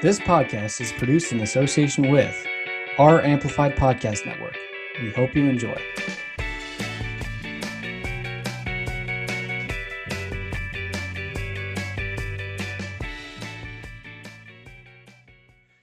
This 0.00 0.20
podcast 0.20 0.80
is 0.80 0.92
produced 0.92 1.32
in 1.32 1.40
association 1.40 2.12
with 2.12 2.46
our 2.98 3.20
Amplified 3.20 3.74
Podcast 3.74 4.24
Network. 4.24 4.56
We 5.02 5.10
hope 5.10 5.34
you 5.34 5.46
enjoy. 5.46 5.76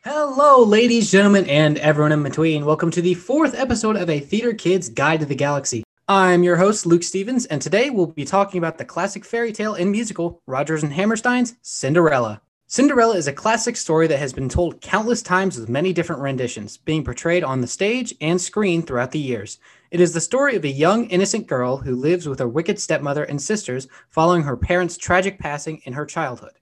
Hello, 0.06 0.64
ladies, 0.64 1.12
gentlemen, 1.12 1.50
and 1.50 1.78
everyone 1.80 2.14
in 2.14 2.24
between. 2.24 2.64
Welcome 2.64 2.92
to 2.92 3.02
the 3.02 3.16
fourth 3.16 3.54
episode 3.54 3.98
of 3.98 4.10
A 4.10 4.22
Theater 4.22 4.54
Kid's 4.54 4.88
Guide 4.88 5.20
to 5.20 5.26
the 5.26 5.36
Galaxy. 5.36 5.84
I'm 6.08 6.42
your 6.42 6.56
host, 6.56 6.86
Luke 6.86 7.04
Stevens, 7.04 7.48
and 7.48 7.62
today 7.62 7.90
we'll 7.90 8.08
be 8.08 8.24
talking 8.24 8.60
about 8.60 8.78
the 8.78 8.86
classic 8.86 9.26
fairy 9.26 9.52
tale 9.52 9.74
and 9.74 9.92
musical 9.92 10.42
Rodgers 10.48 10.84
and 10.84 10.94
Hammerstein's 10.94 11.56
Cinderella. 11.62 12.42
Cinderella 12.68 13.16
is 13.16 13.28
a 13.28 13.34
classic 13.34 13.78
story 13.78 14.08
that 14.08 14.18
has 14.18 14.34
been 14.34 14.50
told 14.50 14.82
countless 14.82 15.22
times 15.22 15.56
with 15.60 15.70
many 15.70 15.94
different 15.94 16.24
renditions, 16.24 16.78
being 16.78 17.04
portrayed 17.04 17.44
on 17.44 17.62
the 17.62 17.68
stage 17.68 18.16
and 18.22 18.42
screen 18.42 18.82
throughout 18.82 19.12
the 19.12 19.20
years. 19.20 19.60
It 19.92 20.02
is 20.02 20.16
the 20.16 20.20
story 20.20 20.56
of 20.56 20.66
a 20.66 20.70
young, 20.70 21.06
innocent 21.06 21.46
girl 21.46 21.78
who 21.78 21.96
lives 21.96 22.28
with 22.28 22.40
her 22.40 22.48
wicked 22.48 22.80
stepmother 22.80 23.24
and 23.24 23.40
sisters 23.40 23.88
following 24.10 24.42
her 24.42 24.58
parents' 24.58 24.98
tragic 24.98 25.38
passing 25.38 25.80
in 25.86 25.94
her 25.94 26.08
childhood. 26.08 26.54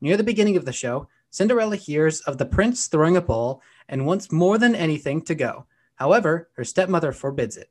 Near 0.00 0.16
the 0.16 0.22
beginning 0.22 0.56
of 0.56 0.64
the 0.64 0.72
show, 0.72 1.08
Cinderella 1.30 1.74
hears 1.74 2.20
of 2.20 2.38
the 2.38 2.46
prince 2.46 2.86
throwing 2.86 3.16
a 3.16 3.20
ball 3.20 3.60
and 3.88 4.06
wants 4.06 4.30
more 4.30 4.58
than 4.58 4.76
anything 4.76 5.22
to 5.22 5.34
go. 5.34 5.66
However, 5.96 6.50
her 6.54 6.62
stepmother 6.62 7.10
forbids 7.10 7.56
it. 7.56 7.68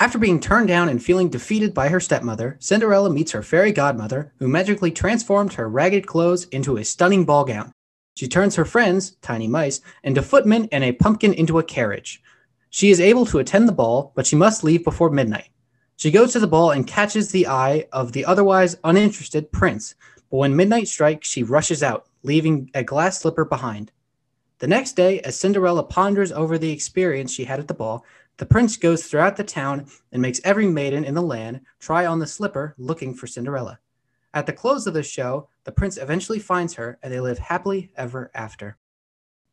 After 0.00 0.18
being 0.18 0.40
turned 0.40 0.66
down 0.66 0.88
and 0.88 1.02
feeling 1.02 1.28
defeated 1.28 1.72
by 1.72 1.88
her 1.88 2.00
stepmother, 2.00 2.56
Cinderella 2.58 3.10
meets 3.10 3.30
her 3.30 3.44
fairy 3.44 3.70
godmother, 3.70 4.32
who 4.38 4.48
magically 4.48 4.90
transformed 4.90 5.52
her 5.52 5.68
ragged 5.68 6.04
clothes 6.04 6.46
into 6.46 6.76
a 6.76 6.84
stunning 6.84 7.24
ball 7.24 7.44
gown. 7.44 7.72
She 8.16 8.26
turns 8.26 8.56
her 8.56 8.64
friends, 8.64 9.12
tiny 9.22 9.46
mice, 9.46 9.80
into 10.02 10.20
footmen 10.20 10.68
and 10.72 10.82
a 10.82 10.92
pumpkin 10.92 11.32
into 11.32 11.60
a 11.60 11.64
carriage. 11.64 12.20
She 12.70 12.90
is 12.90 13.00
able 13.00 13.24
to 13.26 13.38
attend 13.38 13.68
the 13.68 13.72
ball, 13.72 14.12
but 14.16 14.26
she 14.26 14.34
must 14.34 14.64
leave 14.64 14.82
before 14.82 15.10
midnight. 15.10 15.50
She 15.96 16.10
goes 16.10 16.32
to 16.32 16.40
the 16.40 16.48
ball 16.48 16.72
and 16.72 16.88
catches 16.88 17.30
the 17.30 17.46
eye 17.46 17.86
of 17.92 18.12
the 18.12 18.24
otherwise 18.24 18.76
uninterested 18.82 19.52
prince, 19.52 19.94
but 20.28 20.38
when 20.38 20.56
midnight 20.56 20.88
strikes, 20.88 21.28
she 21.28 21.44
rushes 21.44 21.84
out, 21.84 22.06
leaving 22.24 22.68
a 22.74 22.82
glass 22.82 23.20
slipper 23.20 23.44
behind. 23.44 23.92
The 24.58 24.66
next 24.66 24.96
day, 24.96 25.20
as 25.20 25.38
Cinderella 25.38 25.84
ponders 25.84 26.32
over 26.32 26.58
the 26.58 26.72
experience 26.72 27.32
she 27.32 27.44
had 27.44 27.60
at 27.60 27.68
the 27.68 27.74
ball, 27.74 28.04
the 28.36 28.46
prince 28.46 28.76
goes 28.76 29.06
throughout 29.06 29.36
the 29.36 29.44
town 29.44 29.86
and 30.12 30.20
makes 30.20 30.40
every 30.44 30.66
maiden 30.66 31.04
in 31.04 31.14
the 31.14 31.22
land 31.22 31.60
try 31.78 32.04
on 32.04 32.18
the 32.18 32.26
slipper 32.26 32.74
looking 32.78 33.14
for 33.14 33.26
Cinderella. 33.26 33.78
At 34.32 34.46
the 34.46 34.52
close 34.52 34.86
of 34.86 34.94
the 34.94 35.02
show, 35.02 35.48
the 35.62 35.72
prince 35.72 35.96
eventually 35.96 36.40
finds 36.40 36.74
her 36.74 36.98
and 37.02 37.12
they 37.12 37.20
live 37.20 37.38
happily 37.38 37.92
ever 37.96 38.32
after. 38.34 38.76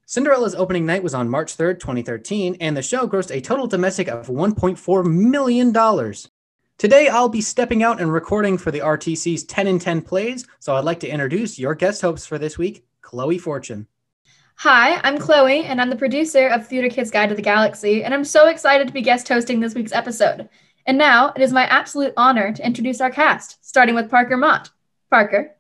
Cinderella's 0.08 0.56
opening 0.56 0.86
night 0.86 1.04
was 1.04 1.14
on 1.14 1.30
March 1.30 1.56
3rd, 1.56 1.80
2013, 1.80 2.58
and 2.60 2.76
the 2.76 2.82
show 2.82 3.08
grossed 3.08 3.34
a 3.34 3.40
total 3.40 3.68
domestic 3.68 4.08
of 4.10 4.28
$1.4 4.28 5.06
million. 5.06 6.14
Today, 6.78 7.08
I'll 7.08 7.30
be 7.30 7.42
stepping 7.42 7.84
out 7.84 8.02
and 8.02 8.12
recording 8.12 8.58
for 8.58 8.72
the 8.72 8.80
RTC's 8.80 9.44
10 9.44 9.68
in 9.68 9.80
10 9.80 10.02
plays, 10.02 10.46
so 10.60 10.76
I'd 10.76 10.84
like 10.84 11.00
to 11.02 11.08
introduce 11.08 11.60
your 11.60 11.76
guest 11.76 12.02
hosts 12.02 12.26
for 12.26 12.40
this 12.40 12.58
week, 12.58 12.84
Chloe 13.02 13.38
Fortune. 13.38 13.88
Hi, 14.64 15.02
I'm 15.04 15.18
Chloe, 15.18 15.64
and 15.64 15.82
I'm 15.82 15.90
the 15.90 15.96
producer 15.96 16.48
of 16.48 16.68
Theater 16.68 16.88
Kids 16.88 17.10
Guide 17.10 17.30
to 17.30 17.36
the 17.36 17.42
Galaxy, 17.42 18.04
and 18.04 18.14
I'm 18.14 18.24
so 18.24 18.48
excited 18.48 18.86
to 18.86 18.94
be 18.94 19.02
guest 19.02 19.28
hosting 19.28 19.60
this 19.60 19.74
week's 19.74 19.92
episode. 19.92 20.50
And 20.86 21.00
now 21.00 21.34
it 21.36 21.42
is 21.42 21.52
my 21.52 21.66
absolute 21.66 22.14
honor 22.16 22.54
to 22.54 22.64
introduce 22.64 23.02
our 23.02 23.10
cast, 23.10 23.58
starting 23.68 23.96
with 23.96 24.12
Parker 24.12 24.38
Mott. 24.38 24.70
Parker. 25.10 25.56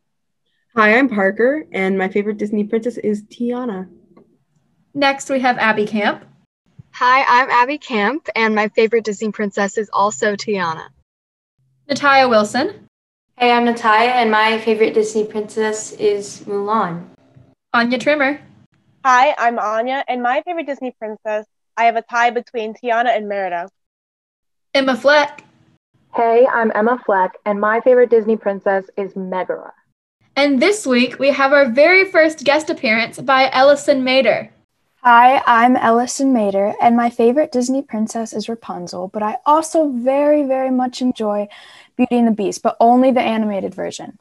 Hi, 0.75 0.99
I'm 0.99 1.09
Parker, 1.09 1.65
and 1.71 1.97
my 1.97 2.09
favorite 2.09 2.37
Disney 2.37 2.63
princess 2.63 2.97
is 2.97 3.23
Tiana. 3.23 3.89
Next, 4.93 5.31
we 5.31 5.39
have 5.39 5.57
Abby 5.57 5.87
Camp. 5.87 6.23
Hi, 6.91 7.23
I'm 7.27 7.49
Abby 7.49 7.79
Camp, 7.79 8.29
and 8.35 8.53
my 8.53 8.67
favorite 8.67 9.03
Disney 9.03 9.31
princess 9.31 9.79
is 9.79 9.89
also 9.91 10.35
Tiana. 10.35 10.89
Natalia 11.89 12.29
Wilson. 12.29 12.87
Hey, 13.35 13.51
I'm 13.51 13.65
Natalia, 13.65 14.11
and 14.11 14.29
my 14.29 14.59
favorite 14.59 14.93
Disney 14.93 15.25
princess 15.25 15.91
is 15.93 16.41
Mulan. 16.41 17.07
Anya 17.73 17.97
Trimmer. 17.97 18.39
Hi, 19.03 19.33
I'm 19.39 19.57
Anya, 19.57 20.03
and 20.07 20.21
my 20.21 20.43
favorite 20.43 20.67
Disney 20.67 20.91
princess, 20.91 21.47
I 21.75 21.85
have 21.85 21.95
a 21.95 22.03
tie 22.03 22.29
between 22.29 22.75
Tiana 22.75 23.17
and 23.17 23.27
Merida. 23.27 23.67
Emma 24.75 24.95
Fleck. 24.95 25.43
Hey, 26.13 26.45
I'm 26.45 26.71
Emma 26.75 27.01
Fleck, 27.03 27.31
and 27.43 27.59
my 27.59 27.81
favorite 27.81 28.11
Disney 28.11 28.37
princess 28.37 28.91
is 28.97 29.15
Megara. 29.15 29.73
And 30.35 30.61
this 30.61 30.85
week, 30.85 31.17
we 31.17 31.31
have 31.31 31.51
our 31.51 31.67
very 31.67 32.11
first 32.11 32.43
guest 32.43 32.69
appearance 32.69 33.17
by 33.17 33.49
Ellison 33.51 34.03
Mader. 34.03 34.49
Hi, 34.97 35.41
I'm 35.47 35.75
Ellison 35.77 36.31
Mader, 36.31 36.75
and 36.79 36.95
my 36.95 37.09
favorite 37.09 37.51
Disney 37.51 37.81
princess 37.81 38.33
is 38.33 38.47
Rapunzel, 38.47 39.07
but 39.07 39.23
I 39.23 39.37
also 39.47 39.89
very, 39.89 40.43
very 40.43 40.69
much 40.69 41.01
enjoy 41.01 41.47
Beauty 41.97 42.19
and 42.19 42.27
the 42.27 42.31
Beast, 42.31 42.61
but 42.61 42.77
only 42.79 43.09
the 43.09 43.21
animated 43.21 43.73
version. 43.73 44.19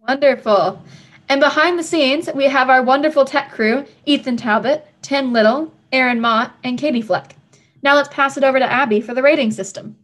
Wonderful. 0.00 0.80
And 1.28 1.40
behind 1.40 1.78
the 1.78 1.82
scenes, 1.82 2.30
we 2.34 2.44
have 2.44 2.70
our 2.70 2.82
wonderful 2.82 3.24
tech 3.24 3.52
crew 3.52 3.84
Ethan 4.06 4.38
Talbot, 4.38 4.86
Tim 5.02 5.32
Little, 5.32 5.72
Aaron 5.92 6.20
Mott, 6.20 6.54
and 6.64 6.78
Katie 6.78 7.02
Fleck. 7.02 7.36
Now 7.82 7.94
let's 7.94 8.08
pass 8.08 8.36
it 8.36 8.44
over 8.44 8.58
to 8.58 8.72
Abby 8.72 9.00
for 9.00 9.14
the 9.14 9.22
rating 9.22 9.50
system. 9.50 9.96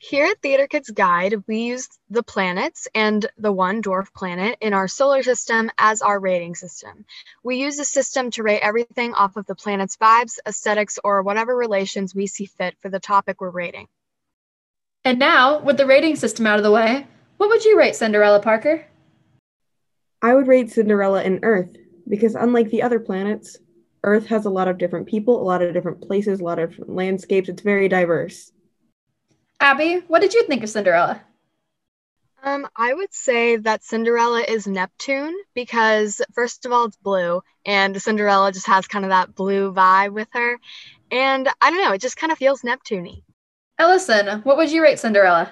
Here 0.00 0.26
at 0.26 0.40
Theater 0.40 0.68
Kids 0.68 0.90
Guide, 0.90 1.42
we 1.48 1.58
use 1.62 1.88
the 2.08 2.22
planets 2.22 2.86
and 2.94 3.26
the 3.36 3.50
one 3.50 3.82
dwarf 3.82 4.14
planet 4.14 4.56
in 4.60 4.72
our 4.72 4.86
solar 4.86 5.24
system 5.24 5.72
as 5.76 6.02
our 6.02 6.20
rating 6.20 6.54
system. 6.54 7.04
We 7.42 7.56
use 7.56 7.76
the 7.76 7.84
system 7.84 8.30
to 8.32 8.44
rate 8.44 8.60
everything 8.62 9.14
off 9.14 9.36
of 9.36 9.46
the 9.46 9.56
planet's 9.56 9.96
vibes, 9.96 10.38
aesthetics, 10.46 11.00
or 11.02 11.22
whatever 11.22 11.56
relations 11.56 12.14
we 12.14 12.28
see 12.28 12.46
fit 12.46 12.76
for 12.80 12.88
the 12.88 13.00
topic 13.00 13.40
we're 13.40 13.50
rating. 13.50 13.88
And 15.04 15.18
now, 15.18 15.58
with 15.58 15.76
the 15.76 15.86
rating 15.86 16.14
system 16.14 16.46
out 16.46 16.58
of 16.58 16.64
the 16.64 16.70
way, 16.70 17.08
what 17.38 17.48
would 17.48 17.64
you 17.64 17.76
rate 17.76 17.96
Cinderella 17.96 18.40
Parker? 18.40 18.86
I 20.22 20.34
would 20.34 20.48
rate 20.48 20.70
Cinderella 20.70 21.22
in 21.22 21.40
Earth 21.42 21.76
because, 22.08 22.34
unlike 22.34 22.70
the 22.70 22.82
other 22.82 22.98
planets, 22.98 23.58
Earth 24.04 24.26
has 24.26 24.44
a 24.44 24.50
lot 24.50 24.68
of 24.68 24.78
different 24.78 25.06
people, 25.06 25.40
a 25.40 25.44
lot 25.44 25.62
of 25.62 25.74
different 25.74 26.00
places, 26.00 26.40
a 26.40 26.44
lot 26.44 26.58
of 26.58 26.78
landscapes. 26.88 27.48
It's 27.48 27.62
very 27.62 27.88
diverse. 27.88 28.52
Abby, 29.60 30.04
what 30.08 30.20
did 30.20 30.34
you 30.34 30.44
think 30.44 30.62
of 30.62 30.70
Cinderella? 30.70 31.22
Um, 32.42 32.68
I 32.76 32.94
would 32.94 33.12
say 33.12 33.56
that 33.56 33.82
Cinderella 33.82 34.42
is 34.42 34.66
Neptune 34.68 35.34
because, 35.54 36.22
first 36.34 36.64
of 36.64 36.72
all, 36.72 36.84
it's 36.84 36.96
blue, 36.96 37.42
and 37.66 38.00
Cinderella 38.00 38.52
just 38.52 38.68
has 38.68 38.86
kind 38.86 39.04
of 39.04 39.10
that 39.10 39.34
blue 39.34 39.72
vibe 39.72 40.12
with 40.12 40.28
her. 40.32 40.58
And 41.10 41.48
I 41.60 41.70
don't 41.70 41.82
know, 41.82 41.92
it 41.92 42.00
just 42.00 42.16
kind 42.16 42.30
of 42.30 42.38
feels 42.38 42.62
Neptune 42.62 43.22
Ellison, 43.78 44.40
what 44.42 44.56
would 44.56 44.70
you 44.70 44.82
rate 44.82 44.98
Cinderella? 44.98 45.50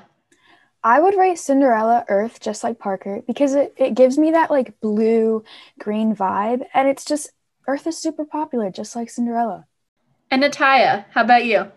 I 0.87 1.01
would 1.01 1.17
rate 1.17 1.41
Cinderella 1.41 2.05
Earth 2.09 2.39
just 2.39 2.63
like 2.63 2.79
Parker 2.79 3.21
because 3.27 3.57
it, 3.57 3.75
it 3.77 3.97
gives 3.97 4.17
me 4.19 4.31
that 4.31 4.53
like 4.53 4.81
blue 4.81 5.43
green 5.81 6.15
vibe 6.15 6.65
and 6.73 6.87
it's 6.87 7.05
just 7.05 7.31
Earth 7.67 7.89
is 7.89 7.99
super 7.99 8.25
popular 8.25 8.71
just 8.71 8.95
like 8.95 9.11
Cinderella. 9.11 9.67
And 10.31 10.43
Natalia, 10.43 11.07
how 11.11 11.25
about 11.25 11.45
you? 11.45 11.73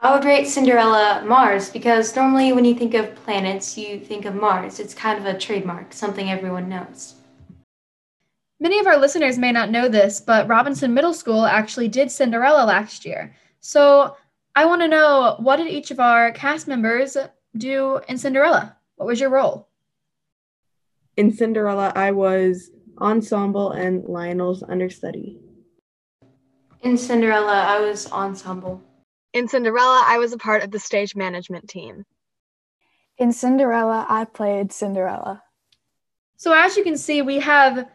I 0.00 0.14
would 0.14 0.24
rate 0.24 0.46
Cinderella 0.46 1.22
Mars 1.26 1.68
because 1.68 2.16
normally 2.16 2.54
when 2.54 2.64
you 2.64 2.74
think 2.74 2.94
of 2.94 3.14
planets, 3.14 3.76
you 3.76 4.00
think 4.00 4.24
of 4.24 4.34
Mars. 4.34 4.80
It's 4.80 4.94
kind 4.94 5.18
of 5.18 5.26
a 5.26 5.38
trademark, 5.38 5.92
something 5.92 6.30
everyone 6.30 6.70
knows. 6.70 7.16
Many 8.58 8.78
of 8.78 8.86
our 8.86 8.96
listeners 8.96 9.36
may 9.36 9.52
not 9.52 9.70
know 9.70 9.86
this, 9.86 10.18
but 10.18 10.48
Robinson 10.48 10.94
Middle 10.94 11.12
School 11.12 11.44
actually 11.44 11.88
did 11.88 12.10
Cinderella 12.10 12.64
last 12.64 13.04
year. 13.04 13.36
So 13.60 14.16
I 14.54 14.64
want 14.64 14.80
to 14.80 14.88
know 14.88 15.36
what 15.40 15.56
did 15.56 15.68
each 15.68 15.90
of 15.90 16.00
our 16.00 16.32
cast 16.32 16.66
members 16.66 17.18
do 17.56 18.00
in 18.08 18.18
Cinderella? 18.18 18.76
What 18.96 19.06
was 19.06 19.20
your 19.20 19.30
role? 19.30 19.68
In 21.16 21.32
Cinderella, 21.32 21.92
I 21.94 22.10
was 22.12 22.70
ensemble 22.98 23.72
and 23.72 24.04
Lionel's 24.04 24.62
understudy. 24.62 25.38
In 26.82 26.96
Cinderella, 26.96 27.64
I 27.64 27.80
was 27.80 28.10
ensemble. 28.12 28.82
In 29.32 29.48
Cinderella, 29.48 30.04
I 30.06 30.18
was 30.18 30.32
a 30.32 30.38
part 30.38 30.62
of 30.62 30.70
the 30.70 30.78
stage 30.78 31.16
management 31.16 31.68
team. 31.68 32.04
In 33.18 33.32
Cinderella, 33.32 34.06
I 34.08 34.24
played 34.24 34.72
Cinderella. 34.72 35.42
So, 36.36 36.52
as 36.52 36.76
you 36.76 36.84
can 36.84 36.98
see, 36.98 37.22
we 37.22 37.38
have 37.40 37.88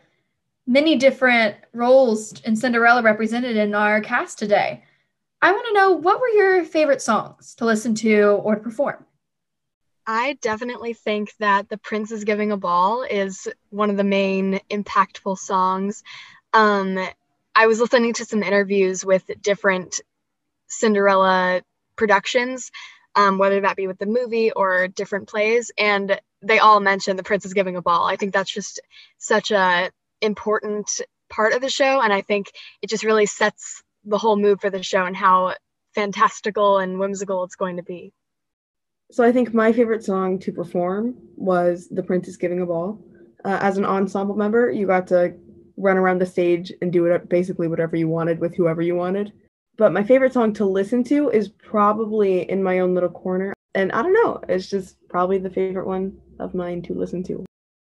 many 0.65 0.95
different 0.95 1.55
roles 1.73 2.39
in 2.41 2.55
Cinderella 2.55 3.03
represented 3.03 3.55
in 3.55 3.75
our 3.75 4.01
cast 4.01 4.39
today. 4.39 4.83
I 5.41 5.51
want 5.51 5.65
to 5.67 5.73
know 5.73 5.91
what 5.93 6.19
were 6.19 6.27
your 6.29 6.63
favorite 6.63 7.01
songs 7.01 7.55
to 7.55 7.65
listen 7.65 7.95
to 7.95 8.23
or 8.43 8.55
to 8.55 8.61
perform? 8.61 9.05
I 10.05 10.37
definitely 10.41 10.93
think 10.93 11.33
that 11.39 11.69
The 11.69 11.77
Prince 11.77 12.11
is 12.11 12.23
Giving 12.23 12.51
a 12.51 12.57
Ball 12.57 13.03
is 13.03 13.47
one 13.69 13.89
of 13.89 13.97
the 13.97 14.03
main 14.03 14.59
impactful 14.69 15.37
songs. 15.37 16.03
Um, 16.53 16.99
I 17.55 17.67
was 17.67 17.79
listening 17.79 18.13
to 18.13 18.25
some 18.25 18.43
interviews 18.43 19.05
with 19.05 19.29
different 19.41 20.01
Cinderella 20.67 21.61
productions, 21.95 22.71
um, 23.15 23.37
whether 23.37 23.61
that 23.61 23.75
be 23.75 23.87
with 23.87 23.99
the 23.99 24.05
movie 24.05 24.51
or 24.51 24.87
different 24.87 25.27
plays, 25.27 25.71
and 25.77 26.19
they 26.41 26.59
all 26.59 26.79
mention 26.79 27.17
The 27.17 27.23
Prince 27.23 27.45
is 27.45 27.53
Giving 27.53 27.75
a 27.75 27.81
Ball. 27.81 28.05
I 28.05 28.15
think 28.15 28.33
that's 28.33 28.51
just 28.51 28.79
such 29.17 29.51
a 29.51 29.91
important 30.21 31.01
part 31.29 31.53
of 31.53 31.61
the 31.61 31.69
show. 31.69 32.01
And 32.01 32.11
I 32.11 32.21
think 32.21 32.51
it 32.81 32.89
just 32.89 33.03
really 33.03 33.25
sets 33.25 33.83
the 34.03 34.17
whole 34.17 34.37
mood 34.37 34.61
for 34.61 34.69
the 34.69 34.83
show 34.83 35.05
and 35.05 35.15
how 35.15 35.55
fantastical 35.93 36.77
and 36.79 36.99
whimsical 36.99 37.43
it's 37.43 37.55
going 37.55 37.77
to 37.77 37.83
be. 37.83 38.13
So 39.11 39.25
I 39.25 39.33
think 39.33 39.53
my 39.53 39.73
favorite 39.73 40.05
song 40.05 40.39
to 40.39 40.53
perform 40.53 41.15
was 41.35 41.89
The 41.89 42.01
Prince 42.01 42.29
is 42.29 42.37
Giving 42.37 42.61
a 42.61 42.65
Ball. 42.65 42.97
Uh, 43.43 43.57
as 43.61 43.77
an 43.77 43.83
ensemble 43.83 44.37
member, 44.37 44.71
you 44.71 44.87
got 44.87 45.05
to 45.07 45.33
run 45.75 45.97
around 45.97 46.19
the 46.19 46.25
stage 46.25 46.71
and 46.81 46.93
do 46.93 47.05
it 47.07 47.27
basically 47.27 47.67
whatever 47.67 47.97
you 47.97 48.07
wanted 48.07 48.39
with 48.39 48.55
whoever 48.55 48.81
you 48.81 48.95
wanted. 48.95 49.33
But 49.77 49.91
my 49.91 50.01
favorite 50.01 50.31
song 50.31 50.53
to 50.53 50.65
listen 50.65 51.03
to 51.05 51.29
is 51.29 51.49
probably 51.49 52.49
In 52.49 52.63
My 52.63 52.79
Own 52.79 52.93
Little 52.93 53.09
Corner. 53.09 53.53
And 53.75 53.91
I 53.91 54.01
don't 54.01 54.13
know, 54.13 54.39
it's 54.47 54.69
just 54.69 54.95
probably 55.09 55.39
the 55.39 55.49
favorite 55.49 55.87
one 55.87 56.17
of 56.39 56.53
mine 56.53 56.81
to 56.83 56.93
listen 56.93 57.21
to. 57.23 57.43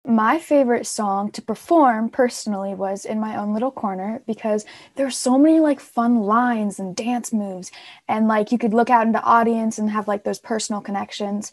My 0.06 0.40
favorite 0.40 0.88
song 0.88 1.30
to 1.32 1.42
perform 1.42 2.10
personally 2.10 2.74
was 2.74 3.04
In 3.04 3.20
My 3.20 3.36
Own 3.36 3.54
Little 3.54 3.72
Corner 3.72 4.24
because 4.26 4.66
there's 4.96 5.18
so 5.18 5.38
many 5.38 5.60
like 5.60 5.82
fun 5.82 6.22
lines 6.22 6.80
and 6.80 6.96
dance 6.96 7.34
moves 7.34 7.70
and 8.08 8.28
like 8.28 8.52
you 8.52 8.58
could 8.58 8.74
look 8.74 8.90
out 8.90 9.06
into 9.06 9.20
the 9.20 9.26
audience 9.26 9.78
and 9.78 9.90
have 9.90 10.08
like 10.08 10.24
those 10.24 10.40
personal 10.40 10.82
connections. 10.82 11.52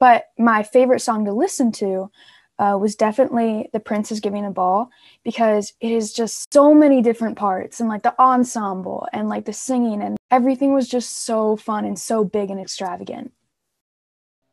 But 0.00 0.24
my 0.38 0.62
favorite 0.62 1.00
song 1.00 1.26
to 1.26 1.32
listen 1.32 1.72
to 1.72 2.10
uh, 2.58 2.78
was 2.80 2.96
definitely 2.96 3.68
The 3.72 3.80
Prince 3.80 4.10
is 4.10 4.20
Giving 4.20 4.46
a 4.46 4.50
Ball 4.50 4.88
because 5.22 5.74
it 5.80 5.92
is 5.92 6.12
just 6.12 6.52
so 6.52 6.72
many 6.72 7.02
different 7.02 7.36
parts 7.36 7.80
and 7.80 7.88
like 7.88 8.02
the 8.02 8.18
ensemble 8.18 9.06
and 9.12 9.28
like 9.28 9.44
the 9.44 9.52
singing 9.52 10.02
and 10.02 10.16
everything 10.30 10.72
was 10.72 10.88
just 10.88 11.24
so 11.24 11.56
fun 11.56 11.84
and 11.84 11.98
so 11.98 12.24
big 12.24 12.50
and 12.50 12.60
extravagant. 12.60 13.32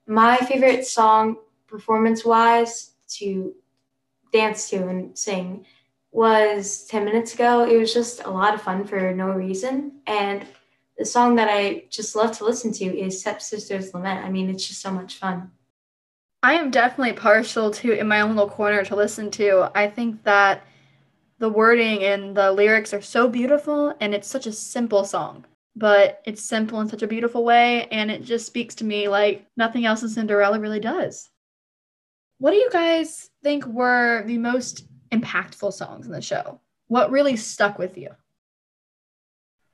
My 0.06 0.36
favorite 0.36 0.86
song 0.86 1.38
performance 1.68 2.26
wise 2.26 2.91
to 3.18 3.54
dance 4.32 4.70
to 4.70 4.88
and 4.88 5.18
sing 5.18 5.66
was 6.12 6.86
10 6.86 7.06
minutes 7.06 7.34
ago. 7.34 7.64
It 7.64 7.78
was 7.78 7.94
just 7.94 8.24
a 8.24 8.30
lot 8.30 8.54
of 8.54 8.62
fun 8.62 8.86
for 8.86 9.14
no 9.14 9.30
reason. 9.30 10.02
And 10.08 10.46
the 10.98 11.06
song 11.06 11.36
that 11.36 11.50
I 11.50 11.86
just 11.90 12.16
love 12.16 12.38
to 12.38 12.46
listen 12.46 12.72
to 12.74 12.86
is 12.86 13.20
Stepsister's 13.20 13.94
Lament. 13.94 14.24
I 14.24 14.30
mean, 14.30 14.50
it's 14.50 14.68
just 14.68 14.82
so 14.82 14.92
much 14.92 15.16
fun. 15.16 15.52
I 16.44 16.54
am 16.54 16.70
definitely 16.72 17.14
partial 17.14 17.72
to 17.72 17.94
In 17.94 18.08
My 18.08 18.22
Own 18.22 18.36
Little 18.36 18.50
Corner 18.50 18.84
to 18.86 18.96
listen 18.96 19.32
to. 19.32 19.72
I 19.74 19.90
think 19.90 20.24
that 20.24 20.64
the 21.40 21.50
wording 21.50 22.04
and 22.04 22.38
the 22.38 22.52
lyrics 22.52 22.94
are 22.94 23.02
so 23.02 23.28
beautiful 23.28 23.96
and 24.00 24.14
it's 24.14 24.28
such 24.28 24.46
a 24.46 24.52
simple 24.52 25.04
song. 25.04 25.46
But 25.76 26.22
it's 26.26 26.44
simple 26.44 26.82
in 26.82 26.88
such 26.88 27.02
a 27.02 27.08
beautiful 27.08 27.44
way 27.44 27.88
and 27.88 28.12
it 28.12 28.24
just 28.24 28.46
speaks 28.46 28.76
to 28.76 28.84
me 28.84 29.08
like 29.08 29.48
nothing 29.58 29.86
else 29.86 30.04
in 30.04 30.10
Cinderella 30.10 30.60
really 30.60 30.80
does. 30.80 31.31
What 32.42 32.50
do 32.50 32.58
you 32.58 32.72
guys 32.72 33.30
think 33.44 33.68
were 33.68 34.24
the 34.26 34.40
most 34.40 34.88
impactful 35.12 35.74
songs 35.74 36.08
in 36.08 36.12
the 36.12 36.24
show? 36.24 36.60
What 36.88 37.12
really 37.12 37.36
stuck 37.36 37.78
with 37.78 38.00
you? 38.00 38.10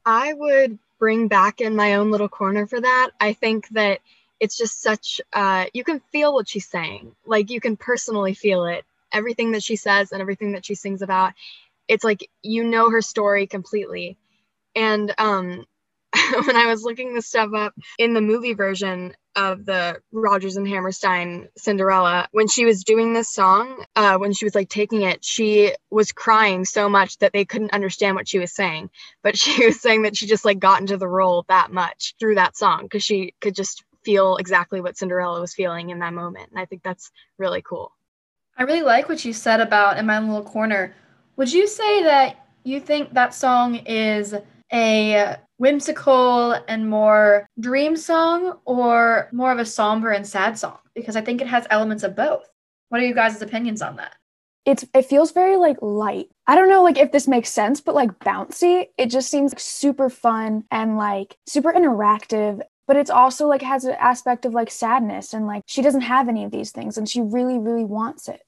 I 0.05 0.33
would 0.33 0.77
bring 0.99 1.29
back 1.29 1.61
in 1.61 1.77
my 1.77 1.93
own 1.93 2.11
little 2.11 2.27
corner 2.27 2.67
for 2.67 2.81
that. 2.81 3.11
I 3.21 3.31
think 3.31 3.69
that 3.69 4.01
it's 4.41 4.57
just 4.57 4.81
such 4.81 5.21
uh, 5.31 5.67
you 5.73 5.85
can 5.85 6.01
feel 6.11 6.33
what 6.33 6.49
she's 6.49 6.67
saying. 6.67 7.15
Like 7.25 7.49
you 7.49 7.61
can 7.61 7.77
personally 7.77 8.33
feel 8.33 8.65
it. 8.65 8.83
Everything 9.13 9.53
that 9.53 9.63
she 9.63 9.77
says 9.77 10.11
and 10.11 10.19
everything 10.19 10.51
that 10.51 10.65
she 10.65 10.75
sings 10.75 11.01
about. 11.01 11.35
It's 11.87 12.03
like 12.03 12.29
you 12.41 12.65
know 12.65 12.89
her 12.89 13.01
story 13.01 13.47
completely. 13.47 14.17
And 14.75 15.15
um 15.17 15.65
when 16.45 16.57
I 16.57 16.65
was 16.65 16.83
looking 16.83 17.13
this 17.13 17.27
stuff 17.27 17.53
up 17.53 17.75
in 17.97 18.13
the 18.13 18.19
movie 18.19 18.55
version 18.55 19.15
of 19.37 19.65
the 19.65 20.01
Rodgers 20.11 20.57
and 20.57 20.67
Hammerstein 20.67 21.47
Cinderella, 21.55 22.27
when 22.31 22.47
she 22.47 22.65
was 22.65 22.83
doing 22.83 23.13
this 23.13 23.31
song, 23.31 23.85
uh, 23.95 24.17
when 24.17 24.33
she 24.33 24.45
was 24.45 24.55
like 24.55 24.67
taking 24.67 25.03
it, 25.03 25.23
she 25.23 25.73
was 25.91 26.11
crying 26.11 26.65
so 26.65 26.89
much 26.89 27.19
that 27.19 27.33
they 27.33 27.45
couldn't 27.45 27.73
understand 27.73 28.15
what 28.15 28.27
she 28.27 28.39
was 28.39 28.53
saying. 28.53 28.89
But 29.21 29.37
she 29.39 29.65
was 29.65 29.79
saying 29.79 30.01
that 30.01 30.17
she 30.17 30.25
just 30.25 30.43
like 30.43 30.59
got 30.59 30.81
into 30.81 30.97
the 30.97 31.07
role 31.07 31.45
that 31.47 31.71
much 31.71 32.15
through 32.19 32.35
that 32.35 32.57
song 32.57 32.83
because 32.83 33.03
she 33.03 33.35
could 33.39 33.55
just 33.55 33.83
feel 34.03 34.37
exactly 34.37 34.81
what 34.81 34.97
Cinderella 34.97 35.39
was 35.39 35.53
feeling 35.53 35.91
in 35.91 35.99
that 35.99 36.13
moment. 36.13 36.49
And 36.49 36.59
I 36.59 36.65
think 36.65 36.81
that's 36.83 37.11
really 37.37 37.61
cool. 37.61 37.91
I 38.57 38.63
really 38.63 38.81
like 38.81 39.07
what 39.07 39.23
you 39.23 39.33
said 39.33 39.61
about 39.61 39.97
In 39.97 40.07
My 40.07 40.19
Little 40.19 40.43
Corner. 40.43 40.95
Would 41.35 41.53
you 41.53 41.67
say 41.67 42.03
that 42.03 42.47
you 42.63 42.79
think 42.79 43.13
that 43.13 43.35
song 43.35 43.75
is 43.85 44.33
a 44.73 45.37
whimsical 45.57 46.53
and 46.67 46.89
more 46.89 47.47
dream 47.59 47.95
song 47.95 48.59
or 48.65 49.29
more 49.31 49.51
of 49.51 49.59
a 49.59 49.65
somber 49.65 50.11
and 50.11 50.25
sad 50.25 50.57
song? 50.57 50.77
Because 50.95 51.15
I 51.15 51.21
think 51.21 51.41
it 51.41 51.47
has 51.47 51.67
elements 51.69 52.03
of 52.03 52.15
both. 52.15 52.47
What 52.89 53.01
are 53.01 53.05
you 53.05 53.13
guys' 53.13 53.41
opinions 53.41 53.81
on 53.81 53.97
that? 53.97 54.15
It's 54.65 54.85
it 54.93 55.05
feels 55.05 55.31
very 55.31 55.55
like 55.55 55.77
light. 55.81 56.27
I 56.45 56.55
don't 56.55 56.69
know 56.69 56.83
like 56.83 56.97
if 56.97 57.11
this 57.11 57.27
makes 57.27 57.49
sense, 57.49 57.79
but 57.79 57.95
like 57.95 58.19
bouncy. 58.19 58.87
It 58.97 59.09
just 59.09 59.29
seems 59.29 59.53
like, 59.53 59.59
super 59.59 60.09
fun 60.09 60.63
and 60.71 60.97
like 60.97 61.37
super 61.45 61.71
interactive. 61.71 62.61
But 62.85 62.97
it's 62.97 63.09
also 63.09 63.47
like 63.47 63.61
has 63.61 63.85
an 63.85 63.95
aspect 63.99 64.45
of 64.45 64.53
like 64.53 64.71
sadness 64.71 65.33
and 65.33 65.45
like 65.45 65.63
she 65.67 65.81
doesn't 65.81 66.01
have 66.01 66.29
any 66.29 66.43
of 66.43 66.51
these 66.51 66.71
things 66.71 66.97
and 66.97 67.07
she 67.07 67.21
really, 67.21 67.59
really 67.59 67.85
wants 67.85 68.27
it. 68.29 68.41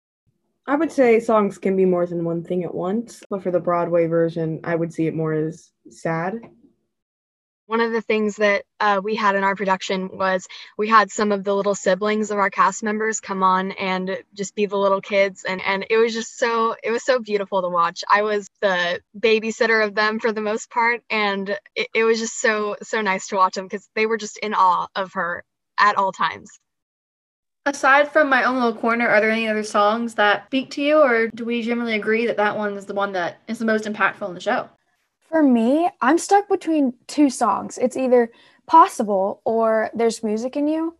I 0.67 0.75
would 0.75 0.91
say 0.91 1.19
songs 1.19 1.57
can 1.57 1.75
be 1.75 1.85
more 1.85 2.05
than 2.05 2.23
one 2.23 2.43
thing 2.43 2.63
at 2.63 2.75
once, 2.75 3.23
but 3.29 3.41
for 3.41 3.49
the 3.49 3.59
Broadway 3.59 4.05
version, 4.05 4.59
I 4.63 4.75
would 4.75 4.93
see 4.93 5.07
it 5.07 5.15
more 5.15 5.33
as 5.33 5.71
sad. 5.89 6.35
One 7.69 7.81
of 7.81 7.91
the 7.91 8.01
things 8.01 8.37
that 8.37 8.63
uh, 8.79 8.99
we 9.03 9.13
had 9.13 9.35
in 9.35 9.43
our 9.43 9.55
production 9.55 10.09
was 10.11 10.47
we 10.75 10.89
had 10.89 11.11
some 11.11 11.31
of 11.31 11.43
the 11.43 11.53
little 11.53 11.75
siblings 11.75 12.31
of 12.31 12.39
our 12.39 12.49
cast 12.49 12.81
members 12.81 13.19
come 13.19 13.43
on 13.43 13.73
and 13.73 14.17
just 14.33 14.55
be 14.55 14.65
the 14.65 14.75
little 14.75 15.01
kids, 15.01 15.43
and 15.47 15.61
and 15.61 15.85
it 15.87 15.97
was 15.97 16.15
just 16.15 16.39
so 16.39 16.75
it 16.83 16.89
was 16.89 17.03
so 17.03 17.19
beautiful 17.19 17.61
to 17.61 17.69
watch. 17.69 18.03
I 18.09 18.23
was 18.23 18.49
the 18.59 19.01
babysitter 19.15 19.85
of 19.85 19.93
them 19.93 20.19
for 20.19 20.31
the 20.31 20.41
most 20.41 20.71
part, 20.71 21.03
and 21.11 21.55
it, 21.75 21.89
it 21.93 22.03
was 22.05 22.17
just 22.17 22.41
so 22.41 22.75
so 22.81 23.01
nice 23.01 23.27
to 23.27 23.35
watch 23.35 23.53
them 23.53 23.65
because 23.65 23.87
they 23.93 24.07
were 24.07 24.17
just 24.17 24.39
in 24.39 24.55
awe 24.55 24.87
of 24.95 25.13
her 25.13 25.43
at 25.79 25.95
all 25.95 26.11
times. 26.11 26.49
Aside 27.67 28.11
from 28.11 28.29
my 28.29 28.45
own 28.45 28.55
little 28.55 28.73
corner, 28.73 29.07
are 29.07 29.21
there 29.21 29.29
any 29.29 29.47
other 29.47 29.61
songs 29.61 30.15
that 30.15 30.47
speak 30.47 30.71
to 30.71 30.81
you, 30.81 30.97
or 30.97 31.27
do 31.27 31.45
we 31.45 31.61
generally 31.61 31.93
agree 31.93 32.25
that 32.25 32.37
that 32.37 32.57
one 32.57 32.75
is 32.77 32.87
the 32.87 32.95
one 32.95 33.11
that 33.11 33.41
is 33.47 33.59
the 33.59 33.65
most 33.65 33.83
impactful 33.83 34.27
in 34.27 34.33
the 34.33 34.41
show? 34.41 34.69
For 35.29 35.43
me, 35.43 35.89
I'm 36.01 36.17
stuck 36.17 36.49
between 36.49 36.93
two 37.07 37.29
songs. 37.29 37.77
It's 37.77 37.95
either 37.95 38.31
Possible 38.65 39.41
or 39.45 39.91
There's 39.93 40.23
Music 40.23 40.55
in 40.55 40.67
You. 40.67 40.95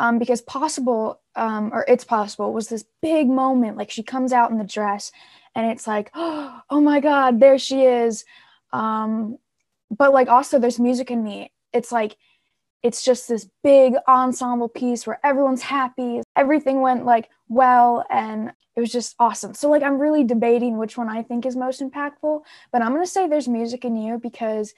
Um, 0.00 0.18
because 0.18 0.40
Possible, 0.42 1.20
um, 1.34 1.70
or 1.72 1.84
It's 1.88 2.04
Possible, 2.04 2.52
was 2.52 2.68
this 2.68 2.84
big 3.02 3.28
moment. 3.28 3.76
Like 3.76 3.90
she 3.90 4.02
comes 4.02 4.32
out 4.32 4.50
in 4.50 4.58
the 4.58 4.64
dress 4.64 5.12
and 5.54 5.70
it's 5.70 5.86
like, 5.86 6.10
oh 6.14 6.62
my 6.70 7.00
God, 7.00 7.40
there 7.40 7.58
she 7.58 7.82
is. 7.82 8.24
Um, 8.72 9.38
but 9.90 10.12
like 10.12 10.28
also, 10.28 10.58
There's 10.58 10.78
Music 10.78 11.10
in 11.10 11.22
Me. 11.22 11.52
It's 11.72 11.92
like, 11.92 12.16
it's 12.82 13.04
just 13.04 13.28
this 13.28 13.48
big 13.62 13.94
ensemble 14.06 14.68
piece 14.68 15.06
where 15.06 15.20
everyone's 15.24 15.62
happy. 15.62 16.22
Everything 16.36 16.80
went 16.80 17.04
like 17.04 17.28
well 17.48 18.04
and 18.10 18.52
it 18.76 18.80
was 18.80 18.92
just 18.92 19.16
awesome. 19.18 19.54
So 19.54 19.68
like 19.68 19.82
I'm 19.82 19.98
really 19.98 20.24
debating 20.24 20.78
which 20.78 20.96
one 20.96 21.08
I 21.08 21.22
think 21.22 21.44
is 21.44 21.56
most 21.56 21.80
impactful, 21.80 22.42
but 22.72 22.82
I'm 22.82 22.92
going 22.92 23.04
to 23.04 23.10
say 23.10 23.26
there's 23.26 23.48
music 23.48 23.84
in 23.84 23.96
you 23.96 24.18
because 24.18 24.74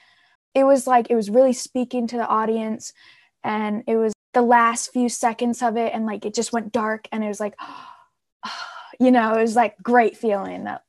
it 0.55 0.63
was 0.63 0.87
like 0.87 1.09
it 1.09 1.15
was 1.15 1.29
really 1.29 1.53
speaking 1.53 2.07
to 2.07 2.17
the 2.17 2.27
audience 2.27 2.93
and 3.43 3.83
it 3.87 3.95
was 3.95 4.13
the 4.33 4.41
last 4.41 4.91
few 4.91 5.09
seconds 5.09 5.61
of 5.61 5.77
it 5.77 5.93
and 5.93 6.05
like 6.05 6.25
it 6.25 6.33
just 6.33 6.53
went 6.53 6.71
dark 6.71 7.07
and 7.11 7.23
it 7.23 7.27
was 7.27 7.39
like 7.39 7.55
you 8.99 9.11
know, 9.11 9.35
it 9.35 9.41
was 9.41 9.55
like 9.55 9.77
great 9.81 10.17
feeling 10.17 10.63
that 10.63 10.83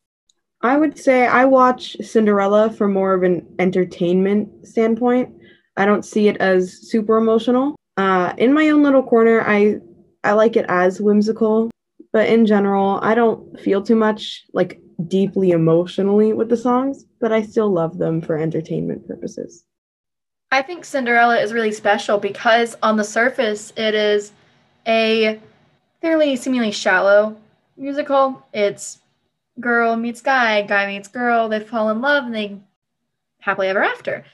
I 0.63 0.77
would 0.77 0.99
say 0.99 1.27
I 1.27 1.45
watch 1.45 1.97
Cinderella 2.03 2.71
from 2.71 2.93
more 2.93 3.15
of 3.15 3.25
an 3.25 3.47
entertainment 3.59 4.67
standpoint 4.67 5.35
I 5.77 5.87
don't 5.87 6.05
see 6.05 6.29
it 6.29 6.37
as 6.39 6.89
super 6.89 7.17
emotional. 7.17 7.77
Uh, 7.97 8.33
in 8.39 8.53
my 8.53 8.69
own 8.71 8.83
little 8.83 9.03
corner, 9.03 9.43
I 9.43 9.77
I 10.25 10.33
like 10.33 10.57
it 10.57 10.67
as 10.69 11.01
whimsical, 11.01 11.71
but 12.13 12.29
in 12.29 12.47
general, 12.47 13.01
I 13.03 13.15
don't 13.15 13.59
feel 13.61 13.83
too 13.83 13.97
much 13.97 14.45
like 14.53 14.81
deeply 15.09 15.51
emotionally 15.51 16.33
with 16.33 16.49
the 16.49 16.57
songs, 16.57 17.05
but 17.21 17.33
I 17.33 17.43
still 17.43 17.73
love 17.73 17.99
them 17.99 18.21
for 18.21 18.39
entertainment 18.39 19.07
purposes. 19.07 19.65
I 20.53 20.63
think 20.63 20.85
Cinderella 20.85 21.41
is 21.41 21.53
really 21.53 21.73
special 21.73 22.19
because 22.19 22.77
on 22.83 22.97
the 22.97 23.05
surface, 23.05 23.73
it 23.77 23.95
is 23.95 24.33
a 24.87 25.41
fairly 26.03 26.37
seemingly 26.37 26.71
shallow 26.71 27.37
musical. 27.77 28.45
It's 28.53 28.99
girl 29.61 29.97
meets 29.97 30.21
guy, 30.21 30.63
guy 30.63 30.87
meets 30.87 31.09
girl, 31.09 31.49
they 31.49 31.61
fall 31.61 31.89
in 31.89 32.01
love, 32.01 32.25
and 32.25 32.35
they 32.35 32.61
happily 33.41 33.69
ever 33.69 33.83
after. 33.83 34.25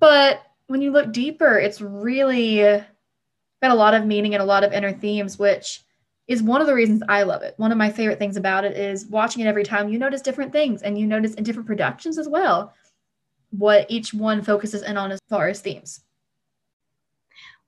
But 0.00 0.42
when 0.68 0.82
you 0.82 0.92
look 0.92 1.12
deeper, 1.12 1.58
it's 1.58 1.80
really 1.80 2.58
got 2.60 3.72
a 3.72 3.74
lot 3.74 3.94
of 3.94 4.06
meaning 4.06 4.34
and 4.34 4.42
a 4.42 4.46
lot 4.46 4.62
of 4.62 4.72
inner 4.72 4.92
themes, 4.92 5.38
which 5.38 5.82
is 6.28 6.42
one 6.42 6.60
of 6.60 6.66
the 6.66 6.74
reasons 6.74 7.02
I 7.08 7.22
love 7.22 7.42
it. 7.42 7.54
One 7.56 7.72
of 7.72 7.78
my 7.78 7.90
favorite 7.90 8.18
things 8.18 8.36
about 8.36 8.64
it 8.64 8.76
is 8.76 9.06
watching 9.06 9.42
it 9.42 9.48
every 9.48 9.64
time 9.64 9.88
you 9.88 9.98
notice 9.98 10.20
different 10.20 10.52
things 10.52 10.82
and 10.82 10.98
you 10.98 11.06
notice 11.06 11.34
in 11.34 11.42
different 11.42 11.66
productions 11.66 12.18
as 12.18 12.28
well 12.28 12.72
what 13.50 13.86
each 13.88 14.12
one 14.12 14.42
focuses 14.42 14.82
in 14.82 14.98
on 14.98 15.10
as 15.10 15.20
far 15.28 15.48
as 15.48 15.60
themes. 15.60 16.00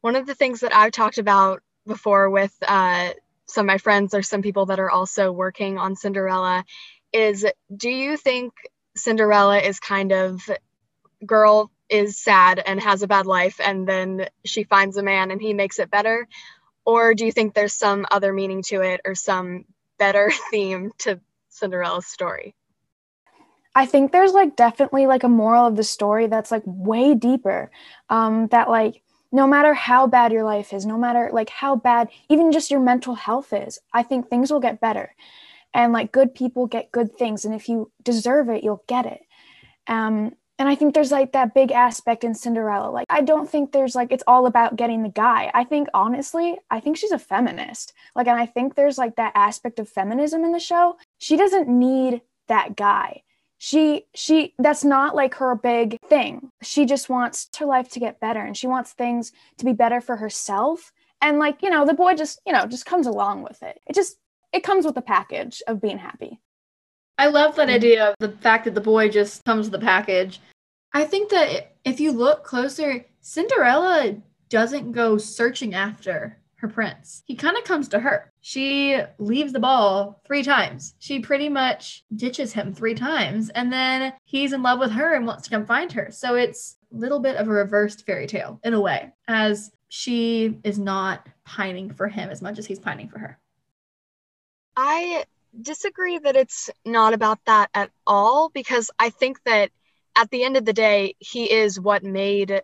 One 0.03 0.15
of 0.15 0.27
the 0.27 0.35
things 0.35 0.61
that 0.61 0.75
I've 0.75 0.93
talked 0.93 1.17
about 1.17 1.63
before 1.87 2.29
with 2.29 2.55
uh, 2.69 3.11
some 3.47 3.65
of 3.65 3.67
my 3.67 3.79
friends 3.79 4.15
or 4.15 4.23
some 4.23 4.43
people 4.43 4.67
that 4.67 4.79
are 4.79 4.91
also 4.91 5.33
working 5.33 5.79
on 5.79 5.97
Cinderella 5.97 6.65
is 7.15 7.47
do 7.75 7.89
you 7.89 8.19
think 8.19 8.53
Cinderella 8.95 9.59
is 9.59 9.81
kind 9.81 10.13
of 10.13 10.43
girl 11.25 11.71
is 11.91 12.19
sad 12.19 12.63
and 12.65 12.81
has 12.81 13.03
a 13.03 13.09
bad 13.09 13.27
life 13.27 13.61
and 13.63 13.87
then 13.87 14.29
she 14.45 14.65
finds 14.65 14.97
a 14.97 15.03
man 15.03 15.31
and 15.31 15.43
he 15.43 15.53
makes 15.53 15.79
it 15.79 15.91
better? 15.91 16.29
Or 16.85 17.15
do 17.15 17.27
you 17.27 17.33
think 17.33 17.55
there's 17.55 17.75
some 17.75 18.07
other 18.11 18.33
meaning 18.33 18.63
to 18.65 18.81
it 18.81 19.01
or 19.05 19.15
some 19.15 19.65
better 19.99 20.33
theme 20.51 20.93
to 20.99 21.21
Cinderella's 21.49 22.07
story? 22.07 22.55
I 23.75 23.87
think 23.87 24.11
there's 24.11 24.33
like 24.33 24.57
definitely 24.57 25.07
like 25.07 25.23
a 25.23 25.29
moral 25.29 25.67
of 25.67 25.77
the 25.77 25.85
story 25.85 26.27
that's 26.27 26.51
like 26.51 26.63
way 26.67 27.15
deeper. 27.15 27.71
Um, 28.09 28.49
that 28.49 28.69
like 28.69 29.03
no 29.33 29.47
matter 29.47 29.75
how 29.75 30.07
bad 30.07 30.33
your 30.33 30.45
life 30.45 30.73
is, 30.73 30.85
no 30.85 30.99
matter 30.99 31.31
like 31.33 31.51
how 31.51 31.77
bad 31.77 32.09
even 32.29 32.51
just 32.51 32.71
your 32.71 32.81
mental 32.81 33.15
health 33.15 33.53
is, 33.53 33.79
I 33.93 34.03
think 34.03 34.29
things 34.29 34.51
will 34.51 34.61
get 34.61 34.81
better. 34.81 35.15
And 35.73 35.93
like 35.93 36.11
good 36.11 36.35
people 36.35 36.67
get 36.67 36.91
good 36.91 37.17
things. 37.17 37.45
And 37.45 37.55
if 37.55 37.69
you 37.69 37.93
deserve 38.03 38.49
it, 38.49 38.65
you'll 38.65 38.83
get 38.89 39.07
it. 39.07 39.21
Um, 39.87 40.35
and 40.61 40.69
I 40.69 40.75
think 40.75 40.93
there's 40.95 41.11
like 41.11 41.33
that 41.33 41.55
big 41.55 41.73
aspect 41.73 42.23
in 42.23 42.35
Cinderella. 42.35 42.91
Like, 42.91 43.07
I 43.09 43.23
don't 43.23 43.49
think 43.49 43.73
there's 43.73 43.95
like, 43.95 44.13
it's 44.13 44.23
all 44.27 44.45
about 44.45 44.77
getting 44.77 45.03
the 45.03 45.09
guy. 45.09 45.51
I 45.55 45.65
think, 45.65 45.89
honestly, 45.95 46.59
I 46.71 46.81
think 46.81 46.99
she's 46.99 47.13
a 47.13 47.19
feminist. 47.19 47.95
Like, 48.15 48.27
and 48.27 48.39
I 48.39 48.45
think 48.45 48.75
there's 48.75 48.99
like 48.99 49.17
that 49.17 49.33
aspect 49.35 49.79
of 49.79 49.89
feminism 49.89 50.45
in 50.45 50.53
the 50.53 50.61
show. 50.61 50.99
She 51.17 51.39
doesn't 51.39 51.67
need 51.67 52.21
that 52.49 52.77
guy. 52.77 53.23
She, 53.57 54.05
she, 54.15 54.53
that's 54.59 54.85
not 54.85 55.17
like 55.17 55.35
her 55.37 55.55
big 55.55 55.99
thing. 56.11 56.51
She 56.61 56.85
just 56.85 57.09
wants 57.09 57.49
her 57.59 57.65
life 57.65 57.89
to 57.93 58.01
get 58.01 58.21
better 58.21 58.41
and 58.41 58.55
she 58.55 58.67
wants 58.67 58.93
things 58.93 59.33
to 59.57 59.65
be 59.65 59.73
better 59.73 60.03
for 60.03 60.17
herself. 60.17 60.93
And 61.23 61.39
like, 61.39 61.63
you 61.63 61.71
know, 61.71 61.87
the 61.87 61.95
boy 61.95 62.17
just, 62.17 62.39
you 62.47 62.53
know, 62.53 62.67
just 62.67 62.85
comes 62.85 63.07
along 63.07 63.45
with 63.45 63.63
it. 63.63 63.81
It 63.87 63.95
just, 63.95 64.19
it 64.53 64.63
comes 64.63 64.85
with 64.85 64.95
the 64.95 65.01
package 65.01 65.63
of 65.67 65.81
being 65.81 65.97
happy. 65.97 66.39
I 67.17 67.27
love 67.27 67.57
that 67.57 67.69
idea 67.69 68.09
of 68.09 68.15
the 68.19 68.37
fact 68.39 68.65
that 68.65 68.75
the 68.75 68.81
boy 68.81 69.11
just 69.11 69.45
comes 69.45 69.71
with 69.71 69.79
the 69.79 69.87
package. 69.87 70.41
I 70.93 71.05
think 71.05 71.31
that 71.31 71.77
if 71.85 72.01
you 72.01 72.13
look 72.13 72.45
closer, 72.45 73.05
Cinderella 73.21 74.17
doesn't 74.49 74.93
go 74.93 75.19
searching 75.19 75.75
after 75.75 76.39
her 76.57 76.69
prince. 76.69 77.23
He 77.27 77.37
kind 77.37 77.57
of 77.57 77.65
comes 77.65 77.89
to 77.89 78.01
her. 78.01 78.33
She 78.41 79.01
leaves 79.19 79.53
the 79.53 79.61
ball 79.61 80.21
three 80.27 80.43
times. 80.43 80.95
She 80.99 81.21
pretty 81.21 81.49
much 81.49 82.05
ditches 82.15 82.53
him 82.53 82.75
three 82.75 82.95
times, 82.95 83.49
and 83.51 83.73
then 83.73 84.13
he's 84.25 84.53
in 84.53 84.63
love 84.63 84.79
with 84.79 84.91
her 84.91 85.15
and 85.15 85.27
wants 85.27 85.45
to 85.45 85.51
come 85.51 85.65
find 85.65 85.91
her. 85.93 86.09
So 86.11 86.35
it's 86.35 86.77
a 86.93 86.97
little 86.97 87.21
bit 87.21 87.37
of 87.37 87.49
a 87.49 87.53
reversed 87.53 88.05
fairy 88.05 88.27
tale 88.27 88.61
in 88.63 88.75
a 88.75 88.81
way, 88.81 89.13
as 89.27 89.71
she 89.89 90.59
is 90.65 90.79
not 90.79 91.27
pining 91.45 91.91
for 91.91 92.09
him 92.09 92.31
as 92.31 92.43
much 92.43 92.59
as 92.59 92.67
he's 92.67 92.79
pining 92.79 93.09
for 93.09 93.19
her. 93.19 93.39
I 94.77 95.25
disagree 95.61 96.19
that 96.19 96.37
it's 96.37 96.71
not 96.85 97.15
about 97.15 97.39
that 97.47 97.71
at 97.75 97.91
all 98.07 98.51
because 98.51 98.91
I 98.99 99.11
think 99.11 99.43
that 99.45 99.71
at 100.17 100.31
the 100.31 100.45
end 100.45 100.57
of 100.57 100.65
the 100.65 100.73
day, 100.73 101.15
he 101.19 101.51
is 101.51 101.81
what 101.81 102.03
made 102.03 102.63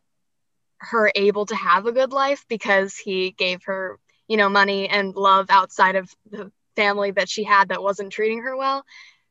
her 0.79 1.11
able 1.15 1.47
to 1.47 1.57
have 1.57 1.87
a 1.87 1.93
good 1.93 2.13
life 2.13 2.45
because 2.49 2.97
he 2.97 3.31
gave 3.33 3.63
her, 3.65 3.99
you 4.29 4.37
know, 4.37 4.49
money 4.49 4.89
and 4.89 5.15
love 5.15 5.47
outside 5.49 5.97
of 5.97 6.11
the 6.31 6.51
family 6.77 7.11
that 7.13 7.29
she 7.29 7.45
had 7.45 7.69
that 7.69 7.83
wasn't 7.83 8.13
treating 8.13 8.43
her 8.43 8.57
well. 8.57 8.85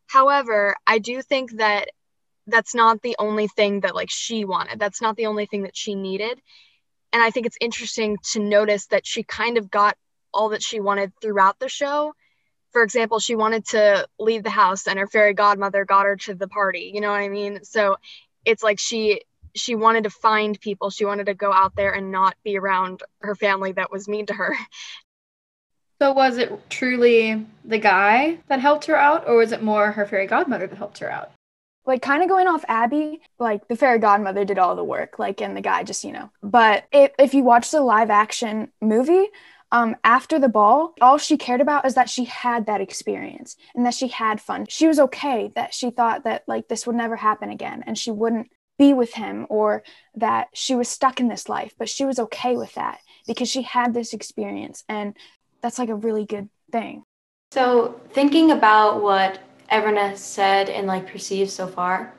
However, 0.07 0.75
I 0.87 0.99
do 0.99 1.21
think 1.21 1.57
that 1.57 1.89
that's 2.47 2.75
not 2.75 3.01
the 3.01 3.15
only 3.19 3.47
thing 3.47 3.81
that 3.81 3.95
like 3.95 4.09
she 4.09 4.45
wanted. 4.45 4.79
That's 4.79 5.01
not 5.01 5.15
the 5.15 5.27
only 5.27 5.45
thing 5.45 5.63
that 5.63 5.77
she 5.77 5.95
needed. 5.95 6.39
And 7.13 7.23
I 7.23 7.31
think 7.31 7.45
it's 7.45 7.57
interesting 7.61 8.17
to 8.33 8.39
notice 8.39 8.87
that 8.87 9.05
she 9.05 9.23
kind 9.23 9.57
of 9.57 9.71
got 9.71 9.95
all 10.33 10.49
that 10.49 10.61
she 10.61 10.79
wanted 10.79 11.13
throughout 11.21 11.59
the 11.59 11.69
show 11.69 12.13
for 12.75 12.83
example, 12.83 13.19
she 13.19 13.35
wanted 13.35 13.63
to 13.67 14.05
leave 14.19 14.43
the 14.43 14.49
house 14.49 14.85
and 14.85 14.99
her 14.99 15.07
fairy 15.07 15.33
godmother 15.33 15.85
got 15.85 16.05
her 16.05 16.17
to 16.17 16.35
the 16.35 16.49
party. 16.49 16.91
You 16.93 16.99
know 16.99 17.09
what 17.09 17.21
I 17.21 17.29
mean? 17.29 17.63
So 17.63 17.95
it's 18.43 18.61
like 18.61 18.79
she 18.79 19.21
she 19.55 19.75
wanted 19.75 20.03
to 20.03 20.09
find 20.09 20.59
people. 20.59 20.89
She 20.89 21.05
wanted 21.05 21.27
to 21.27 21.35
go 21.35 21.53
out 21.53 21.77
there 21.77 21.93
and 21.93 22.11
not 22.11 22.35
be 22.43 22.57
around 22.57 23.01
her 23.21 23.33
family 23.33 23.71
that 23.71 23.93
was 23.93 24.09
mean 24.09 24.25
to 24.25 24.33
her. 24.33 24.53
So 26.01 26.11
was 26.11 26.37
it 26.37 26.51
truly 26.69 27.45
the 27.63 27.77
guy 27.77 28.39
that 28.49 28.59
helped 28.59 28.83
her 28.87 28.97
out 28.97 29.29
or 29.29 29.37
was 29.37 29.53
it 29.53 29.63
more 29.63 29.93
her 29.93 30.05
fairy 30.05 30.27
godmother 30.27 30.67
that 30.67 30.77
helped 30.77 30.97
her 30.97 31.09
out? 31.09 31.31
like 31.85 32.01
kind 32.01 32.23
of 32.23 32.29
going 32.29 32.47
off 32.47 32.65
Abby, 32.67 33.21
like 33.39 33.67
the 33.67 33.75
fairy 33.75 33.99
godmother 33.99 34.43
did 34.43 34.59
all 34.59 34.75
the 34.75 34.83
work, 34.83 35.19
like 35.19 35.41
and 35.41 35.55
the 35.55 35.61
guy 35.61 35.83
just, 35.83 36.03
you 36.03 36.11
know. 36.11 36.29
But 36.41 36.85
if, 36.91 37.11
if 37.19 37.33
you 37.33 37.43
watch 37.43 37.71
the 37.71 37.81
live 37.81 38.09
action 38.09 38.71
movie, 38.81 39.27
um, 39.71 39.95
after 40.03 40.39
the 40.39 40.49
ball, 40.49 40.93
all 41.01 41.17
she 41.17 41.37
cared 41.37 41.61
about 41.61 41.85
is 41.85 41.95
that 41.95 42.09
she 42.09 42.25
had 42.25 42.65
that 42.65 42.81
experience 42.81 43.55
and 43.75 43.85
that 43.85 43.93
she 43.93 44.07
had 44.07 44.39
fun. 44.39 44.65
She 44.69 44.87
was 44.87 44.99
okay 44.99 45.51
that 45.55 45.73
she 45.73 45.89
thought 45.89 46.23
that 46.23 46.43
like 46.47 46.67
this 46.67 46.85
would 46.85 46.95
never 46.95 47.15
happen 47.15 47.49
again 47.49 47.83
and 47.85 47.97
she 47.97 48.11
wouldn't 48.11 48.51
be 48.77 48.93
with 48.93 49.13
him 49.13 49.47
or 49.49 49.83
that 50.15 50.49
she 50.53 50.75
was 50.75 50.87
stuck 50.87 51.19
in 51.19 51.27
this 51.27 51.49
life, 51.49 51.73
but 51.77 51.89
she 51.89 52.05
was 52.05 52.19
okay 52.19 52.55
with 52.55 52.73
that 52.75 52.99
because 53.25 53.49
she 53.49 53.63
had 53.63 53.93
this 53.93 54.13
experience 54.13 54.83
and 54.87 55.15
that's 55.61 55.79
like 55.79 55.89
a 55.89 55.95
really 55.95 56.25
good 56.25 56.49
thing. 56.71 57.03
So, 57.51 57.99
thinking 58.11 58.51
about 58.51 59.01
what 59.01 59.39
everyone 59.69 59.97
has 59.97 60.19
said 60.19 60.69
and 60.69 60.87
like 60.87 61.07
perceived 61.07 61.49
so 61.49 61.67
far, 61.67 62.13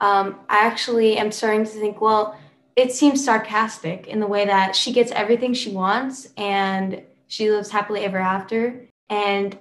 um, 0.00 0.40
I 0.48 0.66
actually 0.66 1.16
am 1.16 1.32
starting 1.32 1.64
to 1.64 1.70
think, 1.70 2.00
well, 2.00 2.36
it 2.76 2.92
seems 2.92 3.24
sarcastic 3.24 4.06
in 4.06 4.20
the 4.20 4.26
way 4.26 4.44
that 4.46 4.74
she 4.74 4.92
gets 4.92 5.12
everything 5.12 5.54
she 5.54 5.70
wants 5.70 6.28
and 6.36 7.02
she 7.26 7.50
lives 7.50 7.70
happily 7.70 8.00
ever 8.04 8.18
after. 8.18 8.86
And 9.08 9.58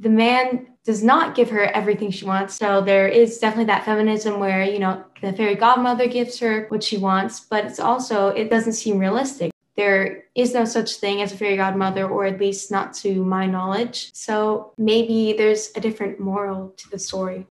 the 0.00 0.08
man 0.08 0.68
does 0.84 1.02
not 1.02 1.34
give 1.34 1.50
her 1.50 1.64
everything 1.64 2.10
she 2.10 2.24
wants. 2.24 2.54
So 2.54 2.80
there 2.80 3.08
is 3.08 3.38
definitely 3.38 3.66
that 3.66 3.84
feminism 3.84 4.40
where, 4.40 4.64
you 4.64 4.78
know, 4.78 5.04
the 5.20 5.32
fairy 5.32 5.54
godmother 5.54 6.06
gives 6.06 6.38
her 6.38 6.66
what 6.68 6.82
she 6.82 6.96
wants, 6.96 7.40
but 7.40 7.64
it's 7.64 7.80
also, 7.80 8.28
it 8.28 8.48
doesn't 8.48 8.72
seem 8.72 8.98
realistic. 8.98 9.50
There 9.76 10.24
is 10.34 10.54
no 10.54 10.64
such 10.64 10.94
thing 10.94 11.22
as 11.22 11.32
a 11.32 11.36
fairy 11.36 11.56
godmother, 11.56 12.08
or 12.08 12.24
at 12.24 12.40
least 12.40 12.70
not 12.70 12.94
to 12.94 13.24
my 13.24 13.46
knowledge. 13.46 14.12
So 14.14 14.72
maybe 14.76 15.34
there's 15.36 15.70
a 15.76 15.80
different 15.80 16.18
moral 16.18 16.74
to 16.76 16.90
the 16.90 16.98
story. 16.98 17.46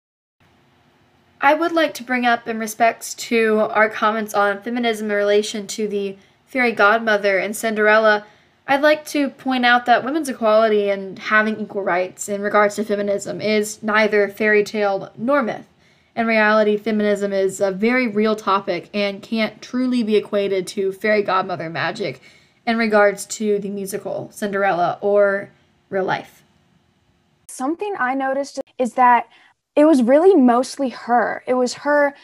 I 1.40 1.54
would 1.54 1.72
like 1.72 1.94
to 1.96 2.04
bring 2.04 2.26
up 2.26 2.48
in 2.48 2.58
respects 2.58 3.14
to 3.16 3.60
our 3.60 3.90
comments 3.90 4.34
on 4.34 4.62
feminism 4.62 5.12
in 5.12 5.16
relation 5.16 5.68
to 5.68 5.88
the 5.88 6.18
fairy 6.46 6.72
godmother 6.72 7.38
and 7.38 7.56
Cinderella. 7.56 8.26
I'd 8.68 8.82
like 8.82 9.06
to 9.08 9.30
point 9.30 9.66
out 9.66 9.86
that 9.86 10.04
women's 10.04 10.30
equality 10.30 10.90
and 10.90 11.20
having 11.20 11.60
equal 11.60 11.84
rights 11.84 12.28
in 12.28 12.42
regards 12.42 12.76
to 12.76 12.84
feminism 12.84 13.40
is 13.40 13.82
neither 13.84 14.28
fairy 14.28 14.64
tale 14.64 15.12
nor 15.16 15.44
myth. 15.44 15.68
In 16.16 16.26
reality, 16.26 16.76
feminism 16.76 17.32
is 17.32 17.62
a 17.62 17.72
very 17.72 18.08
real 18.08 18.36
topic 18.36 18.90
and 18.92 19.22
can't 19.22 19.62
truly 19.62 20.02
be 20.02 20.16
equated 20.16 20.66
to 20.68 20.92
fairy 20.92 21.22
godmother 21.22 21.70
magic 21.70 22.20
in 22.66 22.78
regards 22.78 23.26
to 23.28 23.60
the 23.60 23.70
musical 23.70 24.30
Cinderella 24.32 24.98
or 25.02 25.52
real 25.92 26.04
life. 26.04 26.44
Something 27.48 27.94
I 28.00 28.16
noticed 28.16 28.60
is 28.80 28.94
that 28.94 29.30
it 29.78 29.86
was 29.86 30.02
really 30.02 30.36
mostly 30.36 30.90
her. 30.90 31.44
It 31.46 31.54
was 31.54 31.76
her 31.76 32.16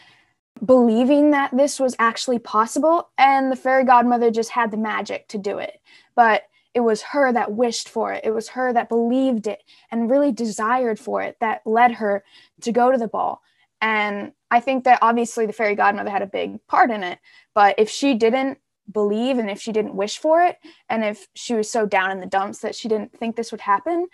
believing 0.64 1.30
that 1.30 1.56
this 1.56 1.78
was 1.78 1.94
actually 2.00 2.40
possible, 2.40 3.10
and 3.16 3.50
the 3.50 3.56
fairy 3.56 3.84
godmother 3.84 4.32
just 4.32 4.50
had 4.50 4.72
the 4.72 4.76
magic 4.76 5.28
to 5.28 5.38
do 5.38 5.58
it. 5.58 5.80
But 6.16 6.42
it 6.74 6.80
was 6.80 7.02
her 7.02 7.32
that 7.32 7.52
wished 7.52 7.88
for 7.88 8.12
it. 8.12 8.24
It 8.24 8.32
was 8.32 8.48
her 8.48 8.72
that 8.72 8.88
believed 8.88 9.46
it 9.46 9.62
and 9.92 10.10
really 10.10 10.32
desired 10.32 10.98
for 10.98 11.22
it 11.22 11.36
that 11.40 11.62
led 11.64 11.92
her 11.92 12.24
to 12.62 12.72
go 12.72 12.90
to 12.90 12.98
the 12.98 13.06
ball. 13.06 13.40
And 13.80 14.32
I 14.50 14.58
think 14.58 14.82
that 14.84 14.98
obviously 15.00 15.46
the 15.46 15.52
fairy 15.52 15.76
godmother 15.76 16.10
had 16.10 16.22
a 16.22 16.26
big 16.26 16.66
part 16.66 16.90
in 16.90 17.04
it. 17.04 17.20
But 17.54 17.76
if 17.78 17.88
she 17.88 18.14
didn't 18.14 18.58
believe 18.90 19.38
and 19.38 19.48
if 19.48 19.60
she 19.60 19.70
didn't 19.70 19.94
wish 19.94 20.18
for 20.18 20.42
it, 20.42 20.58
and 20.88 21.04
if 21.04 21.28
she 21.34 21.54
was 21.54 21.70
so 21.70 21.86
down 21.86 22.10
in 22.10 22.18
the 22.18 22.26
dumps 22.26 22.58
that 22.60 22.74
she 22.74 22.88
didn't 22.88 23.16
think 23.16 23.36
this 23.36 23.52
would 23.52 23.60
happen, 23.60 24.08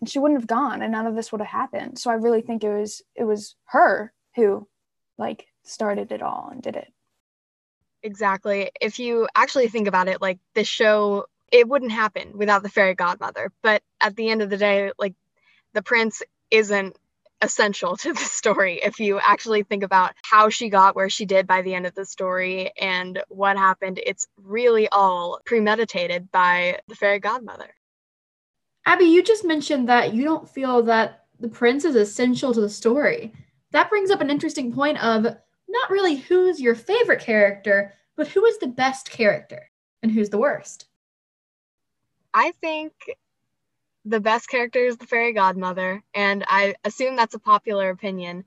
and 0.00 0.08
she 0.08 0.18
wouldn't 0.18 0.40
have 0.40 0.46
gone 0.46 0.82
and 0.82 0.92
none 0.92 1.06
of 1.06 1.14
this 1.14 1.32
would 1.32 1.40
have 1.40 1.48
happened. 1.48 1.98
So 1.98 2.10
i 2.10 2.14
really 2.14 2.42
think 2.42 2.64
it 2.64 2.70
was 2.70 3.02
it 3.14 3.24
was 3.24 3.56
her 3.66 4.12
who 4.36 4.68
like 5.16 5.46
started 5.64 6.12
it 6.12 6.22
all 6.22 6.48
and 6.50 6.62
did 6.62 6.76
it. 6.76 6.92
Exactly. 8.02 8.70
If 8.80 8.98
you 8.98 9.28
actually 9.34 9.68
think 9.68 9.88
about 9.88 10.08
it 10.08 10.22
like 10.22 10.38
this 10.54 10.68
show 10.68 11.26
it 11.50 11.66
wouldn't 11.66 11.92
happen 11.92 12.36
without 12.36 12.62
the 12.62 12.68
fairy 12.68 12.94
godmother. 12.94 13.50
But 13.62 13.82
at 14.00 14.16
the 14.16 14.28
end 14.28 14.42
of 14.42 14.50
the 14.50 14.56
day 14.56 14.92
like 14.98 15.14
the 15.74 15.82
prince 15.82 16.22
isn't 16.50 16.96
essential 17.40 17.96
to 17.98 18.12
the 18.12 18.20
story. 18.20 18.80
If 18.82 19.00
you 19.00 19.18
actually 19.18 19.62
think 19.64 19.82
about 19.82 20.14
how 20.22 20.48
she 20.48 20.68
got 20.68 20.94
where 20.96 21.10
she 21.10 21.26
did 21.26 21.46
by 21.46 21.62
the 21.62 21.74
end 21.74 21.86
of 21.86 21.94
the 21.94 22.04
story 22.04 22.72
and 22.80 23.20
what 23.28 23.56
happened 23.56 24.00
it's 24.04 24.26
really 24.42 24.88
all 24.88 25.40
premeditated 25.44 26.30
by 26.30 26.80
the 26.88 26.94
fairy 26.94 27.18
godmother 27.18 27.74
Abby, 28.86 29.04
you 29.04 29.22
just 29.22 29.44
mentioned 29.44 29.88
that 29.88 30.14
you 30.14 30.24
don't 30.24 30.48
feel 30.48 30.82
that 30.84 31.26
the 31.40 31.48
prince 31.48 31.84
is 31.84 31.94
essential 31.94 32.52
to 32.54 32.60
the 32.60 32.68
story. 32.68 33.32
That 33.72 33.90
brings 33.90 34.10
up 34.10 34.20
an 34.20 34.30
interesting 34.30 34.72
point 34.72 35.02
of 35.02 35.24
not 35.68 35.90
really 35.90 36.16
who's 36.16 36.60
your 36.60 36.74
favorite 36.74 37.20
character, 37.20 37.92
but 38.16 38.28
who 38.28 38.44
is 38.46 38.58
the 38.58 38.66
best 38.66 39.10
character 39.10 39.70
and 40.02 40.10
who's 40.10 40.30
the 40.30 40.38
worst. 40.38 40.86
I 42.32 42.52
think 42.60 42.92
the 44.04 44.20
best 44.20 44.48
character 44.48 44.84
is 44.84 44.96
the 44.96 45.06
fairy 45.06 45.32
godmother, 45.32 46.02
and 46.14 46.44
I 46.46 46.74
assume 46.84 47.16
that's 47.16 47.34
a 47.34 47.38
popular 47.38 47.90
opinion. 47.90 48.44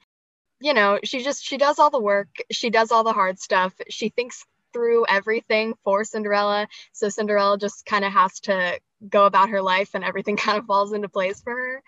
You 0.59 0.73
know, 0.73 0.99
she 1.03 1.23
just 1.23 1.43
she 1.43 1.57
does 1.57 1.79
all 1.79 1.89
the 1.89 1.99
work, 1.99 2.29
she 2.51 2.69
does 2.69 2.91
all 2.91 3.03
the 3.03 3.13
hard 3.13 3.39
stuff. 3.39 3.73
She 3.89 4.09
thinks 4.09 4.45
through 4.73 5.05
everything 5.07 5.73
for 5.83 6.03
Cinderella, 6.03 6.67
so 6.93 7.09
Cinderella 7.09 7.57
just 7.57 7.85
kind 7.85 8.05
of 8.05 8.11
has 8.13 8.39
to 8.41 8.79
go 9.09 9.25
about 9.25 9.49
her 9.49 9.61
life 9.61 9.91
and 9.93 10.03
everything 10.03 10.37
kind 10.37 10.57
of 10.57 10.65
falls 10.65 10.93
into 10.93 11.09
place 11.09 11.41
for 11.41 11.53
her. 11.53 11.83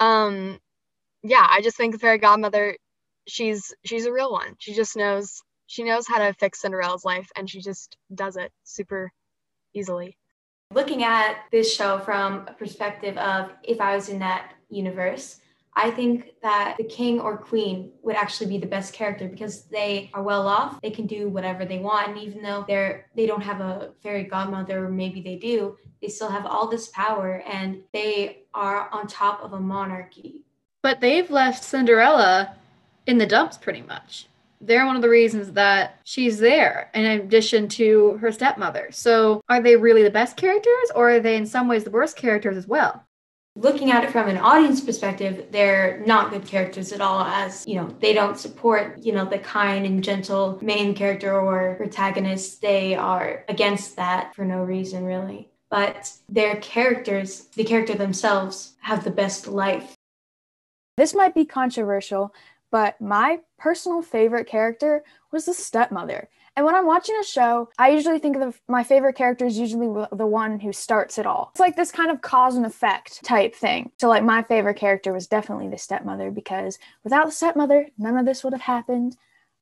Um 0.00 0.58
yeah, 1.22 1.46
I 1.48 1.62
just 1.62 1.76
think 1.76 1.98
fairy 2.00 2.18
godmother 2.18 2.76
she's 3.26 3.74
she's 3.84 4.06
a 4.06 4.12
real 4.12 4.32
one. 4.32 4.56
She 4.58 4.74
just 4.74 4.96
knows 4.96 5.42
she 5.66 5.82
knows 5.82 6.06
how 6.06 6.18
to 6.18 6.34
fix 6.34 6.60
Cinderella's 6.60 7.04
life 7.04 7.30
and 7.36 7.48
she 7.48 7.60
just 7.60 7.96
does 8.14 8.36
it 8.36 8.52
super 8.64 9.12
easily. 9.72 10.16
Looking 10.72 11.04
at 11.04 11.36
this 11.52 11.74
show 11.74 11.98
from 11.98 12.46
a 12.48 12.52
perspective 12.52 13.16
of 13.16 13.50
if 13.62 13.80
I 13.80 13.94
was 13.94 14.08
in 14.08 14.18
that 14.20 14.52
universe, 14.68 15.40
I 15.76 15.90
think 15.90 16.34
that 16.42 16.76
the 16.78 16.84
king 16.84 17.18
or 17.18 17.36
queen 17.36 17.90
would 18.02 18.14
actually 18.14 18.48
be 18.48 18.58
the 18.58 18.66
best 18.66 18.92
character 18.92 19.26
because 19.26 19.64
they 19.64 20.10
are 20.14 20.22
well 20.22 20.46
off. 20.46 20.80
They 20.80 20.90
can 20.90 21.06
do 21.06 21.28
whatever 21.28 21.64
they 21.64 21.78
want. 21.78 22.08
And 22.08 22.18
even 22.18 22.42
though 22.42 22.64
they're 22.66 23.10
they 23.16 23.26
don't 23.26 23.42
have 23.42 23.60
a 23.60 23.92
fairy 24.02 24.24
godmother, 24.24 24.86
or 24.86 24.88
maybe 24.88 25.20
they 25.20 25.36
do, 25.36 25.76
they 26.00 26.08
still 26.08 26.28
have 26.28 26.46
all 26.46 26.68
this 26.68 26.88
power 26.88 27.42
and 27.46 27.82
they 27.92 28.44
are 28.54 28.88
on 28.92 29.08
top 29.08 29.42
of 29.42 29.52
a 29.52 29.60
monarchy. 29.60 30.42
But 30.82 31.00
they've 31.00 31.30
left 31.30 31.64
Cinderella 31.64 32.54
in 33.06 33.18
the 33.18 33.26
dumps 33.26 33.58
pretty 33.58 33.82
much. 33.82 34.28
They're 34.60 34.86
one 34.86 34.96
of 34.96 35.02
the 35.02 35.08
reasons 35.08 35.52
that 35.52 36.00
she's 36.04 36.38
there, 36.38 36.90
in 36.94 37.04
addition 37.04 37.68
to 37.70 38.16
her 38.18 38.32
stepmother. 38.32 38.88
So, 38.92 39.42
are 39.48 39.60
they 39.60 39.76
really 39.76 40.02
the 40.02 40.10
best 40.10 40.38
characters, 40.38 40.90
or 40.94 41.10
are 41.10 41.20
they 41.20 41.36
in 41.36 41.44
some 41.44 41.68
ways 41.68 41.84
the 41.84 41.90
worst 41.90 42.16
characters 42.16 42.56
as 42.56 42.66
well? 42.66 43.04
Looking 43.56 43.92
at 43.92 44.02
it 44.02 44.10
from 44.10 44.28
an 44.28 44.36
audience 44.36 44.80
perspective, 44.80 45.46
they're 45.52 46.02
not 46.04 46.32
good 46.32 46.44
characters 46.44 46.90
at 46.90 47.00
all, 47.00 47.22
as 47.22 47.64
you 47.68 47.76
know, 47.76 47.86
they 48.00 48.12
don't 48.12 48.36
support, 48.36 48.98
you 48.98 49.12
know, 49.12 49.24
the 49.24 49.38
kind 49.38 49.86
and 49.86 50.02
gentle 50.02 50.58
main 50.60 50.92
character 50.92 51.38
or 51.40 51.76
protagonist. 51.76 52.60
They 52.60 52.96
are 52.96 53.44
against 53.48 53.94
that 53.94 54.34
for 54.34 54.44
no 54.44 54.64
reason, 54.64 55.04
really. 55.04 55.50
But 55.70 56.12
their 56.28 56.56
characters, 56.56 57.42
the 57.54 57.62
character 57.62 57.94
themselves, 57.94 58.72
have 58.80 59.04
the 59.04 59.12
best 59.12 59.46
life. 59.46 59.94
This 60.96 61.14
might 61.14 61.34
be 61.34 61.44
controversial, 61.44 62.34
but 62.72 63.00
my 63.00 63.38
personal 63.56 64.02
favorite 64.02 64.48
character 64.48 65.04
was 65.30 65.44
the 65.44 65.54
stepmother. 65.54 66.28
And 66.56 66.64
when 66.64 66.76
I'm 66.76 66.86
watching 66.86 67.16
a 67.20 67.24
show, 67.24 67.68
I 67.78 67.88
usually 67.88 68.20
think 68.20 68.36
of 68.36 68.60
my 68.68 68.84
favorite 68.84 69.16
character 69.16 69.44
is 69.44 69.58
usually 69.58 69.88
the 70.12 70.26
one 70.26 70.60
who 70.60 70.72
starts 70.72 71.18
it 71.18 71.26
all. 71.26 71.50
It's 71.52 71.60
like 71.60 71.74
this 71.74 71.90
kind 71.90 72.12
of 72.12 72.20
cause 72.20 72.54
and 72.56 72.64
effect 72.64 73.24
type 73.24 73.54
thing. 73.56 73.90
So, 73.98 74.08
like, 74.08 74.22
my 74.22 74.42
favorite 74.44 74.76
character 74.76 75.12
was 75.12 75.26
definitely 75.26 75.68
the 75.68 75.78
stepmother 75.78 76.30
because 76.30 76.78
without 77.02 77.26
the 77.26 77.32
stepmother, 77.32 77.88
none 77.98 78.16
of 78.16 78.24
this 78.24 78.44
would 78.44 78.52
have 78.52 78.62
happened. 78.62 79.16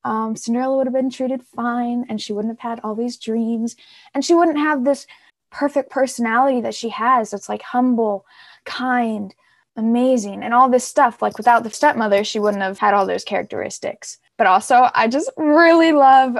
Um, 0.04 0.36
Cinderella 0.36 0.76
would 0.76 0.86
have 0.86 0.94
been 0.94 1.10
treated 1.10 1.42
fine 1.42 2.04
and 2.08 2.20
she 2.20 2.32
wouldn't 2.32 2.52
have 2.52 2.70
had 2.70 2.80
all 2.84 2.94
these 2.94 3.16
dreams 3.16 3.76
and 4.14 4.24
she 4.24 4.34
wouldn't 4.34 4.58
have 4.58 4.84
this 4.84 5.06
perfect 5.50 5.90
personality 5.90 6.60
that 6.60 6.74
she 6.74 6.90
has. 6.90 7.32
It's 7.32 7.48
like 7.48 7.62
humble, 7.62 8.26
kind, 8.64 9.34
amazing 9.76 10.42
and 10.42 10.52
all 10.52 10.68
this 10.68 10.84
stuff 10.84 11.22
like 11.22 11.38
without 11.38 11.62
the 11.62 11.70
stepmother 11.70 12.22
she 12.24 12.38
wouldn't 12.38 12.62
have 12.62 12.78
had 12.78 12.92
all 12.92 13.06
those 13.06 13.24
characteristics 13.24 14.18
but 14.36 14.46
also 14.46 14.90
i 14.94 15.08
just 15.08 15.30
really 15.38 15.92
love 15.92 16.36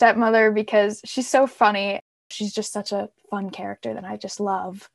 stepmother 0.00 0.50
because 0.50 1.02
she's 1.04 1.28
so 1.28 1.46
funny. 1.46 2.00
She's 2.30 2.54
just 2.54 2.72
such 2.72 2.90
a 2.90 3.10
fun 3.30 3.50
character 3.50 3.92
that 3.92 4.04
i 4.04 4.16
just 4.16 4.40
love. 4.40 4.88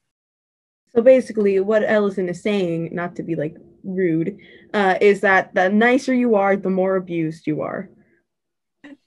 So 0.96 1.02
basically 1.02 1.60
what 1.60 1.84
ellison 1.86 2.28
is 2.28 2.42
saying 2.42 2.90
not 2.92 3.16
to 3.18 3.24
be 3.24 3.36
like 3.36 3.56
rude 3.84 4.40
uh, 4.74 4.96
is 5.00 5.22
that 5.22 5.54
the 5.54 5.70
nicer 5.70 6.14
you 6.14 6.34
are 6.34 6.56
the 6.56 6.72
more 6.72 6.96
abused 6.96 7.46
you 7.46 7.62
are. 7.62 7.88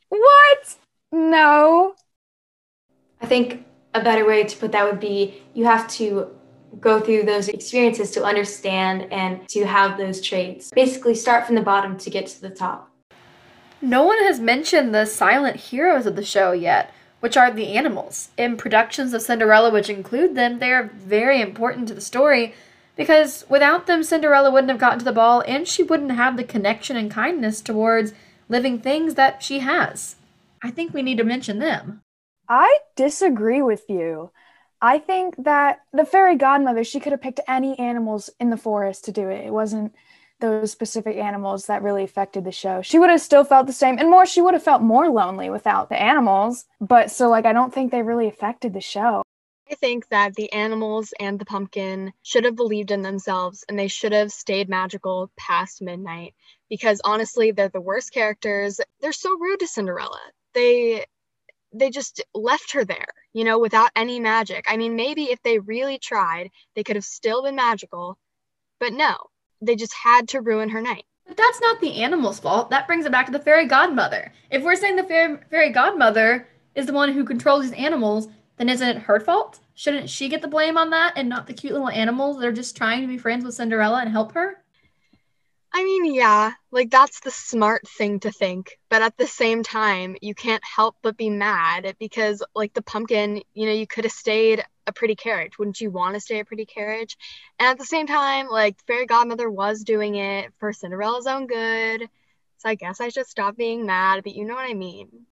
What? 0.09 0.77
No. 1.11 1.95
I 3.21 3.27
think 3.27 3.65
a 3.93 4.01
better 4.01 4.25
way 4.25 4.45
to 4.45 4.57
put 4.57 4.71
that 4.71 4.85
would 4.85 5.01
be 5.01 5.43
you 5.53 5.65
have 5.65 5.89
to 5.99 6.31
go 6.79 7.01
through 7.01 7.25
those 7.25 7.49
experiences 7.49 8.13
to 8.13 8.23
understand 8.23 9.13
and 9.13 9.49
to 9.49 9.67
have 9.67 9.99
those 9.99 10.21
traits. 10.21 10.71
Basically, 10.71 11.15
start 11.15 11.45
from 11.47 11.57
the 11.57 11.63
bottom 11.63 11.99
to 11.99 12.11
get 12.11 12.27
to 12.29 12.41
the 12.41 12.51
top. 12.51 12.89
No 13.81 14.05
one 14.05 14.19
has 14.25 14.41
mentioned 14.41 14.95
the 14.95 15.07
silent 15.07 15.57
heroes 15.57 16.07
of 16.07 16.17
the 16.17 16.25
show 16.25 16.53
yet, 16.53 16.93
which 17.21 17.37
are 17.37 17.51
the 17.51 17.77
animals. 17.77 18.31
In 18.37 18.57
productions 18.57 19.15
of 19.15 19.23
Cinderella, 19.23 19.71
which 19.71 19.89
include 19.89 20.35
them, 20.35 20.59
they 20.59 20.73
are 20.73 20.91
very 20.95 21.41
important 21.41 21.89
to 21.89 21.95
the 21.95 22.01
story 22.01 22.55
because 22.97 23.45
without 23.49 23.87
them, 23.87 24.03
Cinderella 24.03 24.51
wouldn't 24.51 24.71
have 24.71 24.81
gotten 24.81 24.99
to 24.99 25.05
the 25.05 25.13
ball 25.13 25.45
and 25.47 25.67
she 25.67 25.85
wouldn't 25.85 26.13
have 26.13 26.37
the 26.37 26.45
connection 26.45 26.97
and 26.97 27.11
kindness 27.11 27.61
towards 27.61 28.13
living 28.49 28.81
things 28.81 29.15
that 29.15 29.43
she 29.43 29.61
has. 29.61 30.17
I 30.63 30.71
think 30.73 30.93
we 30.93 31.03
need 31.03 31.19
to 31.19 31.25
mention 31.25 31.61
them. 31.61 32.03
I 32.49 32.79
disagree 32.97 33.63
with 33.63 33.85
you. 33.89 34.33
I 34.81 34.99
think 34.99 35.37
that 35.45 35.81
the 35.93 36.05
fairy 36.05 36.37
godmother, 36.37 36.83
she 36.83 36.99
could 36.99 37.13
have 37.13 37.21
picked 37.21 37.41
any 37.47 37.79
animals 37.79 38.31
in 38.41 38.51
the 38.51 38.57
forest 38.57 39.05
to 39.05 39.13
do 39.13 39.29
it. 39.29 39.47
It 39.47 39.53
wasn't 39.53 39.95
those 40.41 40.73
specific 40.73 41.17
animals 41.17 41.67
that 41.67 41.83
really 41.83 42.05
affected 42.05 42.45
the 42.45 42.53
show. 42.53 42.83
She 42.83 42.99
would 42.99 43.11
have 43.11 43.21
still 43.21 43.45
felt 43.45 43.67
the 43.67 43.73
same 43.73 43.99
and 43.99 44.11
more 44.11 44.27
she 44.27 44.41
would 44.41 44.55
have 44.55 44.63
felt 44.63 44.83
more 44.83 45.09
lonely 45.09 45.51
without 45.51 45.89
the 45.89 46.01
animals. 46.01 46.67
But 46.81 47.11
so 47.11 47.29
like 47.29 47.47
I 47.47 47.53
don't 47.53 47.73
think 47.73 47.91
they 47.91 48.03
really 48.03 48.29
affected 48.29 48.73
the 48.73 48.81
show. 48.81 49.23
I 49.71 49.75
think 49.75 50.09
that 50.09 50.35
the 50.35 50.51
animals 50.53 51.13
and 51.21 51.39
the 51.39 51.45
pumpkin 51.45 52.15
should 52.23 52.45
have 52.45 52.57
believed 52.57 52.91
in 52.91 53.03
themselves 53.03 53.65
and 53.69 53.79
they 53.79 53.89
should 53.89 54.13
have 54.13 54.33
stayed 54.33 54.69
magical 54.69 55.31
past 55.37 55.83
midnight 55.83 56.35
because 56.71 57.03
honestly, 57.05 57.51
they're 57.51 57.69
the 57.69 57.81
worst 57.81 58.13
characters. 58.13 58.81
They're 59.01 59.13
so 59.13 59.37
rude 59.39 59.61
to 59.61 59.67
Cinderella. 59.67 60.21
They 60.55 61.05
they 61.73 61.91
just 61.91 62.25
left 62.35 62.73
her 62.73 62.85
there, 62.85 63.09
you 63.35 63.45
know, 63.45 63.59
without 63.59 63.91
any 63.95 64.21
magic. 64.21 64.65
I 64.69 64.79
mean, 64.79 64.97
maybe 64.97 65.25
if 65.25 65.43
they 65.43 65.59
really 65.59 65.99
tried, 65.99 66.51
they 66.75 66.83
could 66.83 66.97
have 66.97 67.05
still 67.05 67.43
been 67.43 67.57
magical, 67.57 68.17
but 68.81 68.95
no, 68.95 69.17
they 69.61 69.77
just 69.77 69.95
had 69.95 70.29
to 70.29 70.41
ruin 70.41 70.69
her 70.69 70.81
night. 70.81 71.05
But 71.27 71.37
that's 71.37 71.61
not 71.61 71.81
the 71.81 72.03
animal's 72.03 72.41
fault. 72.41 72.71
That 72.71 72.87
brings 72.87 73.05
it 73.05 73.13
back 73.13 73.27
to 73.27 73.33
the 73.33 73.39
fairy 73.39 73.67
godmother. 73.67 74.33
If 74.51 74.63
we're 74.63 74.77
saying 74.77 74.97
the 74.97 75.05
fairy, 75.05 75.39
fairy 75.51 75.71
godmother 75.71 76.49
is 76.75 76.87
the 76.87 76.93
one 76.93 77.13
who 77.13 77.25
controls 77.25 77.65
these 77.65 77.79
animals, 77.79 78.29
then 78.57 78.69
isn't 78.69 78.89
it 78.89 79.03
her 79.03 79.21
fault? 79.21 79.61
Shouldn't 79.75 80.09
she 80.09 80.29
get 80.29 80.43
the 80.43 80.49
blame 80.49 80.77
on 80.77 80.91
that 80.91 81.13
and 81.17 81.29
not 81.29 81.47
the 81.47 81.55
cute 81.55 81.73
little 81.73 81.91
animals 81.91 82.39
that 82.39 82.47
are 82.47 82.53
just 82.53 82.77
trying 82.77 83.03
to 83.03 83.07
be 83.07 83.19
friends 83.19 83.45
with 83.45 83.55
Cinderella 83.55 84.01
and 84.01 84.11
help 84.11 84.33
her? 84.33 84.63
I 85.73 85.85
mean, 85.85 86.15
yeah, 86.15 86.53
like 86.71 86.91
that's 86.91 87.21
the 87.21 87.31
smart 87.31 87.87
thing 87.87 88.21
to 88.21 88.33
think. 88.33 88.79
But 88.89 89.03
at 89.03 89.17
the 89.17 89.27
same 89.27 89.63
time, 89.63 90.17
you 90.21 90.35
can't 90.35 90.63
help 90.65 90.97
but 91.03 91.17
be 91.17 91.31
mad 91.31 91.95
because, 91.99 92.43
like, 92.55 92.75
the 92.75 92.83
pumpkin, 92.83 93.43
you 93.55 93.67
know, 93.67 93.73
you 93.73 93.87
could 93.87 94.05
have 94.05 94.13
stayed 94.13 94.65
a 94.87 94.93
pretty 94.93 95.15
carriage. 95.15 95.59
Wouldn't 95.59 95.81
you 95.81 95.91
want 95.91 96.15
to 96.15 96.21
stay 96.21 96.41
a 96.41 96.45
pretty 96.45 96.65
carriage? 96.65 97.17
And 97.59 97.69
at 97.69 97.79
the 97.79 97.85
same 97.85 98.07
time, 98.07 98.49
like, 98.49 98.77
fairy 98.87 99.07
godmother 99.07 99.51
was 99.51 99.85
doing 99.85 100.15
it 100.17 100.53
for 100.59 100.73
Cinderella's 100.73 101.27
own 101.27 101.47
good. 101.47 102.09
So 102.59 102.69
I 102.71 102.75
guess 102.75 103.01
I 103.01 103.11
should 103.11 103.27
stop 103.27 103.57
being 103.57 103.87
mad, 103.87 104.25
but 104.25 104.35
you 104.35 104.45
know 104.45 104.55
what 104.55 104.69
I 104.69 104.75
mean. 104.75 105.27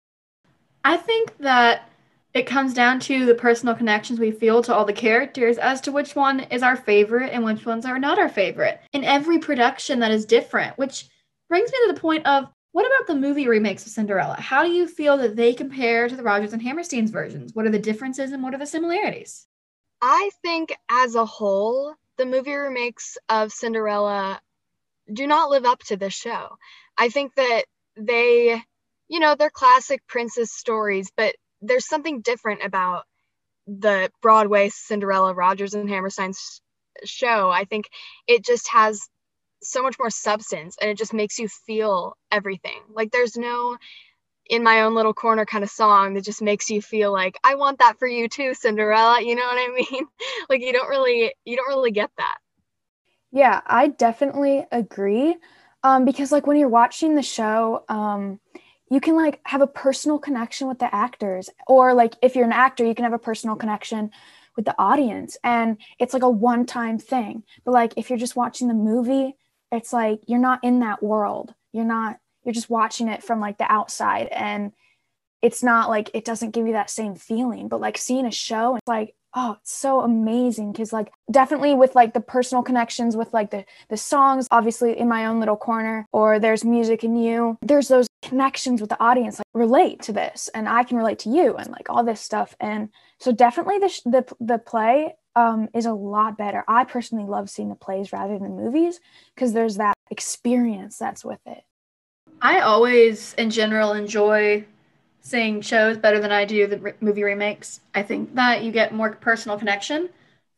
I 0.85 0.96
think 0.96 1.37
that 1.38 1.90
it 2.37 2.46
comes 2.46 2.75
down 2.75 3.01
to 3.01 3.25
the 3.25 3.35
personal 3.35 3.75
connections 3.75 4.20
we 4.20 4.31
feel 4.31 4.62
to 4.62 4.75
all 4.75 4.85
the 4.85 4.92
characters 4.92 5.57
as 5.57 5.81
to 5.81 5.90
which 5.90 6.14
one 6.14 6.40
is 6.40 6.62
our 6.62 6.77
favorite 6.77 7.33
and 7.33 7.42
which 7.42 7.64
ones 7.64 7.87
are 7.87 7.99
not 7.99 8.18
our 8.18 8.29
favorite. 8.29 8.79
In 8.92 9.05
every 9.05 9.38
production 9.38 10.01
that 10.01 10.11
is 10.11 10.27
different, 10.27 10.77
which 10.77 11.09
brings 11.49 11.72
me 11.72 11.79
to 11.87 11.94
the 11.94 12.01
point 12.01 12.27
of 12.27 12.46
what 12.72 12.85
about 12.85 13.07
the 13.07 13.18
movie 13.18 13.49
remakes 13.49 13.87
of 13.87 13.92
Cinderella? 13.92 14.37
How 14.38 14.62
do 14.64 14.70
you 14.70 14.87
feel 14.87 15.16
that 15.16 15.35
they 15.35 15.55
compare 15.55 16.11
to 16.11 16.14
the 16.14 16.22
Rodgers 16.22 16.53
and 16.53 16.61
Hammerstein's 16.61 17.11
versions? 17.11 17.55
What 17.55 17.64
are 17.64 17.70
the 17.70 17.79
differences 17.79 18.33
and 18.33 18.42
what 18.42 18.53
are 18.53 18.59
the 18.59 18.66
similarities? 18.66 19.46
I 20.03 20.29
think 20.42 20.77
as 20.90 21.14
a 21.14 21.25
whole, 21.25 21.94
the 22.18 22.27
movie 22.27 22.53
remakes 22.53 23.16
of 23.31 23.51
Cinderella 23.51 24.42
do 25.11 25.27
not 25.27 25.49
live 25.49 25.64
up 25.64 25.79
to 25.85 25.96
this 25.96 26.12
show. 26.12 26.59
I 26.99 27.09
think 27.09 27.35
that 27.37 27.64
they, 27.96 28.62
you 29.09 29.20
know, 29.20 29.37
they're 29.37 29.49
classic 29.49 30.07
princess 30.07 30.53
stories, 30.53 31.11
but 31.16 31.35
there's 31.61 31.87
something 31.87 32.21
different 32.21 32.64
about 32.64 33.05
the 33.66 34.11
Broadway 34.23 34.69
Cinderella 34.69 35.35
Rodgers 35.35 35.75
and 35.75 35.88
Hammerstein 35.88 36.33
show. 37.05 37.51
I 37.51 37.64
think 37.64 37.87
it 38.27 38.45
just 38.45 38.69
has 38.69 39.01
so 39.62 39.83
much 39.83 39.99
more 39.99 40.11
substance 40.11 40.77
and 40.81 40.90
it 40.90 40.99
just 40.99 41.12
makes 41.12 41.38
you 41.38 41.49
feel 41.49 42.16
everything. 42.31 42.81
Like 42.92 43.11
there's 43.11 43.37
no 43.37 43.77
in 44.49 44.62
my 44.62 44.83
own 44.83 44.95
little 44.95 45.14
corner 45.14 45.45
kind 45.45 45.64
of 45.64 45.71
song 45.71 46.14
that 46.14 46.25
just 46.25 46.40
makes 46.40 46.71
you 46.71 46.81
feel 46.81 47.11
like 47.12 47.37
I 47.42 47.57
want 47.57 47.81
that 47.81 47.99
for 47.99 48.07
you 48.07 48.29
too, 48.29 48.55
Cinderella. 48.55 49.21
You 49.27 49.35
know 49.35 49.45
what 49.45 49.59
I 49.59 49.73
mean? 49.75 50.07
like 50.49 50.61
you 50.61 50.73
don't 50.73 50.88
really 50.88 51.35
you 51.45 51.57
don't 51.57 51.69
really 51.69 51.90
get 51.90 52.11
that. 52.19 52.38
Yeah, 53.33 53.61
I 53.66 53.88
definitely 53.88 54.64
agree. 54.71 55.37
Um, 55.83 56.05
because 56.05 56.33
like 56.33 56.47
when 56.47 56.57
you're 56.57 56.69
watching 56.69 57.14
the 57.14 57.23
show, 57.23 57.85
um, 57.88 58.40
you 58.90 59.01
can 59.01 59.16
like 59.16 59.40
have 59.44 59.61
a 59.61 59.66
personal 59.66 60.18
connection 60.18 60.68
with 60.68 60.79
the 60.79 60.94
actors 60.94 61.51
or 61.66 61.94
like 61.94 62.14
if 62.22 62.37
you're 62.37 62.44
an 62.44 62.53
actor 62.53 62.85
you 62.85 62.94
can 62.94 63.05
have 63.05 63.12
a 63.12 63.18
personal 63.18 63.57
connection 63.57 64.11
with 64.55 64.64
the 64.64 64.75
audience 64.79 65.37
and 65.44 65.77
it's 65.99 66.14
like 66.14 66.22
a 66.22 66.31
one 66.31 66.64
time 66.64 66.99
thing. 66.99 67.42
But 67.64 67.72
like 67.72 67.94
if 67.96 68.09
you're 68.09 68.18
just 68.18 68.37
watching 68.37 68.68
the 68.68 68.75
movie 68.75 69.37
it's 69.72 69.92
like 69.92 70.20
you're 70.27 70.38
not 70.38 70.62
in 70.62 70.81
that 70.81 71.03
world. 71.03 71.55
You're 71.72 71.85
not 71.85 72.18
you're 72.44 72.55
just 72.55 72.70
watching 72.70 73.09
it 73.09 73.25
from 73.25 73.40
like 73.40 73.59
the 73.59 73.70
outside 73.70 74.29
and 74.29 74.72
it's 75.42 75.62
not 75.62 75.88
like 75.90 76.11
it 76.14 76.25
doesn't 76.25 76.53
give 76.53 76.66
you 76.66 76.72
that 76.75 76.90
same 76.90 77.16
feeling. 77.16 77.68
But 77.68 77.81
like 77.81 77.99
seeing 77.99 78.25
a 78.25 78.31
show 78.31 78.77
it's 78.77 78.88
like 78.88 79.15
oh 79.37 79.57
it's 79.61 79.72
so 79.72 80.01
amazing 80.01 80.72
because 80.72 80.92
like 80.92 81.12
definitely 81.31 81.75
with 81.75 81.94
like 81.94 82.14
the 82.14 82.20
personal 82.20 82.62
connections 82.62 83.16
with 83.16 83.33
like 83.33 83.51
the 83.51 83.64
the 83.88 83.96
songs 83.96 84.49
obviously 84.51 84.99
in 84.99 85.09
my 85.09 85.27
own 85.27 85.38
little 85.38 85.57
corner 85.57 86.07
or 86.12 86.40
there's 86.40 86.64
music 86.64 87.05
in 87.05 87.14
you 87.14 87.57
there's 87.62 87.88
those 87.88 88.09
connections 88.22 88.81
with 88.81 88.90
the 88.90 89.01
audience 89.01 89.38
like 89.38 89.46
relate 89.55 90.03
to 90.03 90.12
this 90.12 90.49
and 90.55 90.68
i 90.68 90.83
can 90.83 90.96
relate 90.96 91.18
to 91.18 91.29
you 91.29 91.55
and 91.57 91.70
like 91.70 91.88
all 91.88 92.03
this 92.03 92.20
stuff 92.20 92.57
and 92.59 92.88
so 93.20 93.31
definitely 93.31 93.79
the 93.79 93.88
sh- 93.88 94.01
the, 94.05 94.25
the 94.40 94.59
play 94.59 95.14
um, 95.37 95.68
is 95.75 95.85
a 95.85 95.92
lot 95.92 96.38
better. 96.38 96.64
I 96.66 96.85
personally 96.85 97.27
love 97.27 97.51
seeing 97.51 97.68
the 97.68 97.75
plays 97.75 98.12
rather 98.12 98.38
than 98.38 98.57
the 98.57 98.62
movies 98.62 99.01
because 99.35 99.53
there's 99.53 99.77
that 99.77 99.94
experience 100.11 100.96
that's 100.96 101.25
with 101.25 101.40
it. 101.46 101.62
I 102.40 102.61
always, 102.61 103.35
in 103.35 103.51
general, 103.51 103.92
enjoy 103.92 104.64
seeing 105.27 105.61
shows 105.61 105.99
better 105.99 106.21
than 106.21 106.31
I 106.31 106.45
do 106.45 106.69
the 106.69 106.79
re- 106.79 106.93
movie 107.01 107.25
remakes. 107.25 107.81
I 107.95 108.03
think 108.05 108.37
that 108.37 108.62
you 108.62 108.71
get 108.71 108.95
more 108.95 109.11
personal 109.11 109.59
connection 109.59 110.09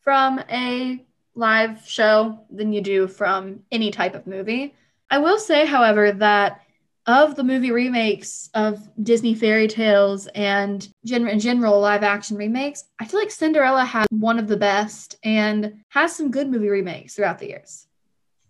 from 0.01 0.39
a 0.49 1.03
live 1.33 1.83
show 1.87 2.39
than 2.51 2.71
you 2.71 2.81
do 2.81 3.07
from 3.07 3.61
any 3.71 3.89
type 3.89 4.13
of 4.13 4.27
movie. 4.27 4.75
I 5.09 5.17
will 5.17 5.39
say, 5.39 5.65
however, 5.65 6.11
that 6.11 6.61
of 7.07 7.35
the 7.35 7.43
movie 7.43 7.71
remakes 7.71 8.51
of 8.53 8.87
Disney 9.01 9.33
fairy 9.33 9.67
tales 9.67 10.27
and 10.35 10.87
gen- 11.03 11.27
in 11.27 11.39
general 11.39 11.79
live 11.79 12.03
action 12.03 12.37
remakes, 12.37 12.83
I 12.99 13.05
feel 13.05 13.19
like 13.19 13.31
Cinderella 13.31 13.85
has 13.85 14.05
one 14.11 14.37
of 14.37 14.47
the 14.47 14.57
best 14.57 15.17
and 15.23 15.83
has 15.89 16.15
some 16.15 16.29
good 16.29 16.47
movie 16.47 16.69
remakes 16.69 17.15
throughout 17.15 17.39
the 17.39 17.47
years. 17.47 17.87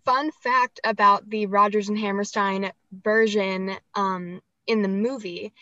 Fun 0.04 0.30
fact 0.42 0.80
about 0.84 1.30
the 1.30 1.46
Rodgers 1.46 1.88
and 1.88 1.98
Hammerstein 1.98 2.72
version 2.92 3.76
um, 3.94 4.42
in 4.66 4.82
the 4.82 4.88
movie 4.88 5.52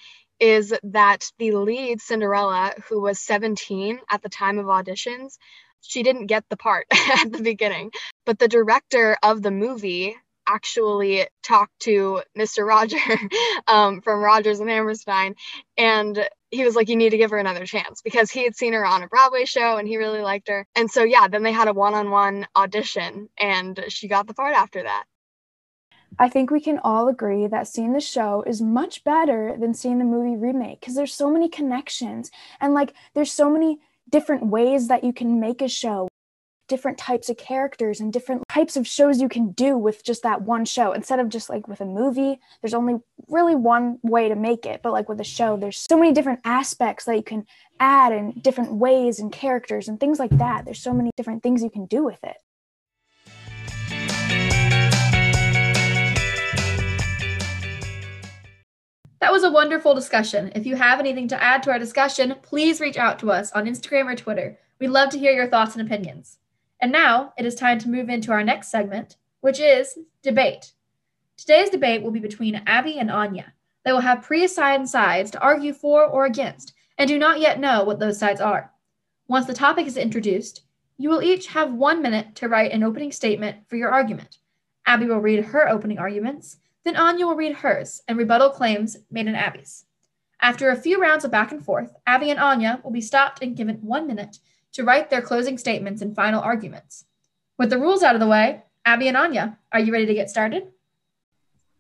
is 0.41 0.73
that 0.83 1.31
the 1.39 1.53
lead 1.53 2.01
Cinderella, 2.01 2.73
who 2.89 3.01
was 3.01 3.19
17 3.21 4.01
at 4.11 4.23
the 4.23 4.29
time 4.29 4.59
of 4.59 4.67
auditions, 4.67 5.37
she 5.81 6.03
didn't 6.03 6.27
get 6.27 6.45
the 6.49 6.57
part 6.57 6.87
at 7.21 7.33
the 7.33 7.43
beginning. 7.43 7.93
But 8.27 8.39
the 8.39 8.49
director 8.49 9.17
of 9.23 9.43
the 9.43 9.51
movie 9.51 10.17
actually 10.49 11.27
talked 11.43 11.79
to 11.81 12.23
Mr. 12.37 12.67
Roger 12.67 12.99
um, 13.67 14.01
from 14.01 14.21
Rodgers 14.21 14.61
and 14.61 14.71
Hammerstein, 14.71 15.35
and 15.77 16.27
he 16.51 16.65
was 16.65 16.75
like, 16.75 16.89
"You 16.89 16.97
need 16.97 17.11
to 17.11 17.19
give 17.19 17.31
her 17.31 17.39
another 17.39 17.67
chance," 17.67 18.01
because 18.03 18.31
he 18.31 18.45
had 18.45 18.57
seen 18.57 18.73
her 18.73 18.85
on 18.87 19.03
a 19.03 19.09
Broadway 19.09 19.45
show 19.45 19.77
and 19.77 19.87
he 19.87 19.99
really 19.99 20.23
liked 20.23 20.49
her. 20.49 20.67
And 20.75 20.91
so 20.91 21.05
yeah, 21.05 21.29
then 21.29 21.43
they 21.43 21.53
had 21.53 21.69
a 21.69 21.75
one-on-one 21.75 22.47
audition, 22.57 23.29
and 23.39 23.85
she 23.89 24.09
got 24.09 24.27
the 24.27 24.35
part 24.35 24.55
after 24.55 24.83
that. 24.83 25.05
I 26.19 26.29
think 26.29 26.51
we 26.51 26.61
can 26.61 26.79
all 26.81 27.09
agree 27.09 27.47
that 27.47 27.69
seeing 27.69 27.93
the 27.93 28.01
show 28.01 28.43
is 28.47 28.61
much 28.61 29.05
better 29.05 29.57
than 29.59 29.75
seeing 29.75 29.99
the 29.99 30.05
movie 30.05 30.37
remake 30.37 30.81
because 30.81 30.95
there's 30.95 31.15
so 31.15 31.31
many 31.31 31.49
connections 31.49 32.31
and 32.61 32.75
like 32.75 32.93
there's 33.15 33.33
so 33.33 33.51
many 33.51 33.79
different 34.11 34.47
ways 34.47 34.89
that 34.89 35.05
you 35.05 35.13
can 35.13 35.39
make 35.39 35.63
a 35.63 35.69
show, 35.69 36.09
different 36.67 36.99
types 36.99 37.29
of 37.29 37.37
characters 37.37 38.01
and 38.01 38.13
different 38.13 38.43
types 38.49 38.77
of 38.77 38.87
shows 38.87 39.21
you 39.21 39.29
can 39.29 39.53
do 39.53 39.77
with 39.77 40.05
just 40.05 40.23
that 40.23 40.43
one 40.43 40.65
show 40.65 40.93
instead 40.93 41.21
of 41.21 41.29
just 41.29 41.49
like 41.49 41.69
with 41.69 41.81
a 41.81 41.85
movie. 41.85 42.41
There's 42.63 42.75
only 42.75 42.97
really 43.29 43.55
one 43.55 43.99
way 44.03 44.29
to 44.29 44.35
make 44.35 44.67
it, 44.67 44.81
but 44.83 44.93
like 44.93 45.09
with 45.09 45.21
a 45.21 45.25
show, 45.25 45.57
there's 45.57 45.79
so 45.79 45.99
many 45.99 46.13
different 46.13 46.41
aspects 46.45 47.05
that 47.05 47.17
you 47.17 47.23
can 47.23 47.47
add 47.81 48.13
and 48.13 48.43
different 48.43 48.73
ways 48.73 49.19
and 49.21 49.31
characters 49.31 49.89
and 49.89 50.01
things 50.01 50.19
like 50.19 50.37
that. 50.39 50.65
There's 50.65 50.83
so 50.83 50.93
many 50.93 51.11
different 51.17 51.43
things 51.43 51.63
you 51.63 51.71
can 51.71 51.87
do 51.87 52.05
with 52.05 52.23
it. 52.25 52.37
That 59.21 59.33
was 59.33 59.43
a 59.43 59.51
wonderful 59.51 59.95
discussion. 59.95 60.53
If 60.55 60.65
you 60.65 60.77
have 60.77 61.01
anything 61.01 61.27
to 61.29 61.43
add 61.43 61.65
to 61.65 61.71
our 61.71 61.79
discussion, 61.79 62.37
please 62.43 62.81
reach 62.81 62.97
out 62.97 63.19
to 63.19 63.33
us 63.33 63.51
on 63.53 63.67
Instagram 63.67 64.13
or 64.13 64.15
Twitter. 64.15 64.59
We'd 64.79 64.89
love 64.89 65.11
to 65.11 65.19
hear 65.19 65.33
your 65.33 65.49
thoughts 65.49 65.75
and 65.75 65.85
opinions. 65.85 66.39
And 66.81 66.93
now 66.93 67.33
it 67.37 67.45
is 67.45 67.57
time 67.57 67.81
to 67.81 67.89
move 67.89 68.09
into 68.09 68.31
our 68.31 68.45
next 68.45 68.69
segment, 68.69 69.17
which 69.41 69.59
is 69.59 69.99
debate. 70.23 70.73
Today's 71.37 71.71
debate 71.71 72.03
will 72.03 72.13
be 72.13 72.21
between 72.21 72.63
Abby 72.67 72.99
and 72.99 73.11
Anya. 73.11 73.53
They 73.85 73.93
will 73.93 74.01
have 74.01 74.23
pre 74.23 74.45
assigned 74.45 74.89
sides 74.89 75.33
to 75.33 75.41
argue 75.41 75.73
for 75.73 76.05
or 76.05 76.25
against, 76.25 76.75
and 76.97 77.09
do 77.09 77.19
not 77.19 77.41
yet 77.41 77.59
know 77.59 77.83
what 77.83 77.99
those 77.99 78.19
sides 78.19 78.41
are. 78.41 78.73
Once 79.27 79.47
the 79.47 79.55
topic 79.55 79.87
is 79.87 79.97
introduced, 79.97 80.63
you 80.97 81.09
will 81.09 81.23
each 81.23 81.49
have 81.49 81.73
one 81.73 82.03
minute 82.03 82.37
to 82.37 82.49
write 82.49 82.73
an 82.73 82.85
opening 82.85 83.11
statement 83.11 83.57
for 83.69 83.77
your 83.77 83.91
argument. 83.91 84.39
Abby 84.87 85.07
will 85.07 85.21
read 85.21 85.45
her 85.45 85.69
opening 85.69 85.99
arguments, 85.99 86.59
then 86.89 86.97
Anya 86.97 87.27
will 87.27 87.37
read 87.37 87.57
hers 87.57 88.01
and 88.09 88.17
rebuttal 88.17 88.49
claims 88.49 88.97
made 89.11 89.27
in 89.27 89.35
Abby's. 89.35 89.85
After 90.41 90.71
a 90.71 90.77
few 90.77 90.99
rounds 90.99 91.23
of 91.23 91.31
back 91.31 91.53
and 91.53 91.63
forth, 91.63 91.95
Abby 92.07 92.31
and 92.31 92.41
Anya 92.41 92.81
will 92.83 92.93
be 92.93 93.03
stopped 93.03 93.43
and 93.43 93.55
given 93.55 93.77
one 93.83 94.07
minute 94.07 94.39
to 94.73 94.85
write 94.85 95.11
their 95.11 95.21
closing 95.21 95.59
statements 95.59 96.01
and 96.01 96.17
final 96.17 96.41
arguments. 96.41 97.05
With 97.59 97.69
the 97.69 97.79
rules 97.79 98.03
out 98.03 98.15
of 98.15 98.21
the 98.21 98.27
way, 98.27 98.63
Abby 98.87 99.07
and 99.07 99.19
Anya, 99.19 99.59
are 99.71 99.81
you 99.81 99.93
ready 99.93 100.07
to 100.07 100.15
get 100.15 100.31
started? 100.31 100.69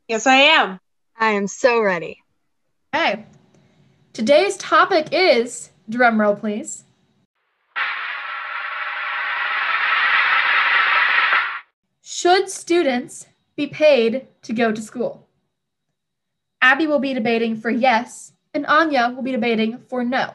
Yes, 0.09 0.27
I 0.27 0.35
am. 0.35 0.79
I 1.16 1.31
am 1.31 1.47
so 1.47 1.81
ready. 1.81 2.23
Okay. 2.94 3.25
Today's 4.12 4.59
topic 4.59 5.09
is 5.12 5.71
drum 5.88 6.21
roll, 6.21 6.37
please. 6.37 6.85
Should 12.03 12.51
students 12.51 13.27
be 13.59 13.66
paid 13.66 14.29
to 14.42 14.53
go 14.53 14.71
to 14.71 14.81
school? 14.81 15.27
Abby 16.62 16.87
will 16.87 17.01
be 17.01 17.12
debating 17.12 17.57
for 17.57 17.71
yes, 17.71 18.33
and 18.55 18.64
Anya 18.66 19.12
will 19.14 19.25
be 19.25 19.33
debating 19.33 19.81
for 19.88 20.05
no. 20.05 20.33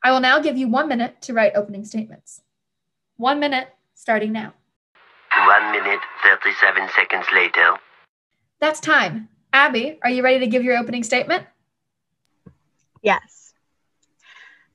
I 0.00 0.12
will 0.12 0.20
now 0.20 0.38
give 0.38 0.56
you 0.56 0.68
one 0.68 0.88
minute 0.88 1.20
to 1.22 1.32
write 1.32 1.56
opening 1.56 1.84
statements. 1.84 2.42
One 3.16 3.40
minute, 3.40 3.68
starting 3.94 4.30
now. 4.30 4.54
One 5.36 5.72
minute, 5.72 5.98
37 6.22 6.88
seconds 6.94 7.26
later. 7.34 7.78
That's 8.60 8.78
time. 8.78 9.28
Abby, 9.52 9.98
are 10.04 10.10
you 10.10 10.22
ready 10.22 10.38
to 10.38 10.46
give 10.46 10.62
your 10.62 10.78
opening 10.78 11.02
statement? 11.02 11.44
Yes. 13.02 13.45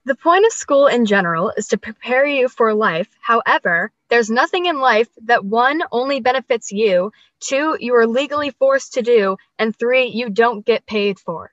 The 0.03 0.15
point 0.15 0.47
of 0.47 0.51
school 0.51 0.87
in 0.87 1.05
general 1.05 1.53
is 1.55 1.67
to 1.67 1.77
prepare 1.77 2.25
you 2.25 2.49
for 2.49 2.73
life. 2.73 3.07
However, 3.21 3.91
there's 4.09 4.31
nothing 4.31 4.65
in 4.65 4.79
life 4.79 5.07
that 5.25 5.45
one 5.45 5.83
only 5.91 6.19
benefits 6.19 6.71
you, 6.71 7.11
two, 7.39 7.77
you 7.79 7.93
are 7.93 8.07
legally 8.07 8.49
forced 8.49 8.93
to 8.93 9.03
do, 9.03 9.37
and 9.59 9.75
three, 9.75 10.07
you 10.07 10.31
don't 10.31 10.65
get 10.65 10.87
paid 10.87 11.19
for. 11.19 11.51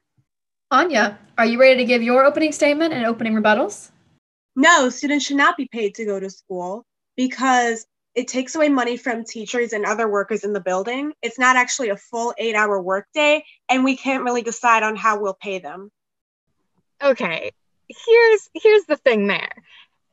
Anya, 0.71 1.19
are 1.37 1.45
you 1.45 1.61
ready 1.61 1.77
to 1.77 1.85
give 1.85 2.03
your 2.03 2.25
opening 2.25 2.53
statement 2.53 2.95
and 2.95 3.05
opening 3.05 3.35
rebuttals? 3.35 3.91
No, 4.57 4.89
students 4.89 5.27
should 5.27 5.37
not 5.37 5.59
be 5.59 5.69
paid 5.71 5.95
to 5.97 6.07
go 6.07 6.19
to 6.19 6.31
school 6.31 6.87
because 7.19 7.87
it 8.15 8.29
takes 8.29 8.55
away 8.55 8.71
money 8.71 8.97
from 8.97 9.25
teachers 9.25 9.75
and 9.75 9.85
other 9.85 10.09
workers 10.09 10.43
in 10.43 10.55
the 10.55 10.61
building. 10.61 11.13
It's 11.21 11.39
not 11.39 11.57
actually 11.57 11.91
a 11.91 11.97
full 11.97 12.35
eight 12.39 12.55
hour 12.55 12.81
workday, 12.81 13.45
and 13.69 13.85
we 13.85 13.97
can't 13.97 14.25
really 14.25 14.43
decide 14.43 14.83
on 14.83 14.97
how 14.97 15.21
we'll 15.21 15.39
pay 15.41 15.59
them. 15.59 15.91
Okay, 17.03 17.53
here's 17.89 18.49
here's 18.55 18.85
the 18.85 18.97
thing 18.97 19.27
there. 19.27 19.53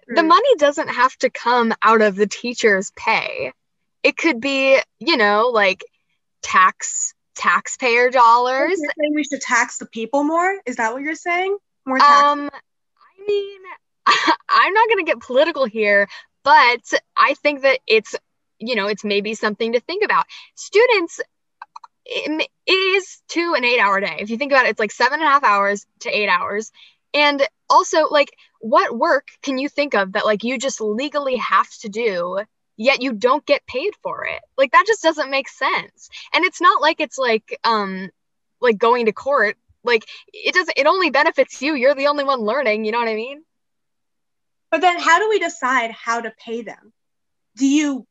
The 0.08 0.22
Hmm. 0.22 0.28
money 0.28 0.56
doesn't 0.58 0.90
have 0.90 1.16
to 1.18 1.30
come 1.30 1.74
out 1.82 2.02
of 2.02 2.16
the 2.16 2.28
teacher's 2.28 2.92
pay. 2.96 3.52
It 4.04 4.18
could 4.18 4.40
be, 4.40 4.80
you 5.00 5.18
know, 5.18 5.50
like 5.54 5.84
tax 6.42 7.14
taxpayer 7.36 8.10
dollars. 8.10 8.80
You're 8.80 8.94
saying 9.00 9.16
we 9.16 9.24
should 9.24 9.42
tax 9.42 9.78
the 9.78 9.86
people 9.86 10.24
more? 10.24 10.60
Is 10.66 10.78
that 10.78 10.94
what 10.94 11.02
you're 11.02 11.16
saying? 11.16 11.58
More 11.86 12.00
tax? 12.00 12.24
Um, 12.24 12.50
I 12.50 13.28
mean, 13.28 13.62
I'm 14.50 14.74
not 14.74 14.88
going 14.90 15.06
to 15.06 15.12
get 15.12 15.20
political 15.20 15.66
here, 15.66 16.08
but 16.44 16.82
I 17.18 17.36
think 17.42 17.64
that 17.64 17.80
it's, 17.88 18.16
you 18.60 18.76
know, 18.76 18.88
it's 18.88 19.04
maybe 19.04 19.34
something 19.34 19.74
to 19.74 19.80
think 19.80 20.04
about. 20.04 20.26
Students, 20.56 21.20
it, 22.06 22.50
is 22.68 23.22
two 23.28 23.54
an 23.58 23.66
eight 23.66 23.80
hour 23.80 24.00
day. 24.00 24.18
If 24.20 24.30
you 24.30 24.38
think 24.38 24.52
about 24.52 24.66
it, 24.66 24.70
it's 24.70 24.80
like 24.80 24.92
seven 24.92 25.20
and 25.20 25.28
a 25.28 25.32
half 25.32 25.44
hours 25.44 25.86
to 26.02 26.10
eight 26.10 26.30
hours. 26.30 26.72
And 27.15 27.41
also, 27.69 28.08
like, 28.10 28.30
what 28.60 28.95
work 28.95 29.30
can 29.41 29.58
you 29.58 29.69
think 29.69 29.95
of 29.95 30.12
that, 30.13 30.25
like, 30.25 30.43
you 30.43 30.60
just 30.60 30.82
legally 30.82 31.38
have 31.38 31.69
to 31.80 31.89
do? 31.89 32.41
Yet 32.78 33.01
you 33.01 33.13
don't 33.13 33.45
get 33.45 33.65
paid 33.65 33.93
for 34.04 34.25
it. 34.25 34.41
Like 34.58 34.73
that 34.73 34.84
just 34.86 35.01
doesn't 35.01 35.32
make 35.32 35.47
sense. 35.47 36.10
And 36.34 36.43
it's 36.43 36.60
not 36.60 36.82
like 36.82 36.99
it's 36.99 37.17
like 37.17 37.58
um 37.63 38.10
like 38.60 38.78
going 38.78 39.06
to 39.06 39.13
court 39.13 39.58
like 39.86 40.06
it 40.34 40.54
doesn't 40.54 40.78
it 40.78 40.86
only 40.86 41.10
benefits 41.10 41.62
you 41.62 41.73
you're 41.75 41.95
the 41.95 42.08
only 42.08 42.25
one 42.25 42.41
learning 42.41 42.84
you 42.84 42.91
know 42.91 42.99
what 42.99 43.08
i 43.08 43.15
mean 43.15 43.43
But 44.71 44.82
then 44.82 44.99
how 44.99 45.19
do 45.19 45.30
we 45.30 45.39
decide 45.39 45.91
how 45.91 46.19
to 46.19 46.34
pay 46.38 46.62
them? 46.62 46.91
Do 47.56 47.65
you 47.65 48.06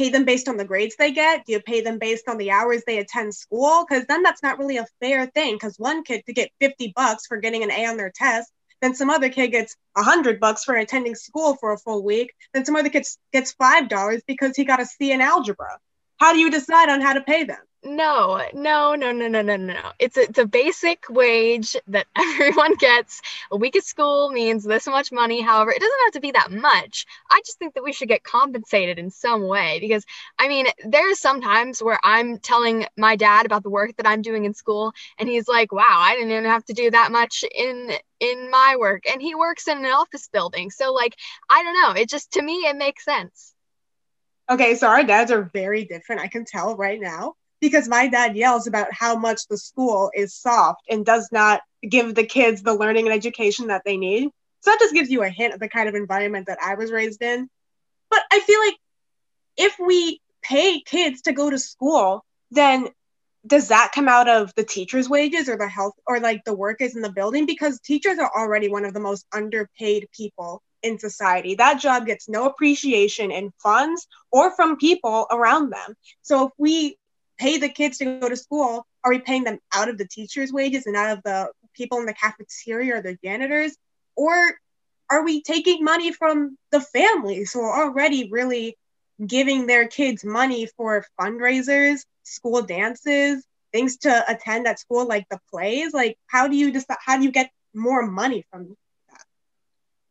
pay 0.00 0.08
them 0.08 0.24
based 0.24 0.48
on 0.48 0.56
the 0.56 0.64
grades 0.64 0.96
they 0.96 1.12
get? 1.12 1.44
Do 1.44 1.52
you 1.52 1.60
pay 1.60 1.82
them 1.82 1.98
based 1.98 2.26
on 2.26 2.38
the 2.38 2.50
hours 2.50 2.82
they 2.86 2.98
attend 2.98 3.34
school? 3.34 3.84
Because 3.86 4.06
then 4.06 4.22
that's 4.22 4.42
not 4.42 4.58
really 4.58 4.78
a 4.78 4.86
fair 4.98 5.26
thing. 5.26 5.56
Because 5.56 5.76
one 5.78 6.04
kid 6.04 6.24
could 6.24 6.34
get 6.34 6.50
50 6.58 6.94
bucks 6.96 7.26
for 7.26 7.36
getting 7.36 7.62
an 7.62 7.70
A 7.70 7.84
on 7.84 7.98
their 7.98 8.10
test, 8.14 8.50
then 8.80 8.94
some 8.94 9.10
other 9.10 9.28
kid 9.28 9.48
gets 9.48 9.76
hundred 9.94 10.40
bucks 10.40 10.64
for 10.64 10.74
attending 10.74 11.14
school 11.14 11.54
for 11.56 11.74
a 11.74 11.78
full 11.78 12.02
week, 12.02 12.32
then 12.54 12.64
some 12.64 12.76
other 12.76 12.88
kid 12.88 13.06
gets 13.30 13.52
five 13.52 13.90
dollars 13.90 14.22
because 14.26 14.56
he 14.56 14.64
got 14.64 14.80
a 14.80 14.86
C 14.86 15.12
in 15.12 15.20
algebra. 15.20 15.78
How 16.16 16.32
do 16.32 16.38
you 16.38 16.50
decide 16.50 16.88
on 16.88 17.02
how 17.02 17.12
to 17.12 17.20
pay 17.20 17.44
them? 17.44 17.60
No, 17.82 18.42
no, 18.52 18.94
no, 18.94 19.10
no, 19.10 19.26
no, 19.26 19.40
no, 19.40 19.56
no. 19.56 19.92
It's 19.98 20.18
a, 20.18 20.22
it's 20.24 20.38
a 20.38 20.44
basic 20.44 21.08
wage 21.08 21.74
that 21.86 22.06
everyone 22.16 22.74
gets. 22.76 23.22
A 23.50 23.56
week 23.56 23.74
of 23.74 23.84
school 23.84 24.30
means 24.30 24.64
this 24.64 24.86
much 24.86 25.10
money. 25.10 25.40
However, 25.40 25.70
it 25.70 25.80
doesn't 25.80 26.00
have 26.04 26.12
to 26.12 26.20
be 26.20 26.32
that 26.32 26.50
much. 26.50 27.06
I 27.30 27.40
just 27.46 27.58
think 27.58 27.72
that 27.74 27.82
we 27.82 27.94
should 27.94 28.08
get 28.08 28.22
compensated 28.22 28.98
in 28.98 29.10
some 29.10 29.46
way 29.48 29.78
because, 29.80 30.04
I 30.38 30.48
mean, 30.48 30.66
there's 30.84 31.20
some 31.20 31.40
times 31.40 31.82
where 31.82 31.98
I'm 32.04 32.38
telling 32.38 32.84
my 32.98 33.16
dad 33.16 33.46
about 33.46 33.62
the 33.62 33.70
work 33.70 33.96
that 33.96 34.06
I'm 34.06 34.20
doing 34.20 34.44
in 34.44 34.52
school, 34.52 34.92
and 35.18 35.26
he's 35.26 35.48
like, 35.48 35.72
"Wow, 35.72 35.86
I 35.88 36.14
didn't 36.16 36.32
even 36.32 36.44
have 36.44 36.64
to 36.66 36.74
do 36.74 36.90
that 36.90 37.10
much 37.10 37.44
in 37.54 37.92
in 38.20 38.50
my 38.50 38.76
work." 38.78 39.04
And 39.10 39.22
he 39.22 39.34
works 39.34 39.68
in 39.68 39.78
an 39.78 39.86
office 39.86 40.28
building, 40.28 40.70
so 40.70 40.92
like, 40.92 41.16
I 41.48 41.62
don't 41.62 41.80
know. 41.82 42.00
It 42.00 42.10
just 42.10 42.32
to 42.32 42.42
me, 42.42 42.66
it 42.66 42.76
makes 42.76 43.06
sense. 43.06 43.54
Okay, 44.50 44.74
so 44.74 44.88
our 44.88 45.02
dads 45.04 45.30
are 45.30 45.44
very 45.54 45.84
different. 45.86 46.20
I 46.20 46.28
can 46.28 46.44
tell 46.44 46.76
right 46.76 47.00
now 47.00 47.36
because 47.60 47.88
my 47.88 48.08
dad 48.08 48.36
yells 48.36 48.66
about 48.66 48.92
how 48.92 49.16
much 49.16 49.46
the 49.48 49.58
school 49.58 50.10
is 50.14 50.34
soft 50.34 50.82
and 50.88 51.04
does 51.04 51.28
not 51.30 51.60
give 51.88 52.14
the 52.14 52.24
kids 52.24 52.62
the 52.62 52.74
learning 52.74 53.06
and 53.06 53.14
education 53.14 53.68
that 53.68 53.82
they 53.84 53.96
need. 53.96 54.30
So 54.60 54.70
that 54.70 54.80
just 54.80 54.94
gives 54.94 55.10
you 55.10 55.22
a 55.22 55.28
hint 55.28 55.54
of 55.54 55.60
the 55.60 55.68
kind 55.68 55.88
of 55.88 55.94
environment 55.94 56.46
that 56.46 56.58
I 56.62 56.74
was 56.74 56.92
raised 56.92 57.22
in. 57.22 57.48
But 58.10 58.20
I 58.30 58.40
feel 58.40 58.60
like 58.60 58.76
if 59.56 59.76
we 59.78 60.20
pay 60.42 60.80
kids 60.80 61.22
to 61.22 61.32
go 61.32 61.50
to 61.50 61.58
school, 61.58 62.24
then 62.50 62.88
does 63.46 63.68
that 63.68 63.92
come 63.94 64.08
out 64.08 64.28
of 64.28 64.52
the 64.54 64.64
teachers' 64.64 65.08
wages 65.08 65.48
or 65.48 65.56
the 65.56 65.68
health 65.68 65.94
or 66.06 66.20
like 66.20 66.44
the 66.44 66.54
workers 66.54 66.94
in 66.94 67.02
the 67.02 67.12
building? 67.12 67.46
Because 67.46 67.80
teachers 67.80 68.18
are 68.18 68.30
already 68.36 68.68
one 68.68 68.84
of 68.84 68.92
the 68.92 69.00
most 69.00 69.26
underpaid 69.32 70.08
people 70.14 70.62
in 70.82 70.98
society. 70.98 71.54
That 71.54 71.80
job 71.80 72.06
gets 72.06 72.28
no 72.28 72.46
appreciation 72.46 73.30
in 73.30 73.52
funds 73.62 74.06
or 74.30 74.54
from 74.54 74.76
people 74.76 75.26
around 75.30 75.70
them. 75.70 75.94
So 76.22 76.46
if 76.46 76.52
we 76.58 76.96
pay 77.40 77.56
the 77.56 77.68
kids 77.68 77.98
to 77.98 78.04
go 78.04 78.28
to 78.28 78.36
school, 78.36 78.86
are 79.02 79.10
we 79.10 79.18
paying 79.18 79.44
them 79.44 79.58
out 79.74 79.88
of 79.88 79.96
the 79.96 80.06
teachers' 80.06 80.52
wages 80.52 80.86
and 80.86 80.94
out 80.94 81.16
of 81.16 81.22
the 81.24 81.50
people 81.74 81.98
in 81.98 82.06
the 82.06 82.14
cafeteria 82.14 82.96
or 82.96 83.02
the 83.02 83.16
janitors? 83.24 83.74
Or 84.14 84.54
are 85.10 85.24
we 85.24 85.42
taking 85.42 85.82
money 85.82 86.12
from 86.12 86.58
the 86.70 86.80
families 86.80 87.52
who 87.52 87.62
are 87.62 87.84
already 87.84 88.28
really 88.30 88.76
giving 89.26 89.66
their 89.66 89.88
kids 89.88 90.24
money 90.24 90.68
for 90.76 91.04
fundraisers, 91.18 92.00
school 92.22 92.62
dances, 92.62 93.42
things 93.72 93.96
to 93.98 94.24
attend 94.30 94.66
at 94.68 94.78
school 94.78 95.08
like 95.08 95.26
the 95.30 95.40
plays? 95.50 95.94
Like 95.94 96.16
how 96.26 96.46
do 96.46 96.56
you 96.56 96.70
decide 96.70 96.98
how 97.04 97.16
do 97.16 97.24
you 97.24 97.32
get 97.32 97.50
more 97.74 98.06
money 98.06 98.44
from 98.50 98.76
that? 99.10 99.24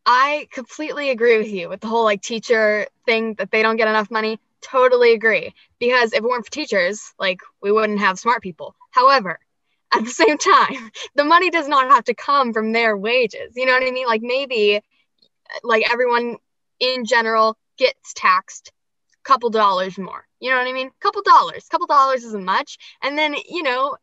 I 0.04 0.48
completely 0.52 1.10
agree 1.10 1.38
with 1.38 1.48
you 1.48 1.68
with 1.68 1.80
the 1.80 1.86
whole 1.86 2.04
like 2.04 2.22
teacher 2.22 2.88
thing 3.06 3.34
that 3.34 3.52
they 3.52 3.62
don't 3.62 3.76
get 3.76 3.86
enough 3.88 4.10
money 4.10 4.40
totally 4.62 5.12
agree 5.12 5.54
because 5.78 6.12
if 6.12 6.18
it 6.18 6.22
weren't 6.22 6.44
for 6.44 6.52
teachers, 6.52 7.12
like 7.18 7.40
we 7.62 7.72
wouldn't 7.72 8.00
have 8.00 8.18
smart 8.18 8.42
people. 8.42 8.74
However, 8.90 9.38
at 9.92 10.04
the 10.04 10.10
same 10.10 10.38
time, 10.38 10.90
the 11.16 11.24
money 11.24 11.50
does 11.50 11.66
not 11.66 11.90
have 11.90 12.04
to 12.04 12.14
come 12.14 12.52
from 12.52 12.72
their 12.72 12.96
wages. 12.96 13.52
You 13.56 13.66
know 13.66 13.72
what 13.72 13.82
I 13.82 13.90
mean? 13.90 14.06
Like 14.06 14.22
maybe 14.22 14.80
like 15.62 15.90
everyone 15.90 16.36
in 16.78 17.04
general 17.04 17.56
gets 17.76 18.14
taxed 18.14 18.72
a 19.14 19.28
couple 19.28 19.50
dollars 19.50 19.98
more. 19.98 20.26
You 20.38 20.50
know 20.50 20.56
what 20.56 20.68
I 20.68 20.72
mean? 20.72 20.88
A 20.88 21.02
Couple 21.02 21.22
dollars. 21.22 21.66
A 21.66 21.70
Couple 21.70 21.86
dollars 21.86 22.24
isn't 22.24 22.44
much. 22.44 22.78
And 23.02 23.18
then, 23.18 23.34
you 23.48 23.62
know, 23.62 23.96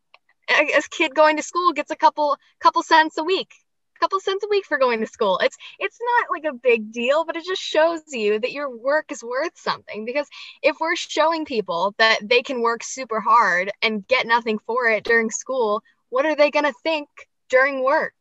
a, 0.50 0.78
a 0.78 0.82
kid 0.90 1.16
going 1.16 1.38
to 1.38 1.44
school 1.44 1.74
gets 1.74 1.92
a 1.92 1.96
couple 1.96 2.38
couple 2.60 2.84
cents 2.84 3.18
a 3.18 3.24
week 3.24 3.54
couple 3.98 4.20
cents 4.20 4.44
a 4.44 4.50
week 4.50 4.66
for 4.66 4.78
going 4.78 5.00
to 5.02 5.08
school. 5.08 5.40
It's 5.40 5.58
it's 5.80 6.00
not 6.02 6.28
like 6.32 6.46
a 6.46 6.58
big 6.58 6.92
deal, 6.92 7.26
but 7.26 7.36
it 7.36 7.46
just 7.46 7.62
shows 7.62 8.02
you 8.12 8.40
that 8.40 8.52
your 8.52 8.70
work 8.70 9.12
is 9.12 9.24
worth 9.24 9.58
something 9.58 10.06
because 10.06 10.28
if 10.62 10.78
we're 10.80 10.96
showing 10.96 11.46
people 11.46 11.94
that 11.98 12.20
they 12.22 12.42
can 12.42 12.62
work 12.62 12.84
super 12.84 13.20
hard 13.20 13.72
and 13.82 14.08
get 14.08 14.28
nothing 14.28 14.60
for 14.66 14.88
it 14.88 15.04
during 15.04 15.30
school, 15.30 15.82
what 16.10 16.26
are 16.26 16.36
they 16.36 16.52
going 16.52 16.66
to 16.66 16.74
think 16.84 17.08
during 17.50 17.84
work? 17.84 18.14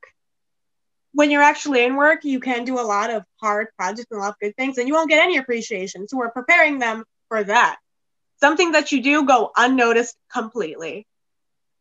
When 1.12 1.30
you're 1.30 1.42
actually 1.42 1.84
in 1.84 1.96
work, 1.96 2.24
you 2.24 2.40
can 2.40 2.64
do 2.64 2.78
a 2.78 2.82
lot 2.82 3.10
of 3.10 3.22
hard 3.40 3.68
projects 3.78 4.08
and 4.10 4.20
a 4.20 4.22
lot 4.22 4.30
of 4.30 4.38
good 4.40 4.54
things, 4.56 4.76
and 4.76 4.86
you 4.86 4.94
won't 4.94 5.08
get 5.08 5.22
any 5.22 5.38
appreciation. 5.38 6.06
So 6.06 6.18
we're 6.18 6.30
preparing 6.30 6.78
them 6.78 7.04
for 7.28 7.42
that. 7.42 7.78
Something 8.38 8.72
that 8.72 8.92
you 8.92 9.02
do 9.02 9.24
go 9.24 9.50
unnoticed 9.56 10.14
completely. 10.30 11.06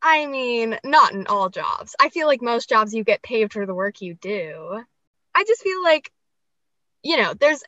I 0.08 0.28
mean, 0.28 0.78
not 0.84 1.14
in 1.14 1.26
all 1.26 1.50
jobs. 1.50 1.96
I 2.00 2.10
feel 2.10 2.28
like 2.28 2.40
most 2.40 2.70
jobs 2.70 2.94
you 2.94 3.04
get 3.04 3.24
paid 3.24 3.52
for 3.52 3.66
the 3.66 3.74
work 3.74 4.02
you 4.02 4.14
do. 4.14 4.84
I 5.34 5.44
just 5.46 5.64
feel 5.64 5.82
like, 5.82 6.12
you 7.02 7.18
know, 7.18 7.34
there's, 7.34 7.64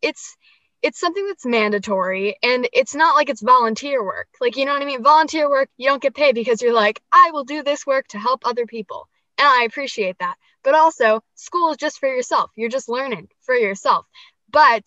it's, 0.00 0.34
it's 0.80 0.98
something 0.98 1.26
that's 1.26 1.44
mandatory 1.44 2.36
and 2.42 2.66
it's 2.72 2.94
not 2.94 3.16
like 3.16 3.28
it's 3.28 3.42
volunteer 3.42 4.02
work. 4.02 4.28
Like, 4.40 4.56
you 4.56 4.64
know 4.64 4.72
what 4.72 4.80
I 4.80 4.86
mean? 4.86 5.02
Volunteer 5.02 5.50
work, 5.50 5.68
you 5.76 5.90
don't 5.90 6.00
get 6.00 6.14
paid 6.14 6.34
because 6.34 6.62
you're 6.62 6.72
like, 6.72 7.02
I 7.12 7.32
will 7.34 7.44
do 7.44 7.62
this 7.62 7.86
work 7.86 8.08
to 8.08 8.18
help 8.18 8.46
other 8.46 8.64
people. 8.64 9.06
And 9.36 9.46
I 9.46 9.64
appreciate 9.64 10.18
that. 10.20 10.36
But 10.64 10.74
also, 10.74 11.22
school 11.34 11.70
is 11.72 11.76
just 11.76 11.98
for 11.98 12.08
yourself. 12.08 12.50
You're 12.56 12.70
just 12.70 12.88
learning 12.88 13.28
for 13.42 13.54
yourself. 13.54 14.06
But 14.50 14.84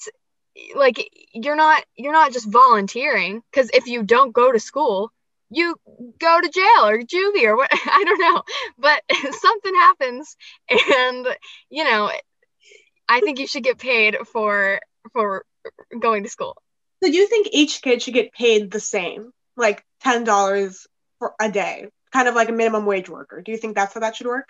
like 0.76 1.10
you're 1.34 1.56
not 1.56 1.86
you're 1.96 2.12
not 2.12 2.34
just 2.34 2.50
volunteering 2.50 3.42
because 3.52 3.70
if 3.74 3.88
you 3.88 4.04
don't 4.04 4.34
go 4.34 4.52
to 4.52 4.60
school, 4.60 5.12
you 5.52 5.76
go 6.20 6.42
to 6.42 6.50
jail 6.50 6.86
or 6.86 7.00
juvie 7.00 7.46
or 7.46 7.56
what 7.56 7.70
I 7.74 8.04
don't 8.06 8.20
know. 8.20 8.42
But 8.80 9.04
something 9.34 9.76
happens 9.76 10.36
and 10.70 11.28
you 11.70 11.84
know, 11.84 12.10
I 13.08 13.20
think 13.20 13.40
you 13.40 13.48
should 13.48 13.64
get 13.64 13.78
paid 13.78 14.18
for 14.32 14.80
for 15.14 15.46
going 16.00 16.24
to 16.24 16.30
school. 16.30 16.56
So 17.04 17.10
do 17.12 17.16
you 17.16 17.28
think 17.28 17.50
each 17.52 17.82
kid 17.82 18.02
should 18.02 18.14
get 18.14 18.34
paid 18.34 18.72
the 18.72 18.80
same? 18.80 19.32
Like 19.58 19.84
ten 20.02 20.24
dollars 20.24 20.88
for 21.20 21.34
a 21.40 21.52
day? 21.52 21.88
Kind 22.12 22.28
of 22.28 22.36
like 22.36 22.50
a 22.50 22.54
minimum 22.54 22.86
wage 22.86 23.10
worker. 23.10 23.42
Do 23.42 23.52
you 23.52 23.58
think 23.58 23.76
that's 23.76 23.94
how 23.94 24.00
that 24.00 24.16
should 24.16 24.28
work? 24.28 24.50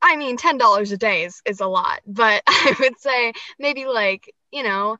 I 0.00 0.16
mean, 0.16 0.36
ten 0.36 0.58
dollars 0.58 0.92
a 0.92 0.96
day 0.96 1.24
is, 1.24 1.40
is 1.44 1.60
a 1.60 1.66
lot, 1.66 2.00
but 2.06 2.42
I 2.46 2.74
would 2.80 2.98
say 3.00 3.32
maybe 3.58 3.86
like, 3.86 4.32
you 4.50 4.62
know, 4.62 4.96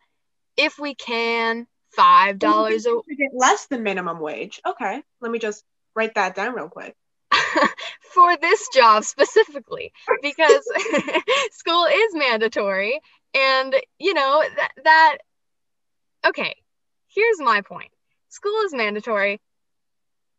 if 0.56 0.78
we 0.78 0.94
can 0.94 1.66
five 1.94 2.38
dollars 2.38 2.86
a 2.86 3.00
less 3.32 3.66
than 3.66 3.82
minimum 3.82 4.20
wage. 4.20 4.60
Okay, 4.66 5.02
let 5.20 5.30
me 5.30 5.38
just 5.38 5.64
write 5.94 6.14
that 6.14 6.34
down 6.34 6.54
real 6.54 6.68
quick. 6.68 6.94
for 8.14 8.36
this 8.36 8.68
job 8.74 9.04
specifically 9.04 9.92
because 10.20 10.64
school 11.52 11.86
is 11.86 12.14
mandatory 12.14 13.00
and 13.34 13.74
you 13.98 14.12
know 14.12 14.44
that 14.56 14.72
that 14.84 15.18
okay 16.26 16.54
here's 17.08 17.38
my 17.40 17.62
point 17.62 17.90
school 18.28 18.60
is 18.64 18.74
mandatory 18.74 19.40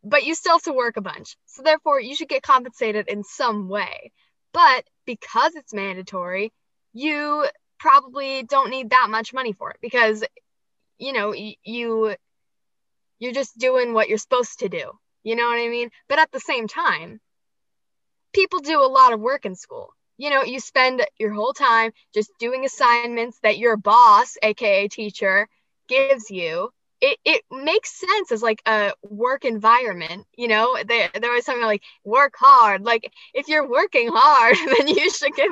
but 0.04 0.24
you 0.24 0.36
still 0.36 0.54
have 0.54 0.62
to 0.64 0.74
work 0.74 0.98
a 0.98 1.02
bunch 1.02 1.36
so 1.46 1.64
therefore 1.64 2.00
you 2.00 2.16
should 2.16 2.30
get 2.30 2.44
compensated 2.44 3.08
in 3.08 3.24
some 3.24 3.68
way 3.68 4.12
but 4.54 4.84
because 5.06 5.56
it's 5.56 5.74
mandatory 5.74 6.52
you 6.94 7.46
probably 7.80 8.44
don't 8.44 8.70
need 8.70 8.92
that 8.92 9.10
much 9.10 9.34
money 9.34 9.54
for 9.54 9.72
it 9.72 9.78
because 9.82 10.24
you 10.98 11.14
know 11.14 11.34
you 11.34 12.16
you're 13.20 13.34
just 13.34 13.58
doing 13.58 13.94
what 13.94 14.10
you're 14.10 14.18
supposed 14.18 14.60
to 14.60 14.70
do. 14.70 14.92
You 15.24 15.36
know 15.36 15.46
what 15.46 15.60
i 15.60 15.70
mean? 15.70 15.90
But 16.10 16.20
at 16.20 16.32
the 16.32 16.40
same 16.40 16.68
time 16.68 17.20
people 18.34 18.60
do 18.60 18.82
a 18.82 18.94
lot 19.00 19.14
of 19.14 19.20
work 19.20 19.46
in 19.46 19.56
school. 19.56 19.94
You 20.18 20.30
know 20.30 20.44
you 20.44 20.60
spend 20.60 21.06
your 21.18 21.34
whole 21.34 21.54
time 21.54 21.92
just 22.14 22.32
doing 22.40 22.66
assignments 22.66 23.40
that 23.44 23.58
your 23.58 23.78
boss 23.78 24.38
aka 24.42 24.88
teacher 24.88 25.48
gives 25.88 26.30
you. 26.30 26.70
It, 27.02 27.18
it 27.26 27.42
makes 27.52 28.00
sense 28.00 28.32
as 28.32 28.42
like 28.42 28.62
a 28.66 28.94
work 29.02 29.44
environment 29.44 30.26
you 30.38 30.48
know? 30.48 30.78
There 30.86 31.10
there 31.20 31.32
was 31.32 31.46
something 31.46 31.66
like 31.66 31.84
work 32.04 32.34
hard. 32.38 32.84
Like 32.84 33.12
if 33.34 33.48
you're 33.48 33.70
working 33.70 34.10
hard 34.12 34.56
then 34.78 34.88
you 34.88 35.10
should 35.10 35.34
get 35.34 35.50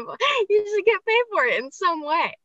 you 0.50 0.66
should 0.68 0.86
get 0.86 1.06
paid 1.06 1.24
for 1.32 1.46
it 1.46 1.64
in 1.64 1.72
some 1.72 2.04
way. 2.04 2.38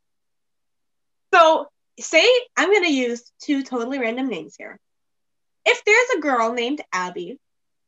So 1.34 1.66
say 1.98 2.26
I'm 2.56 2.70
going 2.70 2.84
to 2.84 2.92
use 2.92 3.30
two 3.42 3.62
totally 3.62 3.98
random 3.98 4.28
names 4.28 4.54
here. 4.56 4.78
If 5.64 5.84
there's 5.84 6.10
a 6.16 6.20
girl 6.20 6.52
named 6.52 6.80
Abby 6.92 7.38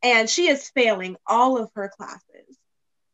and 0.03 0.29
she 0.29 0.49
is 0.49 0.71
failing 0.71 1.17
all 1.27 1.59
of 1.59 1.71
her 1.75 1.91
classes, 1.97 2.59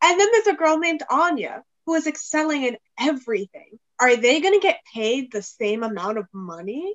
and 0.02 0.20
then 0.20 0.28
there's 0.32 0.46
a 0.46 0.54
girl 0.54 0.78
named 0.78 1.02
Anya 1.10 1.62
who 1.86 1.94
is 1.94 2.06
excelling 2.06 2.64
in 2.64 2.76
everything, 2.98 3.78
are 3.98 4.16
they 4.16 4.40
going 4.40 4.54
to 4.54 4.60
get 4.66 4.80
paid 4.92 5.30
the 5.30 5.42
same 5.42 5.82
amount 5.82 6.18
of 6.18 6.26
money? 6.32 6.94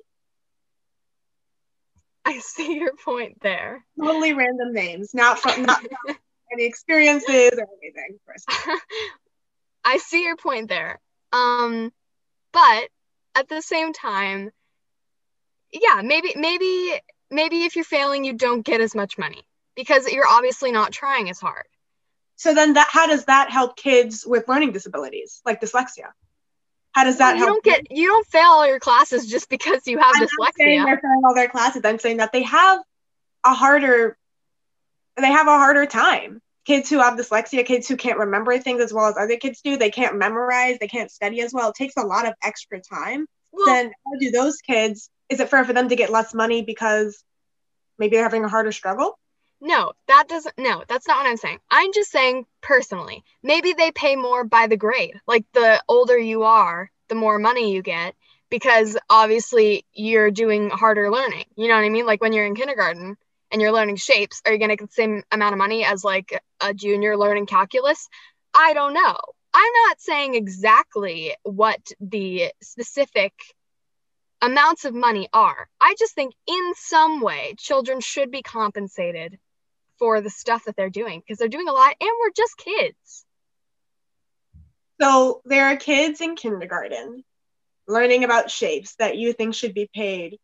I 2.24 2.38
see 2.38 2.78
your 2.78 2.92
point 3.04 3.38
there. 3.40 3.84
Totally 3.98 4.32
random 4.32 4.72
names, 4.72 5.14
not 5.14 5.38
from 5.38 5.64
not 5.64 5.80
from 5.80 6.16
any 6.52 6.64
experiences 6.64 7.52
or 7.58 7.66
anything. 7.82 8.18
I 9.84 9.96
see 9.98 10.22
your 10.24 10.36
point 10.36 10.68
there. 10.68 11.00
Um, 11.32 11.92
but 12.52 12.88
at 13.34 13.48
the 13.48 13.62
same 13.62 13.92
time, 13.92 14.50
yeah, 15.72 16.02
maybe 16.02 16.32
maybe 16.36 17.00
maybe 17.30 17.64
if 17.64 17.76
you're 17.76 17.84
failing, 17.84 18.24
you 18.24 18.32
don't 18.32 18.62
get 18.64 18.80
as 18.80 18.94
much 18.94 19.18
money 19.18 19.42
because 19.76 20.10
you're 20.10 20.26
obviously 20.26 20.72
not 20.72 20.92
trying 20.92 21.30
as 21.30 21.38
hard. 21.40 21.66
So 22.36 22.54
then 22.54 22.72
that 22.74 22.88
how 22.90 23.06
does 23.06 23.26
that 23.26 23.50
help 23.50 23.76
kids 23.76 24.24
with 24.26 24.48
learning 24.48 24.72
disabilities 24.72 25.40
like 25.44 25.60
dyslexia? 25.60 26.12
How 26.92 27.04
does 27.04 27.18
that 27.18 27.36
Well, 27.36 27.36
you 27.36 27.44
help? 27.44 27.62
don't 27.62 27.64
get 27.64 27.96
you 27.96 28.08
don't 28.08 28.26
fail 28.26 28.48
all 28.48 28.66
your 28.66 28.80
classes 28.80 29.26
just 29.26 29.48
because 29.48 29.86
you 29.86 29.98
have 29.98 30.12
I'm 30.14 30.26
not 30.38 30.54
saying 30.58 30.80
dyslexia. 30.80 30.84
they're 30.86 31.00
failing 31.00 31.22
all 31.24 31.34
their 31.34 31.48
classes. 31.48 31.82
I'm 31.84 31.98
saying 31.98 32.16
that 32.18 32.32
they 32.32 32.42
have 32.42 32.80
a 33.44 33.54
harder 33.54 34.16
they 35.16 35.30
have 35.30 35.46
a 35.46 35.50
harder 35.50 35.86
time. 35.86 36.40
Kids 36.66 36.90
who 36.90 36.98
have 36.98 37.18
dyslexia, 37.18 37.64
kids 37.64 37.88
who 37.88 37.96
can't 37.96 38.18
remember 38.18 38.58
things 38.58 38.82
as 38.82 38.92
well 38.92 39.06
as 39.06 39.16
other 39.16 39.36
kids 39.36 39.60
do, 39.62 39.76
they 39.76 39.90
can't 39.90 40.16
memorize, 40.16 40.78
they 40.78 40.88
can't 40.88 41.10
study 41.10 41.40
as 41.40 41.52
well. 41.52 41.70
It 41.70 41.74
takes 41.74 41.96
a 41.96 42.02
lot 42.02 42.26
of 42.26 42.34
extra 42.42 42.80
time. 42.80 43.26
Well, 43.52 43.66
then 43.66 43.86
how 43.86 44.18
do 44.18 44.30
those 44.30 44.58
kids 44.58 45.10
is 45.30 45.40
it 45.40 45.48
fair 45.48 45.64
for 45.64 45.72
them 45.72 45.88
to 45.88 45.96
get 45.96 46.10
less 46.10 46.34
money 46.34 46.62
because 46.62 47.22
maybe 47.98 48.16
they're 48.16 48.24
having 48.24 48.44
a 48.44 48.48
harder 48.48 48.72
struggle? 48.72 49.18
No, 49.60 49.92
that 50.08 50.24
doesn't. 50.28 50.58
No, 50.58 50.84
that's 50.88 51.06
not 51.06 51.18
what 51.18 51.26
I'm 51.26 51.36
saying. 51.36 51.58
I'm 51.70 51.92
just 51.92 52.10
saying 52.10 52.46
personally, 52.60 53.24
maybe 53.42 53.72
they 53.72 53.92
pay 53.92 54.16
more 54.16 54.44
by 54.44 54.66
the 54.66 54.76
grade. 54.76 55.20
Like 55.26 55.44
the 55.52 55.82
older 55.88 56.18
you 56.18 56.44
are, 56.44 56.90
the 57.08 57.14
more 57.14 57.38
money 57.38 57.72
you 57.72 57.82
get 57.82 58.14
because 58.50 58.96
obviously 59.08 59.84
you're 59.92 60.30
doing 60.30 60.70
harder 60.70 61.10
learning. 61.10 61.44
You 61.56 61.68
know 61.68 61.74
what 61.74 61.84
I 61.84 61.88
mean? 61.88 62.06
Like 62.06 62.20
when 62.20 62.32
you're 62.32 62.46
in 62.46 62.56
kindergarten 62.56 63.16
and 63.50 63.60
you're 63.60 63.72
learning 63.72 63.96
shapes, 63.96 64.40
are 64.44 64.52
you 64.52 64.58
going 64.58 64.70
to 64.70 64.76
get 64.76 64.88
the 64.88 64.94
same 64.94 65.22
amount 65.30 65.52
of 65.52 65.58
money 65.58 65.84
as 65.84 66.04
like 66.04 66.40
a 66.60 66.72
junior 66.74 67.16
learning 67.16 67.46
calculus? 67.46 68.08
I 68.54 68.72
don't 68.74 68.94
know. 68.94 69.16
I'm 69.52 69.72
not 69.88 70.00
saying 70.00 70.34
exactly 70.34 71.34
what 71.42 71.80
the 72.00 72.52
specific 72.62 73.32
amounts 74.40 74.84
of 74.84 74.94
money 74.94 75.28
are. 75.32 75.68
I 75.80 75.94
just 75.98 76.14
think 76.14 76.34
in 76.46 76.72
some 76.76 77.20
way 77.20 77.54
children 77.58 78.00
should 78.00 78.30
be 78.30 78.42
compensated 78.42 79.38
for 79.98 80.20
the 80.20 80.30
stuff 80.30 80.64
that 80.64 80.76
they're 80.76 80.90
doing 80.90 81.20
because 81.20 81.38
they're 81.38 81.48
doing 81.48 81.68
a 81.68 81.72
lot 81.72 81.94
and 82.00 82.10
we're 82.20 82.32
just 82.34 82.56
kids. 82.56 83.26
So 85.00 85.42
there 85.44 85.66
are 85.66 85.76
kids 85.76 86.20
in 86.20 86.36
kindergarten 86.36 87.24
learning 87.86 88.24
about 88.24 88.50
shapes 88.50 88.94
that 88.96 89.16
you 89.16 89.32
think 89.32 89.54
should 89.54 89.74
be 89.74 89.90
paid 89.92 90.38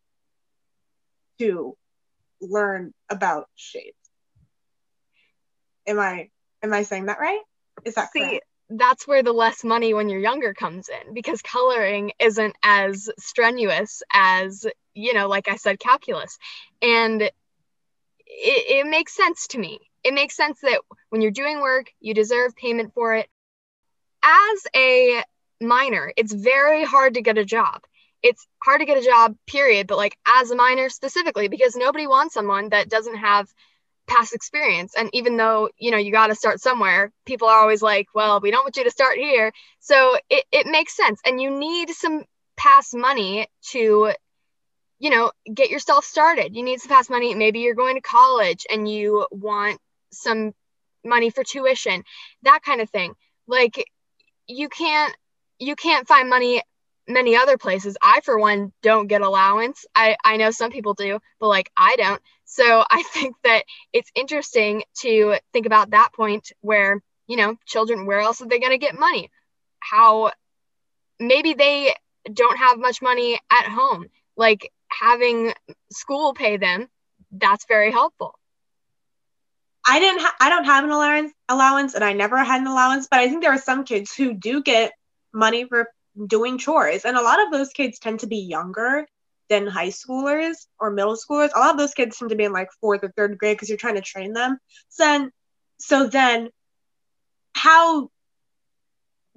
to 1.39 1.77
learn 2.41 2.93
about 3.09 3.47
shapes. 3.55 3.97
Am 5.87 5.99
I 5.99 6.31
am 6.63 6.73
I 6.73 6.83
saying 6.83 7.07
that 7.07 7.21
right? 7.21 7.41
Is 7.85 7.95
that 7.95 8.11
See, 8.13 8.21
correct? 8.21 8.45
that's 8.71 9.07
where 9.07 9.23
the 9.23 9.33
less 9.33 9.63
money 9.65 9.95
when 9.95 10.09
you're 10.09 10.21
younger 10.21 10.53
comes 10.55 10.89
in 10.89 11.15
because 11.15 11.41
coloring 11.43 12.13
isn't 12.19 12.57
as 12.65 13.09
strenuous 13.19 14.03
as, 14.13 14.67
you 14.95 15.15
know, 15.15 15.29
like 15.29 15.49
I 15.49 15.57
said, 15.57 15.79
calculus. 15.79 16.39
And 16.83 17.23
it, 17.23 17.33
it 18.27 18.87
makes 18.87 19.15
sense 19.15 19.47
to 19.49 19.59
me. 19.59 19.79
It 20.03 20.15
makes 20.15 20.37
sense 20.37 20.61
that 20.63 20.81
when 21.11 21.21
you're 21.23 21.31
doing 21.31 21.61
work, 21.61 21.93
you 22.01 22.15
deserve 22.15 22.57
payment 22.57 22.93
for 22.95 23.15
it. 23.15 23.29
As 24.23 24.67
a 24.75 25.23
minor, 25.61 26.13
it's 26.17 26.33
very 26.33 26.85
hard 26.85 27.15
to 27.15 27.23
get 27.23 27.39
a 27.39 27.45
job. 27.45 27.83
It's 28.27 28.47
hard 28.65 28.81
to 28.81 28.87
get 28.87 28.99
a 28.99 29.05
job, 29.05 29.37
period, 29.47 29.87
but 29.87 29.99
like 29.99 30.17
as 30.27 30.51
a 30.51 30.57
minor 30.57 30.89
specifically, 30.89 31.47
because 31.49 31.77
nobody 31.77 32.07
wants 32.07 32.35
someone 32.35 32.71
that 32.71 32.89
doesn't 32.89 33.17
have 33.17 33.47
past 34.09 34.35
experience. 34.35 34.95
And 34.97 35.11
even 35.13 35.37
though, 35.37 35.69
you 35.79 35.91
know, 35.91 35.99
you 35.99 36.11
got 36.11 36.29
to 36.29 36.35
start 36.35 36.61
somewhere, 36.61 37.13
people 37.25 37.49
are 37.49 37.61
always 37.61 37.83
like, 37.83 38.09
well, 38.15 38.41
we 38.41 38.51
don't 38.51 38.65
want 38.65 38.77
you 38.77 38.85
to 38.85 38.91
start 38.91 39.17
here. 39.17 39.53
So 39.79 40.17
it, 40.29 40.45
it 40.51 40.67
makes 40.67 40.97
sense. 40.97 41.21
And 41.25 41.41
you 41.41 41.51
need 41.51 41.91
some 41.91 42.25
past 42.57 42.97
money 42.97 43.47
to, 43.71 44.13
you 44.99 45.11
know, 45.11 45.31
get 45.53 45.71
yourself 45.71 46.05
started. 46.05 46.57
You 46.57 46.65
need 46.65 46.81
some 46.81 46.91
past 46.91 47.11
money. 47.11 47.35
Maybe 47.35 47.61
you're 47.61 47.75
going 47.75 47.97
to 47.97 48.01
college 48.01 48.67
and 48.71 48.91
you 48.91 49.27
want 49.31 49.79
some 50.13 50.53
money 51.05 51.31
for 51.31 51.45
tuition, 51.45 52.03
that 52.43 52.61
kind 52.65 52.81
of 52.81 52.91
thing. 52.91 53.15
Like 53.47 53.87
you 54.49 54.69
can't 54.69 55.15
you 55.59 55.77
can't 55.77 56.07
find 56.07 56.29
money 56.29 56.63
many 57.09 57.37
other 57.37 57.57
places. 57.59 57.97
I 58.03 58.21
for 58.25 58.39
one 58.39 58.73
don't 58.83 59.07
get 59.07 59.23
allowance. 59.23 59.85
I 59.95 60.17
I 60.25 60.37
know 60.37 60.51
some 60.51 60.71
people 60.71 60.95
do, 60.95 61.19
but 61.41 61.49
like 61.49 61.71
I 61.77 61.97
don't. 61.97 62.21
So 62.45 62.85
I 62.91 63.03
think 63.03 63.37
that 63.45 63.65
it's 63.93 64.11
interesting 64.15 64.85
to 65.01 65.37
think 65.53 65.67
about 65.67 65.91
that 65.91 66.13
point 66.15 66.53
where, 66.61 67.03
you 67.27 67.37
know, 67.37 67.57
children 67.67 68.07
where 68.07 68.21
else 68.21 68.41
are 68.43 68.49
they 68.49 68.59
going 68.59 68.73
to 68.73 68.79
get 68.79 68.99
money? 68.99 69.31
How 69.81 70.33
maybe 71.19 71.55
they 71.55 71.95
don't 72.33 72.59
have 72.59 72.79
much 72.79 73.03
money 73.03 73.39
at 73.51 73.67
home. 73.67 74.07
Like 74.37 74.71
having 74.89 75.55
school 75.93 76.35
pay 76.35 76.57
them, 76.57 76.89
that's 77.31 77.67
very 77.67 77.91
helpful. 77.93 78.39
I 79.89 80.01
didn't 80.01 80.21
ha- 80.21 80.37
I 80.41 80.49
don't 80.49 80.65
have 80.65 80.85
an 80.85 80.91
allowance 80.91 81.33
allowance 81.49 81.95
and 81.95 82.03
I 82.03 82.13
never 82.13 82.43
had 82.43 82.61
an 82.61 82.67
allowance, 82.67 83.07
but 83.09 83.21
I 83.21 83.29
think 83.29 83.43
there 83.43 83.53
are 83.53 83.59
some 83.59 83.85
kids 83.85 84.15
who 84.15 84.35
do 84.35 84.63
get 84.63 84.93
money 85.33 85.65
for 85.65 85.89
doing 86.27 86.59
chores. 86.59 87.05
And 87.05 87.17
a 87.17 87.23
lot 87.23 87.45
of 87.45 87.53
those 87.53 87.71
kids 87.71 87.99
tend 87.99 88.21
to 88.21 88.27
be 88.27 88.39
younger 88.39 89.07
than 89.49 89.67
high 89.67 89.89
schoolers 89.89 90.67
or 90.81 90.91
middle 90.91 91.17
schoolers. 91.17 91.51
A 91.55 91.59
lot 91.59 91.71
of 91.71 91.79
those 91.79 91.95
kids 91.95 92.19
tend 92.19 92.31
to 92.31 92.37
be 92.37 92.45
in 92.45 92.53
like 92.53 92.69
fourth 92.81 93.05
or 93.05 93.13
third 93.17 93.39
grade 93.39 93.57
because 93.57 93.69
you're 93.69 93.79
trying 93.79 93.95
to 93.95 94.01
train 94.01 94.33
them. 94.33 94.59
So 94.89 95.05
then, 95.05 95.31
so 95.79 96.07
then 96.07 96.51
how 97.55 98.11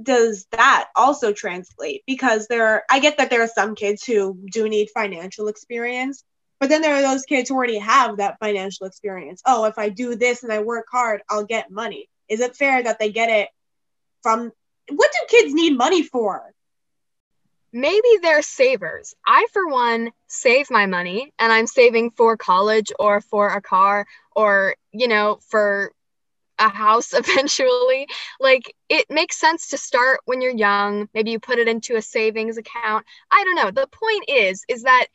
does 0.01 0.47
that 0.51 0.87
also 0.95 1.33
translate? 1.33 2.03
Because 2.07 2.47
there 2.47 2.67
are, 2.67 2.83
I 2.89 2.99
get 2.99 3.17
that 3.17 3.29
there 3.29 3.43
are 3.43 3.47
some 3.47 3.75
kids 3.75 4.03
who 4.03 4.39
do 4.51 4.67
need 4.69 4.89
financial 4.93 5.47
experience, 5.47 6.23
but 6.59 6.69
then 6.69 6.81
there 6.81 6.95
are 6.95 7.01
those 7.01 7.23
kids 7.23 7.49
who 7.49 7.55
already 7.55 7.79
have 7.79 8.17
that 8.17 8.37
financial 8.39 8.87
experience. 8.87 9.41
Oh, 9.45 9.65
if 9.65 9.77
I 9.77 9.89
do 9.89 10.15
this 10.15 10.43
and 10.43 10.51
I 10.51 10.59
work 10.59 10.85
hard, 10.91 11.21
I'll 11.29 11.45
get 11.45 11.71
money. 11.71 12.09
Is 12.29 12.39
it 12.39 12.55
fair 12.55 12.81
that 12.83 12.99
they 12.99 13.11
get 13.11 13.29
it 13.29 13.49
from 14.23 14.51
what 14.89 15.11
do 15.11 15.37
kids 15.37 15.53
need 15.53 15.77
money 15.77 16.03
for? 16.03 16.53
Maybe 17.71 18.07
they're 18.21 18.41
savers. 18.41 19.15
I, 19.25 19.47
for 19.53 19.67
one, 19.67 20.11
save 20.27 20.69
my 20.69 20.85
money 20.85 21.33
and 21.39 21.51
I'm 21.51 21.67
saving 21.67 22.11
for 22.11 22.37
college 22.37 22.91
or 22.99 23.21
for 23.21 23.49
a 23.49 23.61
car 23.61 24.05
or, 24.35 24.75
you 24.91 25.07
know, 25.07 25.39
for 25.49 25.91
a 26.57 26.69
house 26.69 27.13
eventually. 27.13 28.07
Like 28.39 28.73
it 28.89 29.05
makes 29.09 29.39
sense 29.39 29.69
to 29.69 29.77
start 29.77 30.19
when 30.25 30.41
you're 30.41 30.55
young. 30.55 31.09
Maybe 31.13 31.31
you 31.31 31.39
put 31.39 31.59
it 31.59 31.67
into 31.67 31.95
a 31.95 32.01
savings 32.01 32.57
account. 32.57 33.05
I 33.31 33.43
don't 33.43 33.55
know. 33.55 33.71
The 33.71 33.87
point 33.87 34.25
is, 34.27 34.63
is 34.67 34.83
that 34.83 35.07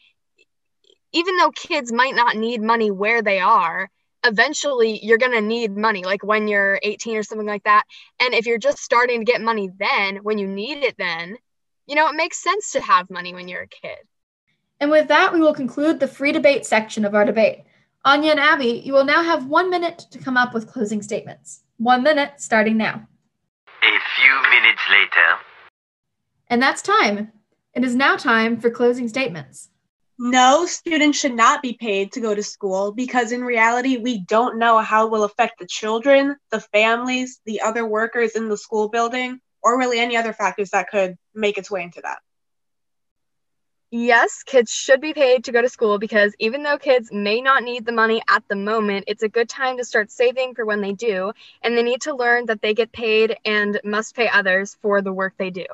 even 1.13 1.37
though 1.37 1.51
kids 1.53 1.93
might 1.93 2.15
not 2.15 2.37
need 2.37 2.61
money 2.61 2.91
where 2.91 3.23
they 3.23 3.39
are, 3.39 3.89
eventually 4.27 4.99
you're 5.05 5.19
going 5.19 5.33
to 5.33 5.41
need 5.41 5.77
money 5.77 6.03
like 6.03 6.25
when 6.25 6.49
you're 6.49 6.81
18 6.83 7.17
or 7.17 7.23
something 7.23 7.47
like 7.47 7.65
that. 7.65 7.85
And 8.21 8.35
if 8.35 8.47
you're 8.47 8.59
just 8.59 8.79
starting 8.79 9.21
to 9.21 9.31
get 9.31 9.41
money 9.41 9.71
then, 9.79 10.17
when 10.17 10.39
you 10.39 10.49
need 10.49 10.79
it 10.79 10.97
then, 10.99 11.37
you 11.87 11.95
know, 11.95 12.09
it 12.09 12.17
makes 12.17 12.43
sense 12.43 12.73
to 12.73 12.81
have 12.81 13.11
money 13.11 13.35
when 13.35 13.49
you're 13.49 13.63
a 13.63 13.69
kid. 13.69 13.99
And 14.81 14.91
with 14.91 15.09
that, 15.09 15.33
we 15.33 15.41
will 15.41 15.55
conclude 15.55 16.01
the 16.01 16.09
free 16.09 16.33
debate 16.33 16.67
section 16.67 17.05
of 17.05 17.15
our 17.15 17.25
debate. 17.25 17.65
Anya 18.05 18.33
and 18.33 18.41
Abby, 18.41 18.83
you 18.85 18.93
will 18.93 19.05
now 19.05 19.23
have 19.23 19.47
one 19.47 19.71
minute 19.71 20.07
to 20.11 20.19
come 20.19 20.37
up 20.37 20.53
with 20.53 20.71
closing 20.71 21.01
statements. 21.01 21.63
One 21.79 22.03
minute 22.03 22.33
starting 22.37 22.77
now. 22.77 23.07
A 23.83 23.99
few 24.17 24.51
minutes 24.51 24.83
later. 24.91 25.39
And 26.49 26.63
that's 26.63 26.83
time. 26.83 27.33
It 27.73 27.85
is 27.85 27.95
now 27.95 28.17
time 28.17 28.61
for 28.61 28.71
closing 28.71 29.09
statements. 29.09 29.71
No, 30.19 30.65
students 30.67 31.19
should 31.19 31.35
not 31.35 31.61
be 31.61 31.73
paid 31.73 32.13
to 32.13 32.21
go 32.21 32.35
to 32.35 32.43
school 32.43 32.93
because 32.93 33.33
in 33.33 33.43
reality, 33.43 33.97
we 33.97 34.19
don't 34.19 34.59
know 34.59 34.79
how 34.79 35.07
it 35.07 35.11
will 35.11 35.25
affect 35.25 35.59
the 35.59 35.67
children, 35.67 36.37
the 36.51 36.61
families, 36.61 37.41
the 37.47 37.61
other 37.63 37.85
workers 37.85 38.33
in 38.37 38.49
the 38.49 38.57
school 38.57 38.89
building, 38.89 39.41
or 39.63 39.77
really 39.77 39.99
any 39.99 40.17
other 40.17 40.33
factors 40.33 40.71
that 40.71 40.89
could 40.89 41.17
make 41.35 41.59
its 41.59 41.71
way 41.71 41.83
into 41.83 42.01
that. 42.03 42.19
Yes, 43.97 44.43
kids 44.43 44.73
should 44.73 45.01
be 45.01 45.15
paid 45.15 45.45
to 45.45 45.53
go 45.53 45.63
to 45.63 45.69
school 45.69 46.01
because 46.01 46.35
even 46.41 46.65
though 46.65 46.79
kids 46.79 47.13
may 47.13 47.41
not 47.41 47.63
need 47.63 47.87
the 47.87 47.93
money 47.93 48.21
at 48.29 48.43
the 48.49 48.57
moment, 48.57 49.05
it's 49.07 49.23
a 49.23 49.29
good 49.29 49.49
time 49.49 49.79
to 49.79 49.85
start 49.85 50.11
saving 50.11 50.57
for 50.57 50.67
when 50.67 50.81
they 50.81 50.93
do. 50.93 51.33
And 51.63 51.77
they 51.77 51.85
need 51.85 52.01
to 52.01 52.17
learn 52.17 52.47
that 52.47 52.61
they 52.61 52.75
get 52.75 52.91
paid 52.91 53.37
and 53.45 53.81
must 53.85 54.17
pay 54.17 54.29
others 54.29 54.77
for 54.83 55.01
the 55.01 55.13
work 55.13 55.35
they 55.39 55.51
do. 55.51 55.67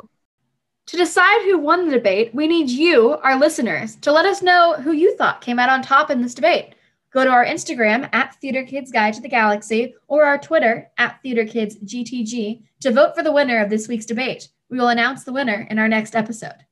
To 0.89 0.97
decide 0.99 1.45
who 1.45 1.57
won 1.57 1.87
the 1.87 1.95
debate, 1.95 2.35
we 2.35 2.47
need 2.47 2.69
you, 2.69 3.17
our 3.23 3.39
listeners, 3.39 3.97
to 4.03 4.13
let 4.13 4.27
us 4.27 4.43
know 4.43 4.75
who 4.75 4.93
you 4.93 5.17
thought 5.17 5.41
came 5.41 5.59
out 5.59 5.71
on 5.71 5.81
top 5.81 6.11
in 6.11 6.21
this 6.21 6.35
debate. 6.35 6.75
Go 7.13 7.25
to 7.25 7.31
our 7.31 7.47
Instagram 7.47 8.09
at 8.13 8.35
Theater 8.35 8.65
Kids 8.65 8.93
Guide 8.93 9.15
to 9.15 9.23
the 9.23 9.29
Galaxy 9.29 9.95
or 10.09 10.25
our 10.25 10.37
Twitter 10.37 10.91
at 10.99 11.23
Theater 11.23 11.47
Kids 11.47 11.77
GTG 11.77 12.63
to 12.81 12.93
vote 12.93 13.17
for 13.17 13.23
the 13.23 13.33
winner 13.33 13.63
of 13.63 13.71
this 13.71 13.89
week's 13.89 14.05
debate. 14.05 14.49
We 14.71 14.79
will 14.79 14.89
announce 14.89 15.25
the 15.25 15.33
winner 15.33 15.67
in 15.69 15.81
our 15.81 15.89
next 15.89 16.15
episode. 16.15 16.65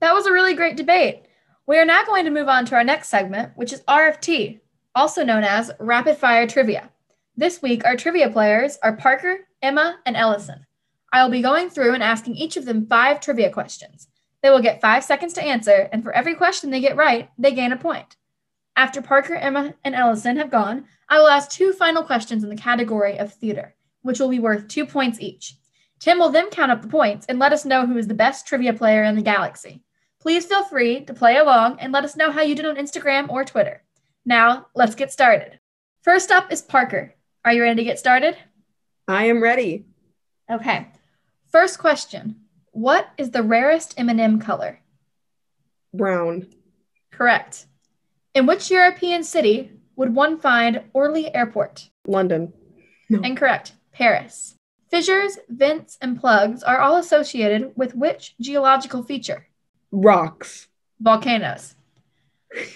That 0.00 0.14
was 0.14 0.26
a 0.26 0.32
really 0.32 0.54
great 0.54 0.76
debate. 0.76 1.24
We 1.66 1.76
are 1.76 1.84
now 1.84 2.04
going 2.04 2.24
to 2.24 2.30
move 2.30 2.48
on 2.48 2.64
to 2.66 2.76
our 2.76 2.84
next 2.84 3.08
segment, 3.08 3.52
which 3.56 3.72
is 3.72 3.82
RFT, 3.82 4.60
also 4.94 5.24
known 5.24 5.42
as 5.42 5.72
Rapid 5.80 6.16
Fire 6.16 6.46
Trivia. 6.46 6.90
This 7.36 7.60
week, 7.60 7.84
our 7.84 7.96
trivia 7.96 8.30
players 8.30 8.78
are 8.82 8.96
Parker, 8.96 9.48
Emma, 9.60 9.98
and 10.06 10.16
Ellison. 10.16 10.64
I 11.12 11.24
will 11.24 11.30
be 11.30 11.42
going 11.42 11.70
through 11.70 11.94
and 11.94 12.02
asking 12.02 12.36
each 12.36 12.56
of 12.56 12.66
them 12.66 12.86
five 12.86 13.20
trivia 13.20 13.50
questions. 13.50 14.06
They 14.42 14.50
will 14.50 14.62
get 14.62 14.80
five 14.80 15.02
seconds 15.02 15.32
to 15.34 15.42
answer, 15.42 15.88
and 15.92 16.04
for 16.04 16.12
every 16.12 16.36
question 16.36 16.70
they 16.70 16.80
get 16.80 16.96
right, 16.96 17.30
they 17.36 17.52
gain 17.52 17.72
a 17.72 17.76
point. 17.76 18.16
After 18.78 19.02
Parker, 19.02 19.34
Emma, 19.34 19.74
and 19.82 19.92
Ellison 19.92 20.36
have 20.36 20.52
gone, 20.52 20.84
I 21.08 21.18
will 21.18 21.26
ask 21.26 21.50
two 21.50 21.72
final 21.72 22.04
questions 22.04 22.44
in 22.44 22.48
the 22.48 22.54
category 22.54 23.18
of 23.18 23.34
theater, 23.34 23.74
which 24.02 24.20
will 24.20 24.28
be 24.28 24.38
worth 24.38 24.68
two 24.68 24.86
points 24.86 25.18
each. 25.20 25.56
Tim 25.98 26.20
will 26.20 26.30
then 26.30 26.48
count 26.48 26.70
up 26.70 26.82
the 26.82 26.86
points 26.86 27.26
and 27.28 27.40
let 27.40 27.52
us 27.52 27.64
know 27.64 27.86
who 27.86 27.98
is 27.98 28.06
the 28.06 28.14
best 28.14 28.46
trivia 28.46 28.72
player 28.72 29.02
in 29.02 29.16
the 29.16 29.20
galaxy. 29.20 29.82
Please 30.20 30.46
feel 30.46 30.62
free 30.62 31.04
to 31.06 31.12
play 31.12 31.38
along 31.38 31.80
and 31.80 31.92
let 31.92 32.04
us 32.04 32.14
know 32.14 32.30
how 32.30 32.42
you 32.42 32.54
did 32.54 32.66
on 32.66 32.76
Instagram 32.76 33.28
or 33.28 33.44
Twitter. 33.44 33.82
Now, 34.24 34.68
let's 34.76 34.94
get 34.94 35.10
started. 35.10 35.58
First 36.02 36.30
up 36.30 36.52
is 36.52 36.62
Parker. 36.62 37.16
Are 37.44 37.52
you 37.52 37.62
ready 37.62 37.82
to 37.82 37.84
get 37.84 37.98
started? 37.98 38.36
I 39.08 39.24
am 39.24 39.42
ready. 39.42 39.86
Okay. 40.48 40.86
First 41.50 41.80
question 41.80 42.36
What 42.70 43.08
is 43.18 43.32
the 43.32 43.42
rarest 43.42 43.94
M&M 43.98 44.38
color? 44.38 44.78
Brown. 45.92 46.46
Correct. 47.10 47.66
In 48.38 48.46
which 48.46 48.70
European 48.70 49.24
city 49.24 49.72
would 49.96 50.14
one 50.14 50.38
find 50.38 50.84
Orly 50.92 51.34
Airport? 51.34 51.90
London. 52.06 52.52
Incorrect. 53.10 53.72
Paris. 53.90 54.54
Fissures, 54.88 55.40
vents, 55.48 55.98
and 56.00 56.20
plugs 56.20 56.62
are 56.62 56.78
all 56.78 56.98
associated 56.98 57.72
with 57.74 57.96
which 57.96 58.36
geological 58.40 59.02
feature? 59.02 59.48
Rocks. 59.90 60.68
Volcanoes. 61.00 61.74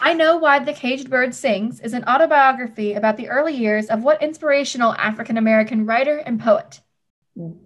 I 0.01 0.15
Know 0.15 0.37
Why 0.37 0.59
the 0.59 0.73
Caged 0.73 1.09
Bird 1.09 1.33
Sings 1.33 1.79
is 1.79 1.93
an 1.93 2.03
autobiography 2.09 2.95
about 2.95 3.17
the 3.17 3.29
early 3.29 3.55
years 3.55 3.87
of 3.87 4.03
what 4.03 4.21
inspirational 4.21 4.95
African 4.95 5.37
American 5.37 5.87
writer 5.87 6.17
and 6.17 6.41
poet? 6.41 6.81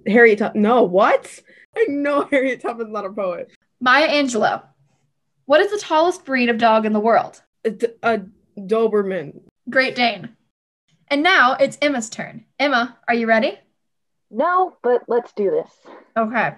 Harriet 0.06 0.40
Tubman. 0.40 0.60
No, 0.60 0.82
what? 0.82 1.40
I 1.74 1.86
know 1.88 2.28
Harriet 2.30 2.60
Tubman's 2.60 2.92
not 2.92 3.06
a 3.06 3.10
poet. 3.10 3.52
Maya 3.80 4.06
Angelou. 4.06 4.62
What 5.46 5.62
is 5.62 5.70
the 5.70 5.78
tallest 5.78 6.26
breed 6.26 6.50
of 6.50 6.58
dog 6.58 6.84
in 6.84 6.92
the 6.92 7.00
world? 7.00 7.40
A, 7.66 7.70
D- 7.70 7.86
a 8.02 8.20
Doberman. 8.56 9.40
Great 9.68 9.96
Dane. 9.96 10.36
And 11.08 11.22
now 11.22 11.54
it's 11.58 11.76
Emma's 11.82 12.08
turn. 12.08 12.44
Emma, 12.60 12.96
are 13.08 13.14
you 13.14 13.26
ready? 13.26 13.58
No, 14.30 14.76
but 14.84 15.02
let's 15.08 15.32
do 15.32 15.50
this. 15.50 15.70
Okay. 16.16 16.54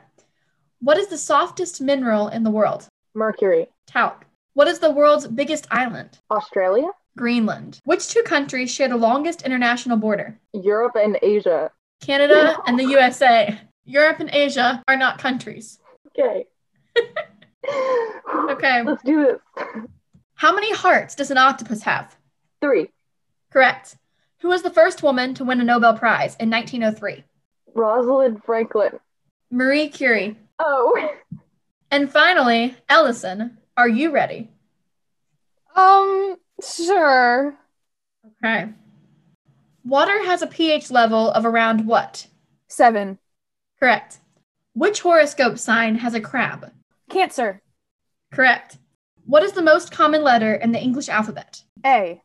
What 0.80 0.98
is 0.98 1.08
the 1.08 1.16
softest 1.16 1.80
mineral 1.80 2.28
in 2.28 2.42
the 2.42 2.50
world? 2.50 2.86
Mercury. 3.14 3.68
Talc. 3.86 4.26
What 4.52 4.68
is 4.68 4.80
the 4.80 4.90
world's 4.90 5.26
biggest 5.26 5.66
island? 5.70 6.18
Australia. 6.30 6.88
Greenland. 7.16 7.78
Which 7.84 8.08
two 8.08 8.22
countries 8.22 8.70
share 8.70 8.88
the 8.88 8.96
longest 8.96 9.42
international 9.42 9.96
border? 9.96 10.38
Europe 10.52 10.96
and 10.96 11.18
Asia. 11.22 11.70
Canada 12.02 12.56
and 12.66 12.78
the 12.78 12.84
USA. 12.84 13.58
Europe 13.86 14.20
and 14.20 14.30
Asia 14.30 14.82
are 14.86 14.96
not 14.96 15.18
countries. 15.18 15.78
Okay. 16.08 16.44
Okay. 18.50 18.82
Let's 18.82 19.02
do 19.02 19.24
this. 19.24 19.40
How 20.38 20.54
many 20.54 20.72
hearts 20.72 21.16
does 21.16 21.32
an 21.32 21.36
octopus 21.36 21.82
have? 21.82 22.16
Three. 22.60 22.90
Correct. 23.50 23.96
Who 24.38 24.46
was 24.46 24.62
the 24.62 24.70
first 24.70 25.02
woman 25.02 25.34
to 25.34 25.44
win 25.44 25.60
a 25.60 25.64
Nobel 25.64 25.98
Prize 25.98 26.36
in 26.38 26.48
1903? 26.48 27.24
Rosalind 27.74 28.44
Franklin. 28.44 29.00
Marie 29.50 29.88
Curie. 29.88 30.36
Oh. 30.60 31.10
And 31.90 32.08
finally, 32.08 32.76
Ellison, 32.88 33.58
are 33.76 33.88
you 33.88 34.12
ready? 34.12 34.48
Um, 35.74 36.36
sure. 36.62 37.56
Okay. 38.44 38.68
Water 39.84 40.24
has 40.24 40.42
a 40.42 40.46
pH 40.46 40.92
level 40.92 41.32
of 41.32 41.46
around 41.46 41.84
what? 41.84 42.28
Seven. 42.68 43.18
Correct. 43.80 44.18
Which 44.74 45.00
horoscope 45.00 45.58
sign 45.58 45.96
has 45.96 46.14
a 46.14 46.20
crab? 46.20 46.70
Cancer. 47.10 47.60
Correct. 48.32 48.78
What 49.28 49.42
is 49.42 49.52
the 49.52 49.60
most 49.60 49.92
common 49.92 50.22
letter 50.24 50.54
in 50.54 50.72
the 50.72 50.80
English 50.80 51.10
alphabet? 51.10 51.62
A. 51.84 52.22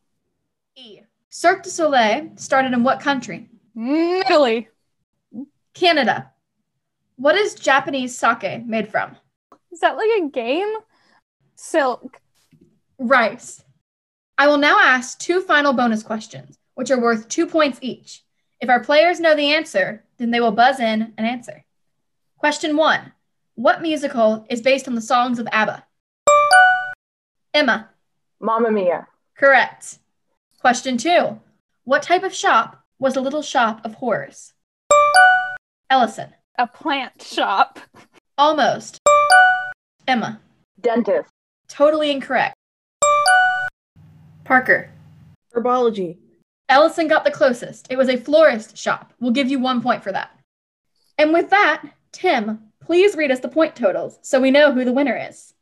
E. 0.78 1.02
Cirque 1.30 1.64
du 1.64 1.70
Soleil 1.70 2.30
started 2.38 2.72
in 2.72 2.82
what 2.86 3.02
country? 3.02 3.50
Italy. 3.78 4.70
Canada. 5.74 6.32
What 7.18 7.36
is 7.36 7.56
Japanese 7.56 8.18
sake 8.18 8.66
made 8.66 8.88
from? 8.88 9.18
Is 9.70 9.82
that 9.82 9.98
like 9.98 10.12
a 10.18 10.30
game? 10.30 10.74
Silk. 11.56 12.22
Rice. 12.98 13.66
I 14.38 14.48
will 14.48 14.58
now 14.58 14.80
ask 14.80 15.20
two 15.20 15.42
final 15.42 15.74
bonus 15.74 16.04
questions, 16.04 16.58
which 16.76 16.90
are 16.90 17.02
worth 17.02 17.28
two 17.28 17.48
points 17.48 17.80
each. 17.82 18.24
If 18.62 18.70
our 18.70 18.82
players 18.82 19.20
know 19.20 19.36
the 19.36 19.52
answer, 19.52 20.06
then 20.20 20.32
they 20.32 20.40
will 20.40 20.54
buzz 20.54 20.80
in 20.80 21.14
and 21.18 21.28
answer. 21.28 21.66
Question 22.38 22.78
one 22.78 23.12
What 23.56 23.82
musical 23.82 24.46
is 24.50 24.62
based 24.62 24.88
on 24.88 24.96
the 24.96 25.02
songs 25.02 25.38
of 25.38 25.50
ABBA? 25.52 25.84
Emma. 27.54 27.90
Mamma 28.40 28.72
Mia. 28.72 29.08
Correct. 29.38 30.00
Question 30.60 30.98
two 30.98 31.40
What 31.84 32.02
type 32.02 32.24
of 32.24 32.34
shop 32.34 32.84
was 32.98 33.16
a 33.16 33.22
little 33.22 33.44
shop 33.44 33.80
of 33.86 33.94
horrors? 33.96 34.54
Ellison. 35.88 36.34
A 36.58 36.66
plant 36.66 37.22
shop. 37.22 37.80
Almost. 38.40 39.00
Emma. 40.08 40.40
Dentist. 40.82 41.30
Totally 41.68 42.10
incorrect. 42.10 42.56
Parker. 44.44 44.90
Herbology. 45.56 46.18
Ellison 46.70 47.08
got 47.08 47.24
the 47.24 47.30
closest. 47.30 47.86
It 47.92 48.00
was 48.00 48.10
a 48.10 48.18
florist 48.18 48.76
shop. 48.76 49.14
We'll 49.20 49.32
give 49.32 49.50
you 49.50 49.60
one 49.60 49.80
point 49.80 50.04
for 50.04 50.12
that. 50.12 50.32
And 51.20 51.32
with 51.32 51.52
that, 51.52 51.84
Tim, 52.12 52.72
please 52.84 53.16
read 53.16 53.30
us 53.30 53.42
the 53.42 53.48
point 53.48 53.76
totals 53.76 54.18
so 54.24 54.42
we 54.42 54.50
know 54.50 54.72
who 54.72 54.84
the 54.84 54.92
winner 54.92 55.16
is. 55.16 55.54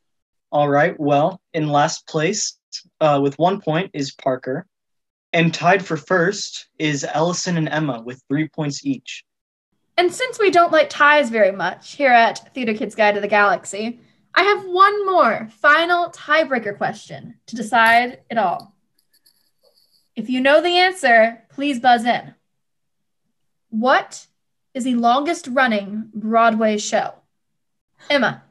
All 0.52 0.68
right. 0.68 0.98
Well, 1.00 1.40
in 1.54 1.68
last 1.68 2.06
place 2.06 2.58
uh, 3.00 3.18
with 3.22 3.38
one 3.38 3.60
point 3.60 3.90
is 3.94 4.12
Parker. 4.12 4.66
And 5.32 5.52
tied 5.52 5.82
for 5.82 5.96
first 5.96 6.68
is 6.78 7.06
Ellison 7.10 7.56
and 7.56 7.70
Emma 7.70 8.02
with 8.02 8.22
three 8.28 8.48
points 8.48 8.84
each. 8.84 9.24
And 9.96 10.12
since 10.12 10.38
we 10.38 10.50
don't 10.50 10.70
like 10.70 10.90
ties 10.90 11.30
very 11.30 11.52
much 11.52 11.92
here 11.92 12.12
at 12.12 12.52
Theater 12.54 12.74
Kids 12.74 12.94
Guide 12.94 13.14
to 13.14 13.22
the 13.22 13.28
Galaxy, 13.28 14.00
I 14.34 14.42
have 14.42 14.66
one 14.66 15.06
more 15.06 15.48
final 15.58 16.10
tiebreaker 16.10 16.76
question 16.76 17.36
to 17.46 17.56
decide 17.56 18.20
it 18.30 18.36
all. 18.36 18.74
If 20.14 20.28
you 20.28 20.42
know 20.42 20.60
the 20.60 20.76
answer, 20.76 21.44
please 21.50 21.80
buzz 21.80 22.04
in. 22.04 22.34
What 23.70 24.26
is 24.74 24.84
the 24.84 24.96
longest 24.96 25.48
running 25.50 26.10
Broadway 26.14 26.76
show? 26.76 27.14
Emma. 28.10 28.42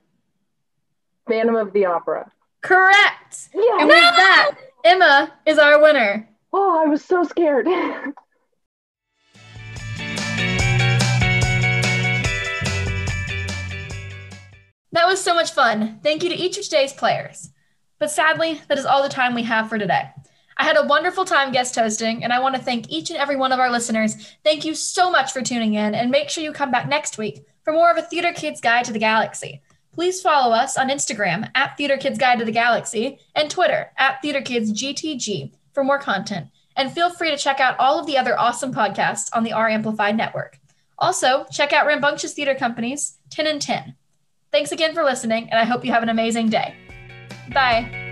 Phantom 1.31 1.55
of 1.55 1.71
the 1.71 1.85
Opera. 1.85 2.29
Correct. 2.61 3.49
Yeah. 3.53 3.77
And 3.79 3.87
with 3.87 3.95
that, 3.95 4.51
Emma 4.83 5.31
is 5.45 5.57
our 5.57 5.81
winner. 5.81 6.27
Oh, 6.51 6.83
I 6.83 6.89
was 6.89 7.05
so 7.05 7.23
scared. 7.23 7.67
That 14.93 15.07
was 15.07 15.23
so 15.23 15.33
much 15.33 15.53
fun. 15.53 16.01
Thank 16.03 16.21
you 16.21 16.27
to 16.27 16.35
each 16.35 16.57
of 16.57 16.65
today's 16.65 16.91
players. 16.91 17.51
But 17.97 18.11
sadly, 18.11 18.59
that 18.67 18.77
is 18.77 18.85
all 18.85 19.01
the 19.01 19.07
time 19.07 19.33
we 19.33 19.43
have 19.43 19.69
for 19.69 19.77
today. 19.77 20.09
I 20.57 20.65
had 20.65 20.75
a 20.75 20.85
wonderful 20.85 21.23
time 21.23 21.53
guest 21.53 21.75
hosting, 21.75 22.25
and 22.25 22.33
I 22.33 22.41
want 22.41 22.55
to 22.55 22.61
thank 22.61 22.91
each 22.91 23.09
and 23.09 23.17
every 23.17 23.37
one 23.37 23.53
of 23.53 23.59
our 23.59 23.71
listeners. 23.71 24.35
Thank 24.43 24.65
you 24.65 24.75
so 24.75 25.09
much 25.09 25.31
for 25.31 25.41
tuning 25.41 25.75
in, 25.75 25.95
and 25.95 26.11
make 26.11 26.29
sure 26.29 26.43
you 26.43 26.51
come 26.51 26.71
back 26.71 26.89
next 26.89 27.17
week 27.17 27.45
for 27.63 27.71
more 27.71 27.89
of 27.89 27.95
a 27.95 28.01
Theater 28.01 28.33
Kids 28.33 28.59
Guide 28.59 28.83
to 28.83 28.91
the 28.91 28.99
Galaxy. 28.99 29.61
Please 29.93 30.21
follow 30.21 30.53
us 30.55 30.77
on 30.77 30.89
Instagram 30.89 31.49
at 31.53 31.75
Theater 31.77 31.97
Kids 31.97 32.17
Guide 32.17 32.39
to 32.39 32.45
the 32.45 32.51
Galaxy 32.51 33.19
and 33.35 33.51
Twitter 33.51 33.91
at 33.97 34.21
Theater 34.21 34.41
Kids 34.41 34.71
GTG 34.71 35.51
for 35.73 35.83
more 35.83 35.99
content. 35.99 36.47
And 36.77 36.91
feel 36.91 37.09
free 37.09 37.29
to 37.29 37.37
check 37.37 37.59
out 37.59 37.77
all 37.77 37.99
of 37.99 38.05
the 38.05 38.17
other 38.17 38.39
awesome 38.39 38.73
podcasts 38.73 39.29
on 39.33 39.43
the 39.43 39.53
R 39.53 39.67
Amplified 39.67 40.15
network. 40.15 40.57
Also, 40.97 41.45
check 41.51 41.73
out 41.73 41.87
Rambunctious 41.87 42.33
Theater 42.33 42.55
Company's 42.55 43.17
10 43.31 43.47
and 43.47 43.61
10. 43.61 43.95
Thanks 44.51 44.71
again 44.71 44.93
for 44.93 45.03
listening, 45.03 45.49
and 45.49 45.59
I 45.59 45.63
hope 45.63 45.83
you 45.83 45.91
have 45.91 46.03
an 46.03 46.09
amazing 46.09 46.49
day. 46.49 46.75
Bye. 47.53 48.11